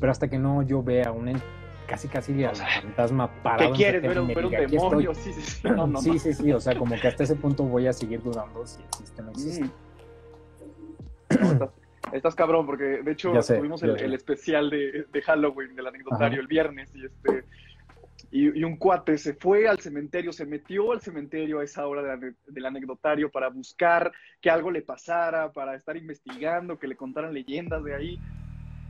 pero 0.00 0.10
hasta 0.10 0.28
que 0.28 0.38
no 0.38 0.62
yo 0.62 0.82
vea 0.82 1.12
un 1.12 1.40
casi 1.86 2.08
casi 2.08 2.42
al 2.44 2.56
fantasma 2.56 3.30
parado. 3.42 3.72
¿Qué 3.72 3.76
quieres? 3.76 4.02
Ver, 4.02 4.18
un- 4.18 4.26
demonio, 4.26 5.14
sí, 5.14 5.32
sí, 5.34 5.42
sí. 5.42 5.68
No, 5.68 5.86
no, 5.86 6.00
sí, 6.00 6.12
no. 6.12 6.18
sí, 6.18 6.32
sí, 6.32 6.52
o 6.52 6.60
sea, 6.60 6.76
como 6.78 6.98
que 6.98 7.08
hasta 7.08 7.24
ese 7.24 7.36
punto 7.36 7.62
voy 7.64 7.86
a 7.86 7.92
seguir 7.92 8.22
dudando 8.22 8.66
si 8.66 8.82
existe 8.82 9.20
o 9.20 9.24
no 9.26 9.30
existe. 9.32 9.64
Mm. 9.64 9.70
Estás, 11.28 11.70
estás 12.12 12.34
cabrón, 12.34 12.66
porque 12.66 12.84
de 13.02 13.12
hecho 13.12 13.32
Ya 13.34 13.42
sé, 13.42 13.58
tuvimos 13.58 13.80
ya 13.80 13.88
el, 13.88 14.14
especial 14.14 14.70
de, 14.70 15.06
de 15.12 15.22
Halloween 15.22 15.74
del 15.74 15.86
anecdotario 15.86 16.34
Ajá. 16.36 16.40
el 16.40 16.46
viernes 16.46 16.90
y 16.94 17.04
este 17.04 17.44
y, 18.30 18.58
y 18.58 18.64
un 18.64 18.76
cuate 18.76 19.18
se 19.18 19.34
fue 19.34 19.68
al 19.68 19.78
cementerio, 19.80 20.32
se 20.32 20.46
metió 20.46 20.92
al 20.92 21.00
cementerio 21.00 21.60
a 21.60 21.64
esa 21.64 21.86
hora 21.86 22.02
del 22.02 22.10
ane- 22.12 22.36
del 22.46 22.66
anecdotario 22.66 23.30
para 23.30 23.48
buscar 23.48 24.12
que 24.40 24.50
algo 24.50 24.70
le 24.70 24.82
pasara, 24.82 25.50
para 25.52 25.74
estar 25.74 25.96
investigando, 25.96 26.78
que 26.78 26.88
le 26.88 26.96
contaran 26.96 27.32
leyendas 27.34 27.82
de 27.84 27.94
ahí. 27.94 28.20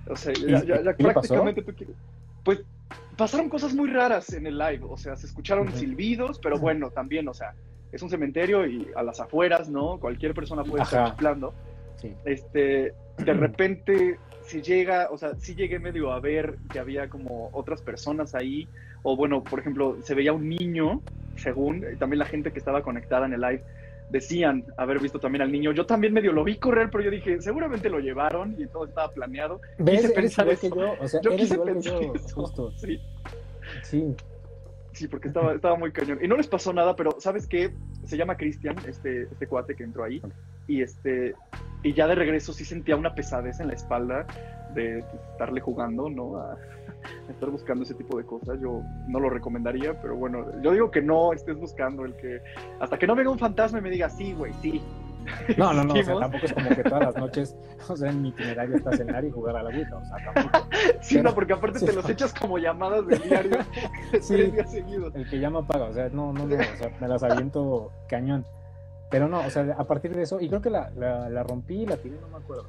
O 0.06 0.16
sea, 0.16 0.32
ya, 0.34 0.58
¿Y 0.62 0.66
ya- 0.66 0.82
ya 0.82 0.96
prácticamente 0.96 1.62
tú 1.62 1.74
quieres. 1.74 1.96
Pues 2.42 2.62
pasaron 3.16 3.48
cosas 3.48 3.74
muy 3.74 3.88
raras 3.90 4.32
en 4.32 4.46
el 4.46 4.58
live, 4.58 4.80
o 4.88 4.96
sea, 4.96 5.16
se 5.16 5.26
escucharon 5.26 5.68
Ujú. 5.68 5.76
silbidos, 5.78 6.38
pero 6.42 6.58
bueno, 6.58 6.90
también, 6.90 7.26
o 7.28 7.34
sea, 7.34 7.54
es 7.92 8.02
un 8.02 8.10
cementerio 8.10 8.66
y 8.66 8.86
a 8.96 9.02
las 9.02 9.20
afueras, 9.20 9.68
¿no? 9.70 9.98
Cualquier 10.00 10.34
persona 10.34 10.64
puede 10.64 10.82
estar 10.82 11.00
Ajá. 11.00 11.10
chiflando. 11.12 11.54
Sí. 11.96 12.12
Este, 12.24 12.92
de 13.18 13.32
repente, 13.32 14.18
si 14.46 14.62
llega, 14.62 15.08
o 15.10 15.18
sea, 15.18 15.34
sí 15.36 15.54
llegué 15.54 15.78
medio 15.78 16.12
a 16.12 16.20
ver 16.20 16.56
que 16.70 16.78
había 16.78 17.08
como 17.08 17.50
otras 17.52 17.80
personas 17.82 18.34
ahí, 18.34 18.68
o 19.02 19.16
bueno, 19.16 19.42
por 19.42 19.60
ejemplo, 19.60 19.96
se 20.02 20.14
veía 20.14 20.32
un 20.32 20.48
niño, 20.48 21.02
según, 21.36 21.84
y 21.92 21.96
también 21.96 22.18
la 22.18 22.26
gente 22.26 22.52
que 22.52 22.58
estaba 22.58 22.82
conectada 22.82 23.26
en 23.26 23.34
el 23.34 23.40
live 23.40 23.62
decían 24.10 24.64
haber 24.76 25.00
visto 25.00 25.18
también 25.18 25.42
al 25.42 25.50
niño. 25.50 25.72
Yo 25.72 25.86
también 25.86 26.12
medio 26.12 26.32
lo 26.32 26.44
vi 26.44 26.56
correr, 26.58 26.90
pero 26.90 27.02
yo 27.04 27.10
dije, 27.10 27.40
seguramente 27.40 27.88
lo 27.88 27.98
llevaron 28.00 28.54
y 28.58 28.66
todo 28.66 28.84
estaba 28.84 29.10
planeado. 29.12 29.60
¿Ves? 29.78 30.02
Quise 30.02 30.12
pensar 30.14 30.46
igual 30.46 30.58
que 30.60 30.66
eso. 30.66 30.76
yo, 30.76 30.94
o 31.00 31.08
sea, 31.08 31.20
Yo 31.20 31.30
eres 31.30 31.40
quise 31.42 31.54
igual 31.54 31.68
que 31.68 31.74
pensar 31.74 32.00
yo, 32.00 32.14
eso. 32.14 32.34
justo. 32.34 32.72
Sí. 32.76 33.00
Sí, 33.82 34.14
Sí, 34.92 35.08
porque 35.08 35.26
estaba, 35.28 35.54
estaba 35.54 35.76
muy 35.76 35.90
cañón. 35.90 36.20
Y 36.22 36.28
no 36.28 36.36
les 36.36 36.46
pasó 36.46 36.72
nada, 36.72 36.94
pero 36.94 37.16
¿sabes 37.18 37.48
qué? 37.48 37.72
Se 38.06 38.16
llama 38.16 38.36
Cristian, 38.36 38.76
este, 38.86 39.22
este 39.24 39.46
cuate 39.48 39.74
que 39.74 39.82
entró 39.82 40.04
ahí. 40.04 40.22
Y 40.68 40.82
este 40.82 41.34
y 41.84 41.92
ya 41.92 42.06
de 42.08 42.16
regreso 42.16 42.52
sí 42.52 42.64
sentía 42.64 42.96
una 42.96 43.14
pesadez 43.14 43.60
en 43.60 43.68
la 43.68 43.74
espalda 43.74 44.26
de 44.74 45.04
pues, 45.10 45.22
estarle 45.32 45.60
jugando, 45.60 46.10
¿no? 46.10 46.36
A, 46.38 46.52
a 46.54 47.30
estar 47.30 47.50
buscando 47.50 47.84
ese 47.84 47.94
tipo 47.94 48.16
de 48.18 48.24
cosas. 48.24 48.58
Yo 48.60 48.80
no 49.06 49.20
lo 49.20 49.30
recomendaría, 49.30 50.00
pero 50.00 50.16
bueno, 50.16 50.46
yo 50.62 50.72
digo 50.72 50.90
que 50.90 51.02
no 51.02 51.32
estés 51.32 51.56
buscando 51.56 52.04
el 52.04 52.16
que... 52.16 52.40
Hasta 52.80 52.98
que 52.98 53.06
no 53.06 53.14
venga 53.14 53.30
un 53.30 53.38
fantasma 53.38 53.78
y 53.78 53.82
me 53.82 53.90
diga, 53.90 54.08
sí, 54.10 54.32
güey, 54.32 54.52
sí. 54.62 54.82
No, 55.56 55.72
no, 55.72 55.84
no, 55.84 55.94
o 55.94 56.02
sea, 56.02 56.18
tampoco 56.18 56.44
es 56.44 56.52
como 56.52 56.68
que 56.68 56.82
todas 56.82 57.00
las 57.04 57.16
noches, 57.16 57.56
o 57.88 57.96
sea, 57.96 58.10
en 58.10 58.20
mi 58.22 58.28
itinerario 58.28 58.76
está 58.76 58.94
cenar 58.94 59.24
y 59.24 59.30
jugar 59.30 59.56
a 59.56 59.62
la 59.62 59.70
Ouija, 59.70 59.96
o 59.96 60.04
sea, 60.04 60.32
tampoco. 60.32 60.66
Sí, 61.00 61.14
Pero- 61.16 61.28
no, 61.30 61.34
porque 61.34 61.52
aparte 61.54 61.78
sí, 61.78 61.86
te 61.86 61.92
los 61.94 62.08
echas 62.10 62.34
como 62.34 62.58
llamadas 62.58 63.06
de 63.06 63.18
diario 63.18 63.58
Sí. 64.20 64.34
tres 64.34 64.52
días 64.52 64.70
seguidos. 64.70 65.14
El 65.14 65.28
que 65.28 65.38
llama 65.38 65.66
paga, 65.66 65.86
o 65.86 65.92
sea, 65.94 66.08
no, 66.10 66.32
no, 66.32 66.46
no, 66.46 66.54
o 66.56 66.76
sea, 66.78 66.90
me 67.00 67.08
las 67.08 67.22
aviento 67.22 67.90
cañón. 68.08 68.44
Pero 69.14 69.28
no, 69.28 69.46
o 69.46 69.50
sea, 69.50 69.76
a 69.78 69.84
partir 69.84 70.12
de 70.12 70.22
eso, 70.22 70.40
y 70.40 70.48
creo 70.48 70.60
que 70.60 70.70
la, 70.70 70.90
la, 70.96 71.28
la 71.28 71.44
rompí 71.44 71.82
y 71.82 71.86
la 71.86 71.98
tiré, 71.98 72.16
no 72.20 72.26
me 72.36 72.38
acuerdo. 72.42 72.64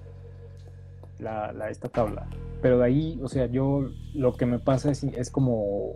La, 1.17 1.51
la, 1.51 1.71
esta 1.71 1.89
tabla. 1.89 2.27
Pero 2.61 2.77
de 2.77 2.85
ahí, 2.85 3.19
o 3.23 3.27
sea, 3.27 3.47
yo 3.47 3.89
lo 4.13 4.37
que 4.37 4.45
me 4.45 4.59
pasa 4.59 4.91
es, 4.91 5.03
es 5.05 5.31
como 5.31 5.93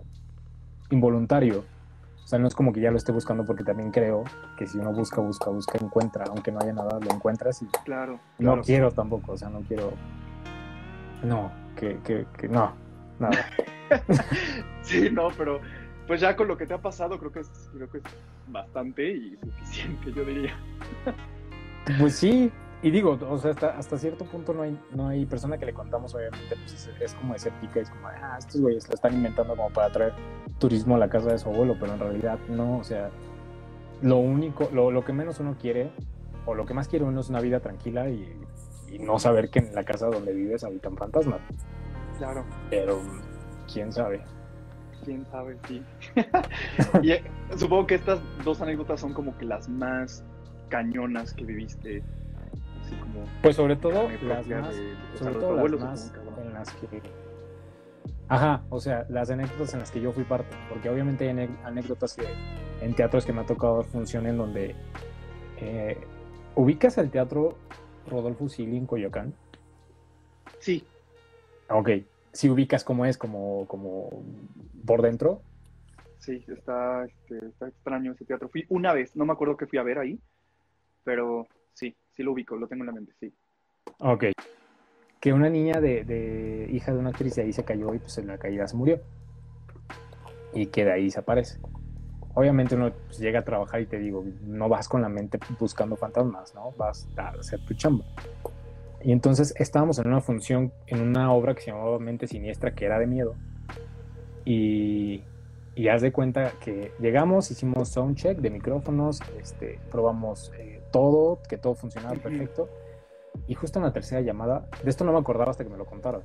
involuntario. 0.90 1.64
O 2.24 2.28
sea, 2.28 2.40
no 2.40 2.48
es 2.48 2.56
como 2.56 2.74
que 2.74 2.82
ya 2.82 2.90
lo 2.90 2.98
esté 2.98 3.12
buscando 3.12 3.46
porque 3.46 3.64
también 3.64 3.92
creo 3.92 4.24
que 4.58 4.66
si 4.66 4.80
uno 4.80 4.92
busca, 4.92 5.22
busca, 5.22 5.52
busca, 5.52 5.78
encuentra. 5.80 6.26
Aunque 6.30 6.52
no 6.52 6.60
haya 6.62 6.74
nada, 6.74 6.98
lo 7.00 7.12
encuentras 7.14 7.62
y 7.62 7.68
Claro. 7.86 8.14
no 8.40 8.54
claro. 8.54 8.62
quiero 8.64 8.92
tampoco, 8.92 9.34
o 9.34 9.38
sea, 9.38 9.50
no 9.50 9.60
quiero. 9.68 9.92
No, 11.22 11.52
que, 11.76 12.00
que, 12.00 12.26
que 12.36 12.48
no, 12.48 12.74
nada. 13.20 13.38
Sí, 14.82 15.12
no, 15.12 15.28
pero 15.38 15.60
pues 16.10 16.22
ya 16.22 16.36
con 16.36 16.48
lo 16.48 16.58
que 16.58 16.66
te 16.66 16.74
ha 16.74 16.82
pasado 16.82 17.20
creo 17.20 17.32
que 17.32 17.42
es, 17.42 17.70
creo 17.72 17.88
que 17.88 18.00
es 18.00 18.04
bastante 18.48 19.12
y 19.12 19.38
suficiente, 19.38 20.12
yo 20.12 20.26
diría. 20.26 20.58
Pues 22.00 22.16
sí, 22.16 22.52
y 22.82 22.90
digo, 22.90 23.20
o 23.30 23.38
sea, 23.38 23.52
hasta, 23.52 23.78
hasta 23.78 23.96
cierto 24.00 24.26
punto 24.26 24.52
no 24.52 24.64
hay, 24.64 24.76
no 24.90 25.08
hay 25.08 25.28
persona 25.28 25.60
que 25.60 25.68
le 25.68 25.74
contamos, 25.74 26.16
obviamente, 26.16 26.56
pues 26.56 26.74
es, 26.74 26.90
es 27.00 27.14
como 27.14 27.36
escéptica, 27.36 27.80
es 27.80 27.92
como, 27.92 28.08
ah, 28.08 28.38
estos 28.40 28.60
güeyes 28.60 28.88
lo 28.90 28.96
están 28.96 29.14
inventando 29.14 29.56
como 29.56 29.70
para 29.70 29.92
traer 29.92 30.14
turismo 30.58 30.96
a 30.96 30.98
la 30.98 31.10
casa 31.10 31.32
de 31.32 31.38
su 31.38 31.48
abuelo, 31.48 31.78
pero 31.80 31.94
en 31.94 32.00
realidad 32.00 32.40
no, 32.50 32.80
o 32.80 32.84
sea, 32.84 33.12
lo 34.02 34.18
único, 34.18 34.68
lo, 34.74 34.90
lo 34.90 35.06
que 35.06 35.14
menos 35.14 35.40
uno 35.40 35.58
quiere, 35.62 35.92
o 36.48 36.56
lo 36.56 36.66
que 36.66 36.74
más 36.74 36.88
quiere 36.88 37.06
uno 37.06 37.22
es 37.22 37.30
una 37.30 37.40
vida 37.40 37.60
tranquila 37.60 38.10
y, 38.10 38.36
y 38.92 38.98
no 38.98 39.20
saber 39.20 39.52
que 39.52 39.60
en 39.60 39.76
la 39.76 39.84
casa 39.84 40.08
donde 40.08 40.34
vives 40.34 40.64
habitan 40.64 40.98
fantasmas, 40.98 41.40
Claro, 42.18 42.44
pero 42.72 43.00
quién 43.72 43.94
sabe. 43.94 44.24
Quién 45.10 45.26
sabe, 45.32 45.58
sí. 45.68 45.84
y 47.02 47.12
eh, 47.12 47.24
supongo 47.58 47.88
que 47.88 47.96
estas 47.96 48.20
dos 48.46 48.62
anécdotas 48.62 49.00
son 49.00 49.14
como 49.14 49.36
que 49.38 49.46
las 49.46 49.68
más 49.68 50.24
cañonas 50.70 51.34
que 51.34 51.46
viviste, 51.46 52.04
así 52.84 52.96
como 52.98 53.26
Pues 53.42 53.56
sobre 53.56 53.76
todo 53.76 54.08
las 54.28 54.48
más, 54.48 54.76
de- 54.78 54.94
sobre 55.18 55.34
las 55.36 55.44
abuelos, 55.44 55.82
más 55.82 56.14
en 56.38 56.54
las 56.54 56.72
que... 56.74 57.02
Ajá, 58.28 58.64
o 58.70 58.80
sea, 58.80 59.08
las 59.10 59.32
anécdotas 59.32 59.74
en 59.74 59.80
las 59.80 59.90
que 59.90 60.00
yo 60.00 60.12
fui 60.12 60.24
parte, 60.24 60.56
porque 60.70 60.88
obviamente 60.90 61.28
hay 61.28 61.50
anécdotas 61.66 62.14
que 62.16 62.28
en 62.86 62.94
teatros 62.94 63.26
que 63.26 63.34
me 63.34 63.42
ha 63.42 63.46
tocado 63.46 63.78
dar 63.78 63.86
función 63.86 64.28
en 64.28 64.38
donde... 64.38 64.76
eh, 65.58 65.98
¿Ubicas 66.56 66.98
el 67.00 67.10
teatro 67.10 67.58
Rodolfo 68.08 68.48
Sili 68.50 68.78
en 68.78 68.86
Coyoacán? 68.86 69.34
Sí, 70.60 70.84
Ok, 71.72 71.90
si 72.40 72.50
ubicas 72.50 72.86
cómo 72.86 73.06
es, 73.06 73.18
como, 73.18 73.68
como 73.68 74.24
por 74.86 75.02
dentro. 75.02 75.42
sí, 76.20 76.42
está, 76.48 77.04
este, 77.04 77.48
está 77.48 77.68
extraño 77.68 78.14
ese 78.14 78.24
teatro. 78.24 78.48
Fui 78.48 78.66
una 78.70 78.94
vez, 78.94 79.14
no 79.18 79.26
me 79.26 79.34
acuerdo 79.34 79.58
que 79.58 79.68
fui 79.68 79.78
a 79.78 79.84
ver 79.84 80.00
ahí, 80.00 80.18
pero 81.04 81.48
sí, 81.74 81.94
sí 82.16 82.24
lo 82.24 82.32
ubico, 82.32 82.56
lo 82.56 82.70
tengo 82.70 82.84
en 82.84 82.88
la 82.88 82.94
mente, 82.94 83.14
sí. 83.20 83.34
Ok. 84.00 84.28
Que 85.20 85.34
una 85.34 85.50
niña 85.50 85.82
de, 85.82 86.06
de 86.06 86.70
hija 86.72 86.94
de 86.94 87.00
una 87.00 87.10
actriz 87.10 87.36
de 87.36 87.42
ahí 87.42 87.52
se 87.52 87.66
cayó 87.66 87.94
y 87.94 88.00
pues 88.00 88.18
en 88.20 88.28
la 88.28 88.38
caída 88.38 88.66
se 88.70 88.78
murió. 88.78 89.02
Y 90.54 90.68
que 90.68 90.86
de 90.86 90.94
ahí 90.94 91.12
se 91.12 91.20
aparece. 91.20 91.60
Obviamente 92.36 92.76
uno 92.76 92.94
pues, 93.08 93.20
llega 93.20 93.40
a 93.40 93.44
trabajar 93.44 93.82
y 93.82 93.86
te 93.86 94.00
digo, 94.00 94.24
no 94.44 94.70
vas 94.70 94.88
con 94.88 95.02
la 95.02 95.10
mente 95.10 95.38
buscando 95.60 95.98
fantasmas, 95.98 96.56
¿no? 96.56 96.72
Vas 96.72 97.06
a 97.18 97.32
hacer 97.32 97.60
tu 97.66 97.74
chamba. 97.74 98.06
Y 99.02 99.12
entonces 99.12 99.54
estábamos 99.58 100.00
en 100.00 100.08
una 100.08 100.22
función, 100.22 100.74
en 100.88 101.02
una 101.02 101.32
obra 101.34 101.56
que 101.56 101.62
se 101.62 101.72
llamaba 101.72 102.00
Mente 102.00 102.28
Siniestra, 102.28 102.76
que 102.76 102.86
era 102.86 103.00
de 103.00 103.08
miedo. 103.08 103.36
Y, 104.46 105.24
y 105.76 105.88
haz 105.88 106.02
de 106.02 106.12
cuenta 106.12 106.52
que 106.60 106.92
llegamos, 107.00 107.52
hicimos 107.52 107.90
soundcheck 107.90 108.40
de 108.40 108.50
micrófonos, 108.50 109.22
este, 109.40 109.80
probamos 109.90 110.52
eh, 110.58 110.82
todo, 110.92 111.40
que 111.48 111.58
todo 111.58 111.76
funcionaba 111.76 112.16
perfecto. 112.16 112.68
Y 113.48 113.54
justo 113.54 113.80
en 113.80 113.86
la 113.86 113.94
tercera 113.94 114.22
llamada, 114.22 114.68
de 114.84 114.90
esto 114.90 115.06
no 115.06 115.14
me 115.14 115.20
acordaba 115.20 115.52
hasta 115.52 115.64
que 115.64 115.70
me 115.70 115.78
lo 115.78 115.86
contaron. 115.86 116.22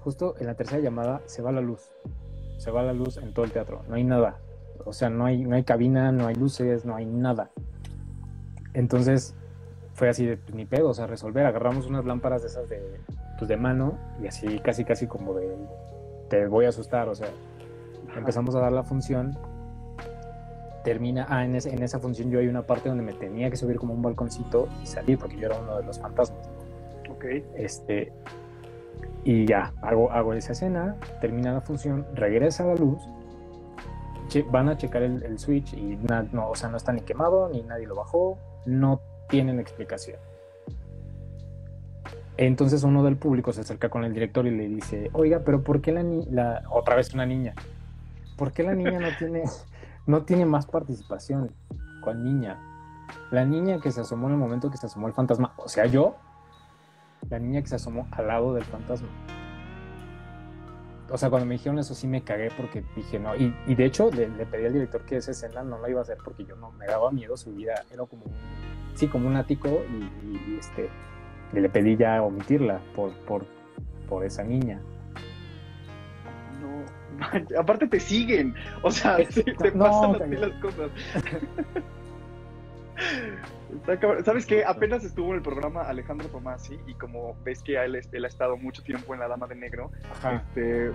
Justo 0.00 0.34
en 0.40 0.46
la 0.46 0.54
tercera 0.54 0.80
llamada 0.80 1.22
se 1.26 1.42
va 1.42 1.52
la 1.52 1.60
luz. 1.60 1.92
Se 2.56 2.70
va 2.70 2.82
la 2.82 2.92
luz 2.92 3.18
en 3.18 3.32
todo 3.32 3.44
el 3.44 3.52
teatro. 3.52 3.82
No 3.88 3.94
hay 3.94 4.04
nada. 4.04 4.38
O 4.84 4.92
sea, 4.92 5.10
no 5.10 5.26
hay, 5.26 5.44
no 5.44 5.54
hay 5.54 5.62
cabina, 5.62 6.10
no 6.10 6.26
hay 6.26 6.34
luces, 6.34 6.84
no 6.84 6.96
hay 6.96 7.06
nada. 7.06 7.50
Entonces 8.74 9.34
fue 9.98 10.08
así 10.08 10.24
de 10.24 10.36
pues, 10.36 10.54
ni 10.54 10.64
pedo, 10.64 10.90
o 10.90 10.94
sea, 10.94 11.06
resolver. 11.08 11.44
Agarramos 11.44 11.86
unas 11.86 12.04
lámparas 12.04 12.42
de 12.42 12.48
esas 12.48 12.68
de, 12.68 13.00
pues, 13.36 13.48
de 13.48 13.56
mano 13.56 13.98
y 14.22 14.28
así 14.28 14.60
casi 14.60 14.84
casi 14.84 15.06
como 15.08 15.34
de 15.34 15.56
te 16.30 16.46
voy 16.46 16.66
a 16.66 16.68
asustar, 16.68 17.08
o 17.08 17.14
sea, 17.14 17.28
empezamos 18.16 18.54
a 18.54 18.60
dar 18.60 18.70
la 18.72 18.84
función. 18.84 19.36
Termina, 20.84 21.26
ah, 21.28 21.44
en, 21.44 21.56
ese- 21.56 21.74
en 21.74 21.82
esa 21.82 21.98
función 21.98 22.30
yo 22.30 22.38
hay 22.38 22.46
una 22.48 22.62
parte 22.62 22.88
donde 22.88 23.02
me 23.02 23.12
tenía 23.12 23.50
que 23.50 23.56
subir 23.56 23.76
como 23.76 23.92
un 23.92 24.00
balconcito 24.02 24.68
y 24.82 24.86
salir 24.86 25.18
porque 25.18 25.36
yo 25.36 25.46
era 25.46 25.58
uno 25.58 25.76
de 25.76 25.82
los 25.84 25.98
fantasmas. 25.98 26.48
Ok, 27.10 27.24
Este, 27.56 28.12
y 29.24 29.44
ya, 29.46 29.72
hago, 29.82 30.10
hago 30.12 30.32
esa 30.34 30.52
escena, 30.52 30.96
termina 31.20 31.52
la 31.52 31.60
función, 31.60 32.06
regresa 32.14 32.64
la 32.64 32.76
luz, 32.76 33.02
che- 34.28 34.44
van 34.48 34.68
a 34.68 34.76
checar 34.76 35.02
el, 35.02 35.22
el 35.24 35.38
switch 35.38 35.74
y 35.74 35.96
na- 36.08 36.22
no, 36.32 36.50
o 36.50 36.54
sea, 36.54 36.68
no 36.68 36.76
está 36.76 36.92
ni 36.92 37.00
quemado, 37.00 37.48
ni 37.48 37.62
nadie 37.62 37.86
lo 37.86 37.96
bajó, 37.96 38.38
no 38.64 39.00
tienen 39.28 39.60
explicación. 39.60 40.18
Entonces 42.36 42.84
uno 42.84 43.02
del 43.02 43.16
público 43.16 43.52
se 43.52 43.62
acerca 43.62 43.88
con 43.88 44.04
el 44.04 44.14
director 44.14 44.46
y 44.46 44.50
le 44.56 44.68
dice, 44.68 45.10
oiga, 45.12 45.40
pero 45.44 45.62
¿por 45.62 45.80
qué 45.80 45.90
la, 45.92 46.02
ni- 46.04 46.26
la 46.26 46.62
otra 46.70 46.94
vez 46.94 47.12
una 47.12 47.26
niña? 47.26 47.54
¿Por 48.36 48.52
qué 48.52 48.62
la 48.62 48.74
niña 48.74 49.00
no 49.00 49.08
tiene, 49.18 49.42
no 50.06 50.22
tiene 50.22 50.46
más 50.46 50.66
participación? 50.66 51.50
¿Cuál 52.02 52.22
niña? 52.22 52.56
La 53.32 53.44
niña 53.44 53.80
que 53.80 53.90
se 53.90 54.02
asomó 54.02 54.28
en 54.28 54.34
el 54.34 54.38
momento 54.38 54.70
que 54.70 54.76
se 54.76 54.86
asomó 54.86 55.08
el 55.08 55.14
fantasma, 55.14 55.52
o 55.56 55.68
sea, 55.68 55.86
yo, 55.86 56.14
la 57.28 57.38
niña 57.40 57.60
que 57.60 57.68
se 57.68 57.74
asomó 57.74 58.06
al 58.12 58.28
lado 58.28 58.54
del 58.54 58.64
fantasma. 58.64 59.08
O 61.10 61.16
sea, 61.16 61.30
cuando 61.30 61.46
me 61.46 61.54
dijeron 61.54 61.78
eso 61.78 61.94
sí 61.94 62.06
me 62.06 62.22
cagué 62.22 62.50
porque 62.56 62.84
dije 62.94 63.18
no. 63.18 63.34
Y, 63.34 63.54
y 63.66 63.74
de 63.74 63.84
hecho 63.86 64.10
le, 64.12 64.28
le 64.28 64.44
pedí 64.46 64.66
al 64.66 64.74
director 64.74 65.02
que 65.06 65.16
esa 65.16 65.30
escena 65.30 65.62
no 65.64 65.78
la 65.80 65.88
iba 65.88 66.00
a 66.00 66.02
hacer 66.02 66.18
porque 66.22 66.44
yo 66.44 66.54
no 66.56 66.70
me 66.72 66.86
daba 66.86 67.10
miedo 67.10 67.34
su 67.36 67.52
vida. 67.54 67.82
Era 67.90 68.04
como 68.04 68.24
un 68.26 68.32
sí, 68.98 69.08
como 69.08 69.28
un 69.28 69.36
ático 69.36 69.82
y, 69.90 70.56
este, 70.58 70.88
le 71.52 71.68
pedí 71.68 71.96
ya 71.96 72.22
omitirla 72.22 72.80
por, 72.94 73.12
por, 73.24 73.46
por 74.08 74.24
esa 74.24 74.42
niña. 74.42 74.80
No, 76.60 77.58
aparte 77.58 77.86
te 77.86 78.00
siguen, 78.00 78.54
o 78.82 78.90
sea, 78.90 79.16
te 79.16 79.72
pasan 79.72 80.22
así 80.22 80.36
las 80.36 80.52
cosas. 80.60 80.90
¿Sabes 84.24 84.46
qué? 84.46 84.64
Apenas 84.64 85.04
estuvo 85.04 85.28
en 85.30 85.36
el 85.36 85.42
programa 85.42 85.82
Alejandro 85.82 86.28
Tomasi 86.28 86.78
y 86.86 86.94
como 86.94 87.36
ves 87.44 87.62
que 87.62 87.76
él, 87.76 88.00
él 88.10 88.24
ha 88.24 88.28
estado 88.28 88.56
mucho 88.56 88.82
tiempo 88.82 89.14
en 89.14 89.20
La 89.20 89.28
Dama 89.28 89.46
de 89.46 89.54
Negro, 89.54 89.92
este, 90.32 90.90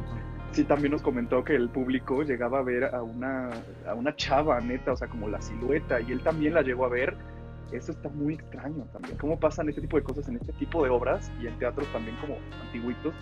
sí 0.51 0.63
también 0.65 0.91
nos 0.91 1.01
comentó 1.01 1.43
que 1.43 1.55
el 1.55 1.69
público 1.69 2.23
llegaba 2.23 2.59
a 2.59 2.63
ver 2.63 2.85
a 2.93 3.01
una, 3.01 3.49
a 3.87 3.93
una 3.93 4.15
chava, 4.15 4.59
neta, 4.59 4.93
o 4.93 4.97
sea, 4.97 5.07
como 5.07 5.29
la 5.29 5.41
silueta, 5.41 6.01
y 6.01 6.11
él 6.11 6.21
también 6.21 6.53
la 6.53 6.61
llegó 6.61 6.85
a 6.85 6.89
ver. 6.89 7.15
Eso 7.73 7.91
está 7.91 8.09
muy 8.09 8.35
extraño 8.35 8.85
también. 8.93 9.17
¿Cómo 9.17 9.39
pasan 9.39 9.67
este 9.69 9.81
tipo 9.81 9.97
de 9.97 10.03
cosas 10.03 10.27
en 10.29 10.35
este 10.37 10.53
tipo 10.53 10.83
de 10.83 10.89
obras 10.89 11.31
y 11.41 11.47
en 11.47 11.57
teatros 11.57 11.87
también 11.91 12.15
como 12.17 12.37
antiguitos? 12.61 13.13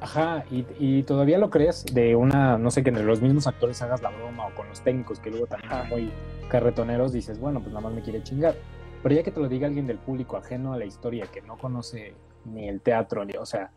Ajá, 0.00 0.44
y, 0.50 0.66
y, 0.78 1.02
todavía 1.04 1.38
lo 1.38 1.48
crees 1.48 1.84
de 1.86 2.16
una, 2.16 2.58
no 2.58 2.70
sé, 2.70 2.82
que 2.82 2.90
en 2.90 3.06
los 3.06 3.22
mismos 3.22 3.46
actores 3.46 3.80
hagas 3.80 4.02
la 4.02 4.10
broma 4.10 4.46
o 4.46 4.54
con 4.54 4.68
los 4.68 4.82
técnicos 4.82 5.20
que 5.20 5.30
luego 5.30 5.46
también 5.46 5.70
son 5.70 5.88
muy 5.88 6.12
carretoneros, 6.50 7.12
dices, 7.12 7.38
bueno, 7.38 7.60
pues 7.60 7.72
nada 7.72 7.80
más 7.80 7.94
me 7.94 8.02
quiere 8.02 8.22
chingar. 8.22 8.54
Pero 9.02 9.14
ya 9.14 9.22
que 9.22 9.30
te 9.30 9.40
lo 9.40 9.48
diga 9.48 9.66
alguien 9.66 9.86
del 9.86 9.98
público 9.98 10.36
ajeno 10.36 10.74
a 10.74 10.78
la 10.78 10.84
historia, 10.84 11.26
que 11.32 11.40
no 11.40 11.56
conoce 11.56 12.14
ni 12.44 12.68
el 12.68 12.80
teatro, 12.80 13.24
ni, 13.24 13.34
o 13.34 13.46
sea, 13.46 13.70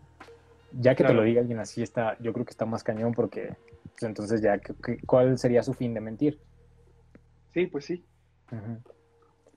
ya 0.73 0.95
que 0.95 1.03
te 1.03 1.13
lo 1.13 1.23
diga 1.23 1.41
alguien 1.41 1.59
así, 1.59 1.81
está, 1.81 2.17
yo 2.19 2.33
creo 2.33 2.45
que 2.45 2.51
está 2.51 2.65
más 2.65 2.83
cañón 2.83 3.13
porque 3.13 3.55
pues, 3.83 4.03
entonces 4.03 4.41
ya, 4.41 4.59
¿cuál 5.05 5.37
sería 5.37 5.63
su 5.63 5.73
fin 5.73 5.93
de 5.93 6.01
mentir? 6.01 6.39
Sí, 7.53 7.67
pues 7.67 7.85
sí. 7.85 8.05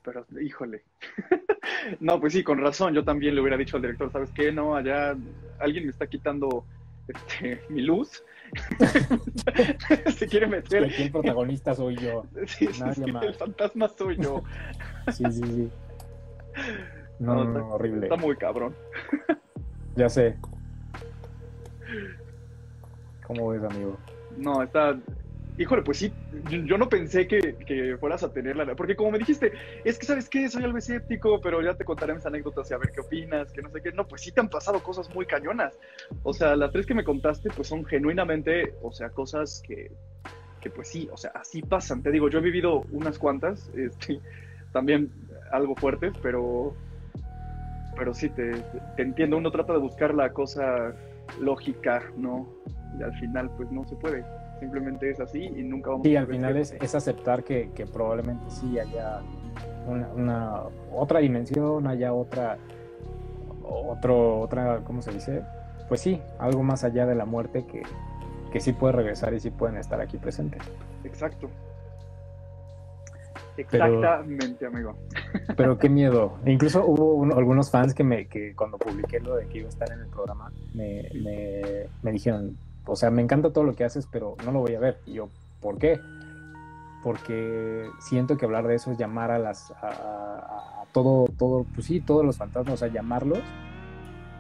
Pero, 0.05 0.27
híjole. 0.41 0.83
no, 2.01 2.21
pues 2.21 2.33
sí, 2.33 2.43
con 2.43 2.59
razón. 2.59 2.95
Yo 2.95 3.05
también 3.05 3.35
le 3.35 3.41
hubiera 3.41 3.57
dicho 3.57 3.77
al 3.77 3.83
director, 3.83 4.11
¿sabes 4.11 4.31
qué? 4.31 4.53
No, 4.53 4.75
allá 4.75 5.17
alguien 5.59 5.85
me 5.85 5.91
está 5.91 6.07
quitando 6.07 6.65
este, 7.09 7.63
mi 7.69 7.83
luz. 7.83 8.25
Se 10.17 10.27
quiere 10.27 10.47
meter. 10.47 10.85
Aquí 10.85 11.03
el 11.03 11.11
protagonista 11.11 11.75
soy 11.75 11.97
yo. 11.97 12.25
Sí, 12.47 12.67
el 12.67 13.35
fantasma 13.35 13.89
soy 13.89 14.17
yo. 14.17 14.43
sí, 15.13 15.25
sí, 15.31 15.43
sí. 15.43 15.71
No, 17.19 17.45
no, 17.45 17.75
horrible. 17.75 18.07
Está 18.07 18.17
muy 18.17 18.37
cabrón. 18.37 18.75
ya 19.97 20.09
sé. 20.09 20.37
¿Cómo 23.27 23.49
ves, 23.49 23.63
amigo? 23.63 23.97
No, 24.37 24.63
está, 24.63 24.99
Híjole, 25.59 25.83
pues 25.83 25.99
sí, 25.99 26.13
yo 26.65 26.79
no 26.79 26.89
pensé 26.89 27.27
que, 27.27 27.97
fueras 28.01 28.23
a 28.23 28.33
tenerla, 28.33 28.75
porque 28.75 28.97
como 28.97 29.11
me 29.11 29.19
dijiste, 29.19 29.53
es 29.85 29.99
que 29.99 30.07
sabes 30.07 30.31
qué, 30.31 30.49
soy 30.49 30.65
algo 30.65 30.79
escéptico, 30.79 31.43
pero 31.43 31.61
ya 31.61 31.75
te 31.75 31.85
contaré 31.85 32.15
mis 32.15 32.25
anécdotas 32.25 32.71
y 32.71 32.75
a 32.75 32.79
ver 32.79 32.91
qué 32.91 33.03
opinas, 33.03 33.53
que 33.53 33.61
no 33.61 33.69
sé 33.69 33.83
qué. 33.83 33.93
No, 33.93 34.09
pues 34.09 34.23
sí 34.23 34.33
te 34.33 34.41
han 34.41 34.49
pasado 34.49 34.83
cosas 34.83 35.15
muy 35.15 35.27
cañonas. 35.27 35.79
O 36.23 36.33
sea, 36.33 36.57
las 36.57 36.73
tres 36.73 36.87
que 36.87 36.95
me 36.95 37.05
contaste, 37.05 37.51
pues 37.51 37.69
son 37.69 37.85
genuinamente, 37.85 38.75
o 38.81 38.93
sea, 38.93 39.11
cosas 39.11 39.63
que, 39.67 39.91
que 40.59 40.71
pues 40.71 40.89
sí, 40.89 41.09
o 41.13 41.19
sea, 41.19 41.33
así 41.35 41.61
pasan. 41.61 42.03
Te 42.03 42.11
digo, 42.11 42.31
yo 42.31 42.39
he 42.39 42.43
vivido 42.43 42.87
unas 42.91 43.19
cuantas, 43.19 43.71
este, 43.77 44.21
también 44.73 45.13
algo 45.51 45.77
fuertes, 45.77 46.15
pero, 46.23 46.75
pero 47.95 48.15
sí, 48.15 48.31
te, 48.31 48.53
te 48.97 49.03
entiendo. 49.03 49.37
Uno 49.37 49.51
trata 49.51 49.75
de 49.75 49.81
buscar 49.81 50.15
la 50.15 50.33
cosa 50.33 50.95
lógica, 51.39 52.03
¿no? 52.17 52.49
Y 52.99 53.03
al 53.03 53.13
final, 53.19 53.51
pues 53.59 53.71
no 53.71 53.85
se 53.85 53.97
puede 53.97 54.25
simplemente 54.63 55.11
es 55.11 55.19
así 55.19 55.43
y 55.57 55.65
nunca 55.65 55.91
vamos 55.91 56.07
sí, 56.07 56.15
al 56.15 56.29
final 56.29 56.57
es, 56.57 56.73
es, 56.81 56.95
aceptar 56.95 57.43
que, 57.43 57.71
que, 57.75 57.85
probablemente 57.85 58.49
sí 58.49 58.79
haya 58.79 59.21
una, 59.89 60.63
otra 60.93 61.19
dimensión, 61.19 61.89
haya 61.89 62.13
otra, 62.13 62.59
otro, 63.65 64.39
otra, 64.39 64.83
¿cómo 64.85 65.03
se 65.03 65.11
dice? 65.11 65.43
Pues 65.89 66.01
sí, 66.01 66.23
algo 66.39 66.63
más 66.63 66.85
allá 66.85 67.07
de 67.07 67.17
la 67.17 67.25
muerte 67.25 67.67
que, 67.67 67.83
que 68.53 68.61
sí 68.61 68.73
puede 68.73 68.93
regresar 68.93 69.35
y 69.35 69.41
sí 69.41 69.51
pueden 69.51 69.77
estar 69.79 70.01
aquí 70.01 70.17
presentes. 70.17 70.63
Exacto. 71.03 71.51
Exactamente, 73.57 74.65
amigo. 74.65 74.97
Pero 75.57 75.77
qué 75.77 75.89
miedo. 75.89 76.39
Incluso 76.47 76.87
hubo 76.87 77.25
algunos 77.37 77.69
fans 77.69 77.95
que 77.95 78.05
me 78.05 78.29
que 78.29 78.55
cuando 78.55 78.79
publiqué 78.79 79.19
lo 79.19 79.35
de 79.35 79.49
que 79.49 79.59
iba 79.59 79.67
a 79.67 79.71
estar 79.71 79.91
en 79.91 80.01
el 80.01 80.07
programa 80.07 80.53
me, 80.73 81.11
me, 81.15 81.63
me 82.03 82.13
dijeron, 82.13 82.57
o 82.87 82.97
sea, 82.97 83.11
me 83.11 83.23
encanta 83.23 83.53
todo 83.53 83.65
lo 83.65 83.75
que 83.75 83.85
haces, 83.85 84.09
pero 84.11 84.37
no 84.45 84.53
lo 84.53 84.61
voy 84.61 84.75
a 84.75 84.81
ver. 84.81 84.99
Y 85.07 85.15
yo, 85.15 85.29
¿por 85.61 85.79
qué? 85.79 86.01
Porque 87.03 87.89
siento 88.01 88.37
que 88.37 88.45
hablar 88.45 88.67
de 88.67 88.75
eso 88.75 88.91
es 88.91 88.99
llamar 88.99 89.31
a 89.31 89.39
las, 89.39 89.71
a, 89.83 90.85
todo, 90.93 91.27
todo, 91.39 91.65
pues 91.75 91.87
sí, 91.87 92.01
todos 92.01 92.25
los 92.25 92.37
fantasmas, 92.37 92.75
o 92.75 92.77
sea, 92.77 92.89
llamarlos. 92.89 93.41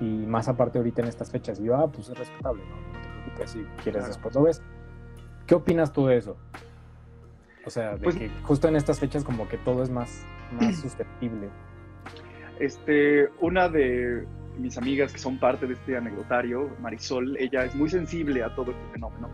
Y 0.01 0.05
más 0.05 0.49
aparte 0.49 0.79
ahorita 0.79 1.03
en 1.03 1.09
estas 1.09 1.31
fechas. 1.31 1.61
Y 1.61 1.65
yo, 1.65 1.77
ah, 1.77 1.91
pues 1.91 2.09
es 2.09 2.19
respetable, 2.19 2.63
¿no? 2.69 2.77
No 2.77 3.01
te 3.01 3.09
preocupes, 3.09 3.51
si 3.51 3.65
quieres 3.83 4.07
después 4.07 4.35
lo 4.35 4.43
ves. 4.43 4.63
¿Qué 5.47 5.55
opinas 5.55 5.93
tú 5.93 6.07
de 6.07 6.17
eso? 6.17 6.37
O 7.65 7.71
sea, 7.71 7.93
de 7.93 7.99
pues 7.99 8.17
que 8.17 8.29
justo 8.43 8.69
en 8.69 8.77
estas 8.77 8.99
fechas 8.99 9.23
como 9.23 9.49
que 9.49 9.59
todo 9.59 9.83
es 9.83 9.91
más, 9.91 10.25
más 10.61 10.77
susceptible. 10.81 11.49
Este, 12.59 13.29
una 13.41 13.69
de, 13.69 14.27
mis 14.59 14.77
amigas 14.79 15.13
que 15.13 15.19
son 15.19 15.39
parte 15.39 15.67
de 15.67 15.75
este 15.75 15.97
anecdotario, 15.97 16.71
Marisol, 16.81 17.37
ella 17.39 17.65
es 17.65 17.75
muy 17.75 17.89
sensible 17.89 18.43
a 18.43 18.55
todo 18.55 18.71
este 18.71 18.85
fenómeno. 18.93 19.29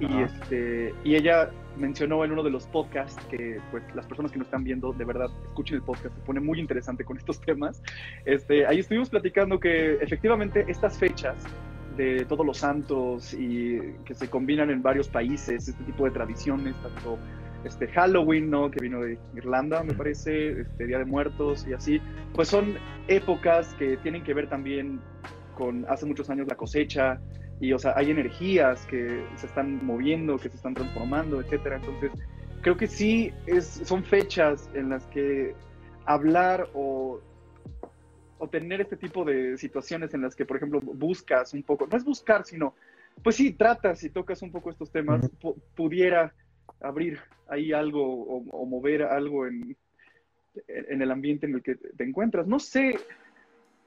Y, 0.00 0.22
este, 0.22 0.94
y 1.04 1.14
ella 1.14 1.50
mencionó 1.76 2.24
en 2.24 2.32
uno 2.32 2.42
de 2.42 2.50
los 2.50 2.66
podcasts 2.66 3.22
que 3.26 3.60
pues, 3.70 3.82
las 3.94 4.06
personas 4.06 4.32
que 4.32 4.38
nos 4.38 4.46
están 4.46 4.64
viendo 4.64 4.92
de 4.92 5.04
verdad 5.04 5.28
escuchen 5.44 5.76
el 5.76 5.82
podcast, 5.82 6.14
se 6.14 6.22
pone 6.22 6.40
muy 6.40 6.58
interesante 6.58 7.04
con 7.04 7.18
estos 7.18 7.40
temas. 7.42 7.82
Este, 8.24 8.66
ahí 8.66 8.78
estuvimos 8.78 9.10
platicando 9.10 9.60
que 9.60 9.94
efectivamente 9.94 10.64
estas 10.68 10.98
fechas 10.98 11.36
de 11.96 12.24
todos 12.24 12.46
los 12.46 12.58
santos 12.58 13.34
y 13.34 13.78
que 14.04 14.14
se 14.14 14.30
combinan 14.30 14.70
en 14.70 14.80
varios 14.82 15.08
países, 15.08 15.68
este 15.68 15.84
tipo 15.84 16.04
de 16.04 16.12
tradiciones, 16.12 16.74
tanto 16.82 17.18
este 17.64 17.88
Halloween, 17.88 18.50
¿no? 18.50 18.70
Que 18.70 18.80
vino 18.80 19.00
de 19.00 19.18
Irlanda, 19.34 19.82
me 19.82 19.94
parece, 19.94 20.60
este 20.60 20.86
Día 20.86 20.98
de 20.98 21.04
Muertos 21.04 21.66
y 21.68 21.72
así, 21.72 22.00
pues 22.34 22.48
son 22.48 22.74
épocas 23.08 23.74
que 23.74 23.96
tienen 23.98 24.22
que 24.22 24.34
ver 24.34 24.48
también 24.48 25.00
con 25.54 25.84
hace 25.88 26.06
muchos 26.06 26.30
años 26.30 26.46
la 26.48 26.56
cosecha 26.56 27.20
y, 27.60 27.72
o 27.72 27.78
sea, 27.78 27.92
hay 27.94 28.10
energías 28.10 28.86
que 28.86 29.22
se 29.36 29.46
están 29.46 29.84
moviendo, 29.84 30.38
que 30.38 30.48
se 30.48 30.56
están 30.56 30.72
transformando, 30.72 31.40
etcétera. 31.40 31.76
Entonces, 31.76 32.10
creo 32.62 32.76
que 32.76 32.86
sí 32.86 33.32
es, 33.46 33.66
son 33.66 34.02
fechas 34.02 34.70
en 34.72 34.88
las 34.88 35.06
que 35.08 35.54
hablar 36.06 36.68
o, 36.72 37.20
o 38.38 38.48
tener 38.48 38.80
este 38.80 38.96
tipo 38.96 39.24
de 39.24 39.58
situaciones 39.58 40.14
en 40.14 40.22
las 40.22 40.34
que, 40.34 40.46
por 40.46 40.56
ejemplo, 40.56 40.80
buscas 40.80 41.52
un 41.52 41.62
poco, 41.62 41.86
no 41.86 41.96
es 41.96 42.04
buscar, 42.04 42.46
sino, 42.46 42.74
pues 43.22 43.36
sí, 43.36 43.52
tratas 43.52 44.02
y 44.02 44.08
tocas 44.08 44.40
un 44.40 44.50
poco 44.50 44.70
estos 44.70 44.90
temas, 44.90 45.30
pudiera 45.76 46.32
abrir 46.80 47.18
ahí 47.48 47.72
algo 47.72 48.24
o, 48.24 48.66
mover 48.66 49.02
algo 49.02 49.46
en, 49.46 49.76
en, 50.68 51.02
el 51.02 51.10
ambiente 51.10 51.46
en 51.46 51.54
el 51.54 51.62
que 51.62 51.74
te 51.74 52.04
encuentras. 52.04 52.46
No 52.46 52.58
sé. 52.58 52.96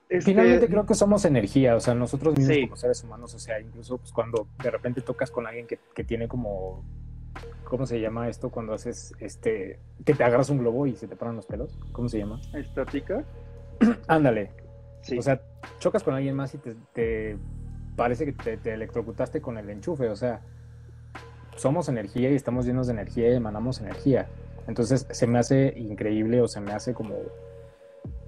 Este... 0.09 0.31
Finalmente 0.31 0.67
creo 0.67 0.85
que 0.85 0.93
somos 0.93 1.25
energía, 1.25 1.75
o 1.75 1.79
sea, 1.79 1.95
nosotros 1.95 2.37
mismos 2.37 2.57
como 2.61 2.75
seres 2.75 3.03
humanos, 3.03 3.33
o 3.33 3.39
sea, 3.39 3.59
incluso 3.59 3.97
pues, 3.97 4.11
cuando 4.11 4.47
de 4.61 4.69
repente 4.69 5.01
tocas 5.01 5.31
con 5.31 5.47
alguien 5.47 5.65
que, 5.65 5.79
que 5.95 6.03
tiene 6.03 6.27
como 6.27 6.83
¿cómo 7.63 7.85
se 7.85 7.99
llama 7.99 8.29
esto 8.29 8.49
cuando 8.49 8.73
haces 8.73 9.13
este 9.19 9.79
que 10.05 10.13
te 10.13 10.23
agarras 10.23 10.49
un 10.49 10.59
globo 10.59 10.85
y 10.85 10.95
se 10.95 11.07
te 11.07 11.15
paran 11.15 11.35
los 11.35 11.45
pelos? 11.45 11.79
¿Cómo 11.91 12.09
se 12.09 12.19
llama? 12.19 12.39
Estática. 12.53 13.23
Ándale. 14.07 14.51
Sí. 15.01 15.17
O 15.17 15.21
sea, 15.21 15.41
chocas 15.79 16.03
con 16.03 16.13
alguien 16.13 16.35
más 16.35 16.53
y 16.53 16.59
te, 16.59 16.75
te 16.93 17.37
parece 17.95 18.25
que 18.25 18.33
te, 18.33 18.57
te, 18.57 18.73
electrocutaste 18.73 19.41
con 19.41 19.57
el 19.57 19.69
enchufe, 19.69 20.07
o 20.09 20.15
sea, 20.15 20.41
somos 21.55 21.89
energía 21.89 22.31
y 22.31 22.35
estamos 22.35 22.65
llenos 22.65 22.87
de 22.87 22.93
energía 22.93 23.31
y 23.31 23.35
emanamos 23.35 23.81
energía. 23.81 24.27
Entonces 24.67 25.07
se 25.09 25.27
me 25.27 25.39
hace 25.39 25.73
increíble 25.77 26.41
o 26.41 26.47
se 26.47 26.61
me 26.61 26.71
hace 26.71 26.93
como 26.93 27.15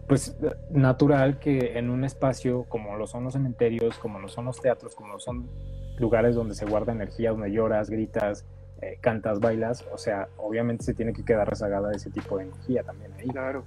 pues 0.08 0.38
natural 0.70 1.40
que 1.40 1.78
en 1.80 1.90
un 1.90 2.04
espacio 2.04 2.66
como 2.70 2.96
lo 2.96 3.08
son 3.08 3.24
los 3.24 3.34
cementerios, 3.34 3.98
como 3.98 4.20
lo 4.20 4.28
son 4.28 4.46
los 4.46 4.62
teatros, 4.62 4.96
como 4.96 5.20
son 5.20 5.50
lugares 5.98 6.36
donde 6.36 6.54
se 6.54 6.66
guarda 6.66 6.92
energía, 6.92 7.32
donde 7.32 7.52
lloras, 7.52 7.90
gritas, 7.90 8.46
eh, 8.82 8.98
cantas, 9.02 9.40
bailas, 9.40 9.86
o 9.92 9.98
sea, 9.98 10.28
obviamente 10.38 10.84
se 10.84 10.94
tiene 10.94 11.14
que 11.14 11.24
quedar 11.24 11.50
rezagada 11.50 11.92
ese 11.92 12.12
tipo 12.12 12.38
de 12.38 12.44
energía 12.44 12.84
también 12.84 13.14
ahí. 13.14 13.28
Claro, 13.30 13.64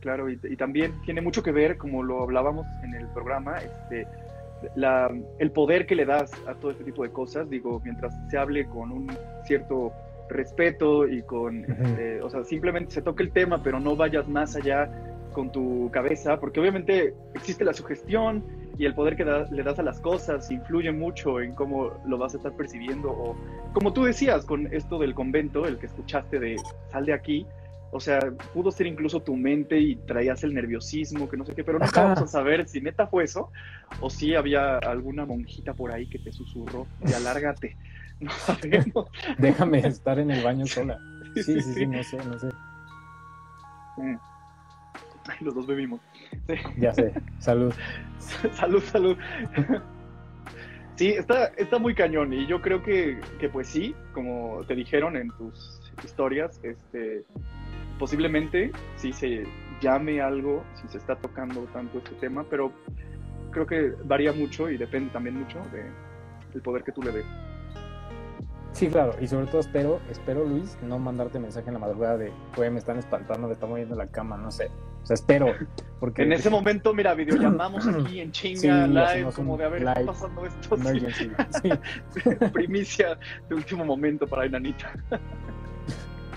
claro, 0.00 0.30
y 0.30 0.56
también 0.56 1.02
tiene 1.04 1.20
mucho 1.20 1.42
que 1.42 1.52
ver, 1.52 1.76
como 1.76 2.02
lo 2.02 2.22
hablábamos 2.22 2.66
en 2.84 2.94
el 2.94 3.06
programa, 3.08 3.58
este, 3.58 4.06
el 5.38 5.50
poder 5.50 5.86
que 5.86 5.94
le 5.94 6.04
das 6.04 6.30
a 6.46 6.54
todo 6.54 6.70
este 6.70 6.84
tipo 6.84 7.02
de 7.02 7.10
cosas, 7.10 7.48
digo, 7.48 7.80
mientras 7.84 8.14
se 8.30 8.38
hable 8.38 8.66
con 8.66 8.92
un 8.92 9.10
cierto 9.44 9.92
respeto 10.28 11.06
y 11.06 11.22
con, 11.22 11.64
este, 11.64 12.22
o 12.22 12.30
sea, 12.30 12.44
simplemente 12.44 12.92
se 12.92 13.02
toque 13.02 13.22
el 13.22 13.32
tema, 13.32 13.62
pero 13.62 13.80
no 13.80 13.96
vayas 13.96 14.28
más 14.28 14.56
allá 14.56 14.90
con 15.32 15.50
tu 15.50 15.90
cabeza, 15.90 16.38
porque 16.40 16.60
obviamente 16.60 17.14
existe 17.34 17.64
la 17.64 17.72
sugestión 17.72 18.44
y 18.78 18.84
el 18.86 18.94
poder 18.94 19.16
que 19.16 19.24
le 19.24 19.62
das 19.62 19.78
a 19.78 19.82
las 19.82 20.00
cosas 20.00 20.50
influye 20.50 20.92
mucho 20.92 21.40
en 21.40 21.54
cómo 21.54 21.92
lo 22.06 22.18
vas 22.18 22.34
a 22.34 22.38
estar 22.38 22.52
percibiendo, 22.52 23.10
o 23.10 23.36
como 23.72 23.92
tú 23.92 24.04
decías 24.04 24.44
con 24.44 24.72
esto 24.72 24.98
del 24.98 25.14
convento, 25.14 25.66
el 25.66 25.78
que 25.78 25.86
escuchaste 25.86 26.38
de 26.38 26.56
sal 26.90 27.06
de 27.06 27.12
aquí, 27.12 27.46
O 27.94 28.00
sea, 28.00 28.18
pudo 28.54 28.70
ser 28.70 28.86
incluso 28.86 29.20
tu 29.20 29.36
mente 29.36 29.78
y 29.78 29.96
traías 29.96 30.42
el 30.44 30.54
nerviosismo, 30.54 31.28
que 31.28 31.36
no 31.36 31.44
sé 31.44 31.54
qué, 31.54 31.62
pero 31.62 31.78
nunca 31.78 32.00
Ajá. 32.00 32.14
vamos 32.14 32.22
a 32.22 32.26
saber 32.26 32.66
si 32.66 32.80
neta 32.80 33.06
fue 33.06 33.24
eso 33.24 33.52
o 34.00 34.08
si 34.08 34.34
había 34.34 34.78
alguna 34.78 35.26
monjita 35.26 35.74
por 35.74 35.92
ahí 35.92 36.06
que 36.06 36.18
te 36.18 36.32
susurró 36.32 36.86
y 37.06 37.12
alárgate. 37.12 37.76
No 38.20 38.30
sabemos. 38.30 39.10
Déjame 39.38 39.80
estar 39.80 40.16
en 40.20 40.30
el 40.30 40.44
baño 40.44 40.64
sola. 40.64 40.96
Sí, 41.34 41.42
Sí, 41.42 41.60
sí, 41.60 41.86
no 41.86 42.04
sé, 42.04 42.18
no 42.18 42.38
sé. 42.38 42.46
Mm. 43.96 44.16
Los 45.40 45.54
dos 45.56 45.66
bebimos. 45.66 46.00
Sí. 46.46 46.54
Ya 46.78 46.94
sé. 46.94 47.12
Salud. 47.40 47.74
salud, 48.52 48.80
salud. 48.84 49.16
Sí, 50.94 51.08
está, 51.08 51.46
está 51.56 51.78
muy 51.80 51.96
cañón 51.96 52.32
y 52.32 52.46
yo 52.46 52.62
creo 52.62 52.80
que, 52.82 53.18
que 53.40 53.48
pues 53.48 53.66
sí, 53.66 53.92
como 54.12 54.62
te 54.68 54.76
dijeron 54.76 55.16
en 55.16 55.28
tus 55.30 55.80
historias, 56.04 56.60
este, 56.62 57.24
posiblemente 58.02 58.72
sí 58.96 59.12
se 59.12 59.44
llame 59.80 60.20
algo, 60.20 60.64
si 60.74 60.88
se 60.88 60.98
está 60.98 61.14
tocando 61.14 61.60
tanto 61.72 61.98
este 61.98 62.16
tema, 62.16 62.44
pero 62.50 62.72
creo 63.52 63.64
que 63.64 63.92
varía 64.02 64.32
mucho 64.32 64.68
y 64.68 64.76
depende 64.76 65.12
también 65.12 65.38
mucho 65.38 65.60
de, 65.70 65.84
del 66.52 66.62
poder 66.62 66.82
que 66.82 66.90
tú 66.90 67.00
le 67.00 67.12
des. 67.12 67.24
Sí, 68.72 68.88
claro. 68.88 69.14
Y 69.20 69.28
sobre 69.28 69.46
todo 69.46 69.60
espero, 69.60 70.00
espero, 70.10 70.44
Luis, 70.44 70.76
no 70.82 70.98
mandarte 70.98 71.38
mensaje 71.38 71.68
en 71.68 71.74
la 71.74 71.78
madrugada 71.78 72.18
de, 72.18 72.32
güey, 72.56 72.72
me 72.72 72.80
están 72.80 72.98
espantando, 72.98 73.46
me 73.46 73.54
está 73.54 73.66
moviendo 73.66 73.94
la 73.94 74.08
cama, 74.08 74.36
no 74.36 74.50
sé. 74.50 74.68
O 75.04 75.06
sea, 75.06 75.14
espero. 75.14 75.54
Porque 76.00 76.22
En 76.24 76.32
ese 76.32 76.50
momento, 76.50 76.92
mira, 76.92 77.14
videollamamos 77.14 77.86
aquí 77.86 78.18
en 78.18 78.32
Sí, 78.34 78.54
chinga, 78.54 78.88
live, 78.88 79.30
como 79.32 79.56
de 79.56 79.64
a 79.64 79.68
ver, 79.68 79.84
¿qué 79.84 79.90
está 79.90 80.06
pasando 80.06 80.44
esto? 80.44 80.76
Sí, 81.62 81.70
primicia 82.52 83.16
de 83.48 83.54
último 83.54 83.84
momento 83.84 84.26
para 84.26 84.44
Inanita. 84.44 84.92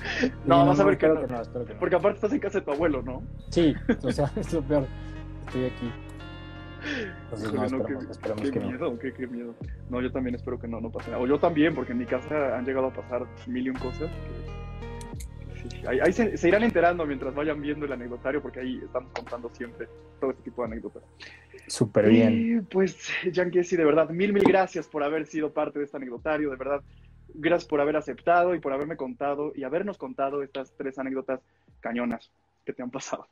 Y 0.24 0.47
No, 0.47 0.66
vas 0.66 0.80
a 0.80 0.84
ver 0.84 0.97
que 0.97 1.08
no. 1.08 1.16
que 1.22 1.28
no, 1.28 1.66
que 1.66 1.74
no. 1.74 1.80
Porque 1.80 1.95
aparte 1.95 2.16
estás 2.18 2.34
en 2.34 2.39
casa 2.39 2.60
de 2.60 2.66
tu 2.66 2.72
abuelo, 2.72 3.01
¿no? 3.01 3.24
Sí, 3.49 3.74
o 4.03 4.12
sea, 4.12 4.32
es 4.36 4.53
lo 4.53 4.62
peor. 4.62 4.88
Estoy 5.47 5.66
aquí. 5.66 5.91
Entonces, 7.24 7.51
no, 7.53 7.66
Híjole, 7.66 7.93
no, 7.95 8.12
esperamos, 8.12 8.41
qué, 8.43 8.51
que 8.51 8.60
no. 8.60 8.68
miedo, 8.68 8.99
qué, 8.99 9.14
qué 9.14 9.28
miedo. 9.28 9.56
No, 9.89 10.01
yo 10.01 10.12
también 10.12 10.36
espero 10.36 10.60
que 10.60 10.68
no, 10.68 10.80
no 10.80 10.91
pase 10.91 11.10
nada. 11.10 11.22
O 11.24 11.28
yo 11.28 11.39
también, 11.39 11.74
porque 11.74 11.93
en 11.93 11.97
mi 11.99 12.06
casa 12.06 12.58
han 12.58 12.66
llegado 12.66 12.88
a 12.88 12.93
pasar 12.93 13.26
mil 13.47 13.66
y 13.66 13.70
un 13.70 13.76
cosas 13.78 14.12
que, 14.12 15.64
que 15.64 15.70
sí, 15.70 15.88
ahí, 15.88 15.99
ahí 15.99 16.14
se, 16.14 16.38
se 16.38 16.47
irán 16.47 16.64
enterando 16.64 17.06
mientras 17.08 17.34
vayan 17.34 17.60
viendo 17.60 17.86
el 17.88 17.91
anecdotario, 17.91 18.41
porque 18.41 18.60
ahí 18.60 18.80
estamos 18.84 19.12
contando 19.14 19.49
siempre 19.53 19.88
todo 20.20 20.32
este 20.32 20.43
tipo 20.43 20.62
de 20.62 20.68
anécdotas. 20.68 21.03
Súper 21.68 22.10
bien. 22.10 22.60
Y 22.60 22.62
pues, 22.62 23.10
Yankee, 23.32 23.62
de 23.62 23.86
verdad, 23.86 24.10
mil, 24.10 24.32
mil 24.32 24.43
gracias 24.43 24.88
por 24.88 25.03
haber 25.03 25.26
sido 25.26 25.51
parte 25.51 25.80
de 25.80 25.86
este 25.86 25.97
anecdotario, 25.97 26.51
de 26.51 26.58
verdad. 26.58 26.82
Gracias 27.38 27.68
por 27.68 27.82
haber 27.82 27.96
aceptado 27.98 28.56
y 28.56 28.60
por 28.60 28.74
haberme 28.74 28.98
contado 28.98 29.52
y 29.56 29.64
habernos 29.64 29.98
contado 29.98 30.44
estas 30.44 30.74
tres 30.78 30.98
anécdotas 31.00 31.42
cañonas 31.80 32.32
que 32.66 32.74
te 32.74 32.82
han 32.82 32.92
pasado. 32.92 33.28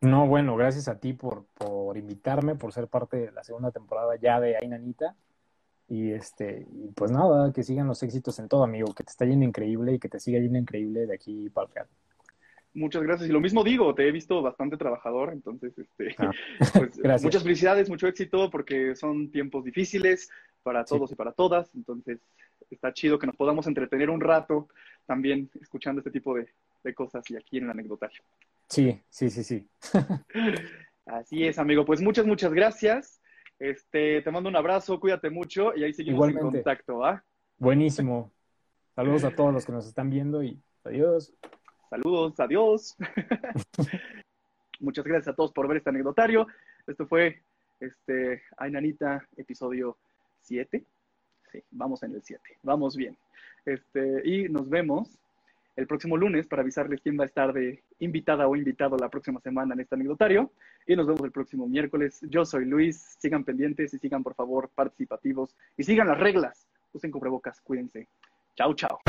No, 0.00 0.26
bueno, 0.26 0.54
gracias 0.56 0.88
a 0.88 0.98
ti 0.98 1.14
por, 1.14 1.46
por 1.54 1.96
invitarme, 1.96 2.54
por 2.54 2.72
ser 2.72 2.88
parte 2.88 3.16
de 3.16 3.32
la 3.32 3.42
segunda 3.42 3.70
temporada 3.70 4.16
ya 4.20 4.38
de 4.40 4.56
Ainanita. 4.56 5.14
Y 5.88 6.12
este, 6.12 6.66
y 6.72 6.88
pues 6.92 7.10
nada, 7.10 7.52
que 7.52 7.62
sigan 7.62 7.86
los 7.86 8.02
éxitos 8.02 8.38
en 8.38 8.48
todo, 8.48 8.64
amigo, 8.64 8.94
que 8.94 9.04
te 9.04 9.10
está 9.10 9.24
yendo 9.26 9.44
increíble 9.44 9.94
y 9.94 9.98
que 9.98 10.08
te 10.08 10.18
siga 10.20 10.38
yendo 10.40 10.58
increíble 10.58 11.06
de 11.06 11.14
aquí 11.14 11.50
para 11.50 11.68
el. 11.82 11.86
Muchas 12.74 13.02
gracias. 13.02 13.28
Y 13.28 13.32
lo 13.32 13.40
mismo 13.40 13.62
digo, 13.62 13.94
te 13.94 14.08
he 14.08 14.12
visto 14.12 14.42
bastante 14.42 14.76
trabajador, 14.76 15.32
entonces, 15.32 15.72
este, 15.78 16.14
Ah, 16.18 16.30
pues, 16.74 16.96
gracias. 16.98 17.24
muchas 17.24 17.42
felicidades, 17.42 17.88
mucho 17.88 18.08
éxito, 18.08 18.50
porque 18.50 18.96
son 18.96 19.30
tiempos 19.30 19.64
difíciles 19.64 20.30
para 20.64 20.84
todos 20.84 21.12
y 21.12 21.14
para 21.14 21.30
todas. 21.30 21.72
Entonces, 21.76 22.18
está 22.70 22.92
chido 22.92 23.20
que 23.20 23.28
nos 23.28 23.36
podamos 23.36 23.68
entretener 23.68 24.10
un 24.10 24.20
rato 24.20 24.68
también 25.06 25.48
escuchando 25.60 26.00
este 26.00 26.10
tipo 26.10 26.34
de, 26.34 26.48
de 26.82 26.94
cosas 26.94 27.30
y 27.30 27.36
aquí 27.36 27.58
en 27.58 27.64
el 27.64 27.70
anecdotario. 27.70 28.22
Sí, 28.68 29.00
sí, 29.08 29.30
sí, 29.30 29.44
sí. 29.44 29.68
Así 31.06 31.46
es, 31.46 31.58
amigo. 31.58 31.84
Pues 31.84 32.00
muchas, 32.00 32.26
muchas 32.26 32.52
gracias. 32.52 33.20
Este, 33.58 34.22
te 34.22 34.30
mando 34.30 34.48
un 34.48 34.56
abrazo, 34.56 34.98
cuídate 34.98 35.30
mucho 35.30 35.76
y 35.76 35.84
ahí 35.84 35.92
seguimos 35.92 36.28
en 36.28 36.38
contacto, 36.38 36.98
¿va? 36.98 37.22
Buenísimo. 37.58 38.32
Saludos 38.96 39.24
a 39.24 39.30
todos 39.30 39.52
los 39.52 39.64
que 39.64 39.72
nos 39.72 39.86
están 39.86 40.10
viendo 40.10 40.42
y 40.42 40.60
adiós. 40.82 41.32
Saludos, 41.90 42.40
adiós. 42.40 42.96
Muchas 44.80 45.04
gracias 45.04 45.28
a 45.28 45.36
todos 45.36 45.52
por 45.52 45.68
ver 45.68 45.76
este 45.76 45.90
anecdotario. 45.90 46.46
Esto 46.86 47.06
fue 47.06 47.42
este 47.80 48.42
Ay 48.56 48.70
Nanita, 48.70 49.26
episodio 49.36 49.98
7. 50.44 50.84
Sí, 51.52 51.62
vamos 51.70 52.02
en 52.02 52.14
el 52.14 52.22
7. 52.22 52.42
Vamos 52.62 52.96
bien. 52.96 53.16
Este, 53.64 54.22
y 54.24 54.48
nos 54.48 54.68
vemos 54.68 55.18
el 55.76 55.86
próximo 55.86 56.16
lunes 56.16 56.46
para 56.46 56.62
avisarles 56.62 57.00
quién 57.00 57.18
va 57.18 57.24
a 57.24 57.26
estar 57.26 57.52
de 57.52 57.82
invitada 57.98 58.46
o 58.46 58.54
invitado 58.54 58.96
la 58.96 59.08
próxima 59.08 59.40
semana 59.40 59.74
en 59.74 59.80
este 59.80 59.94
anecdotario. 59.94 60.52
Y 60.86 60.94
nos 60.96 61.06
vemos 61.06 61.22
el 61.24 61.32
próximo 61.32 61.66
miércoles. 61.66 62.20
Yo 62.28 62.44
soy 62.44 62.64
Luis. 62.64 63.16
Sigan 63.18 63.44
pendientes 63.44 63.92
y 63.94 63.98
sigan, 63.98 64.22
por 64.22 64.34
favor, 64.34 64.70
participativos. 64.74 65.56
Y 65.76 65.82
sigan 65.82 66.08
las 66.08 66.18
reglas. 66.18 66.68
Usen 66.92 67.10
cubrebocas. 67.10 67.60
Cuídense. 67.60 68.06
Chao, 68.54 68.74
chao. 68.74 69.00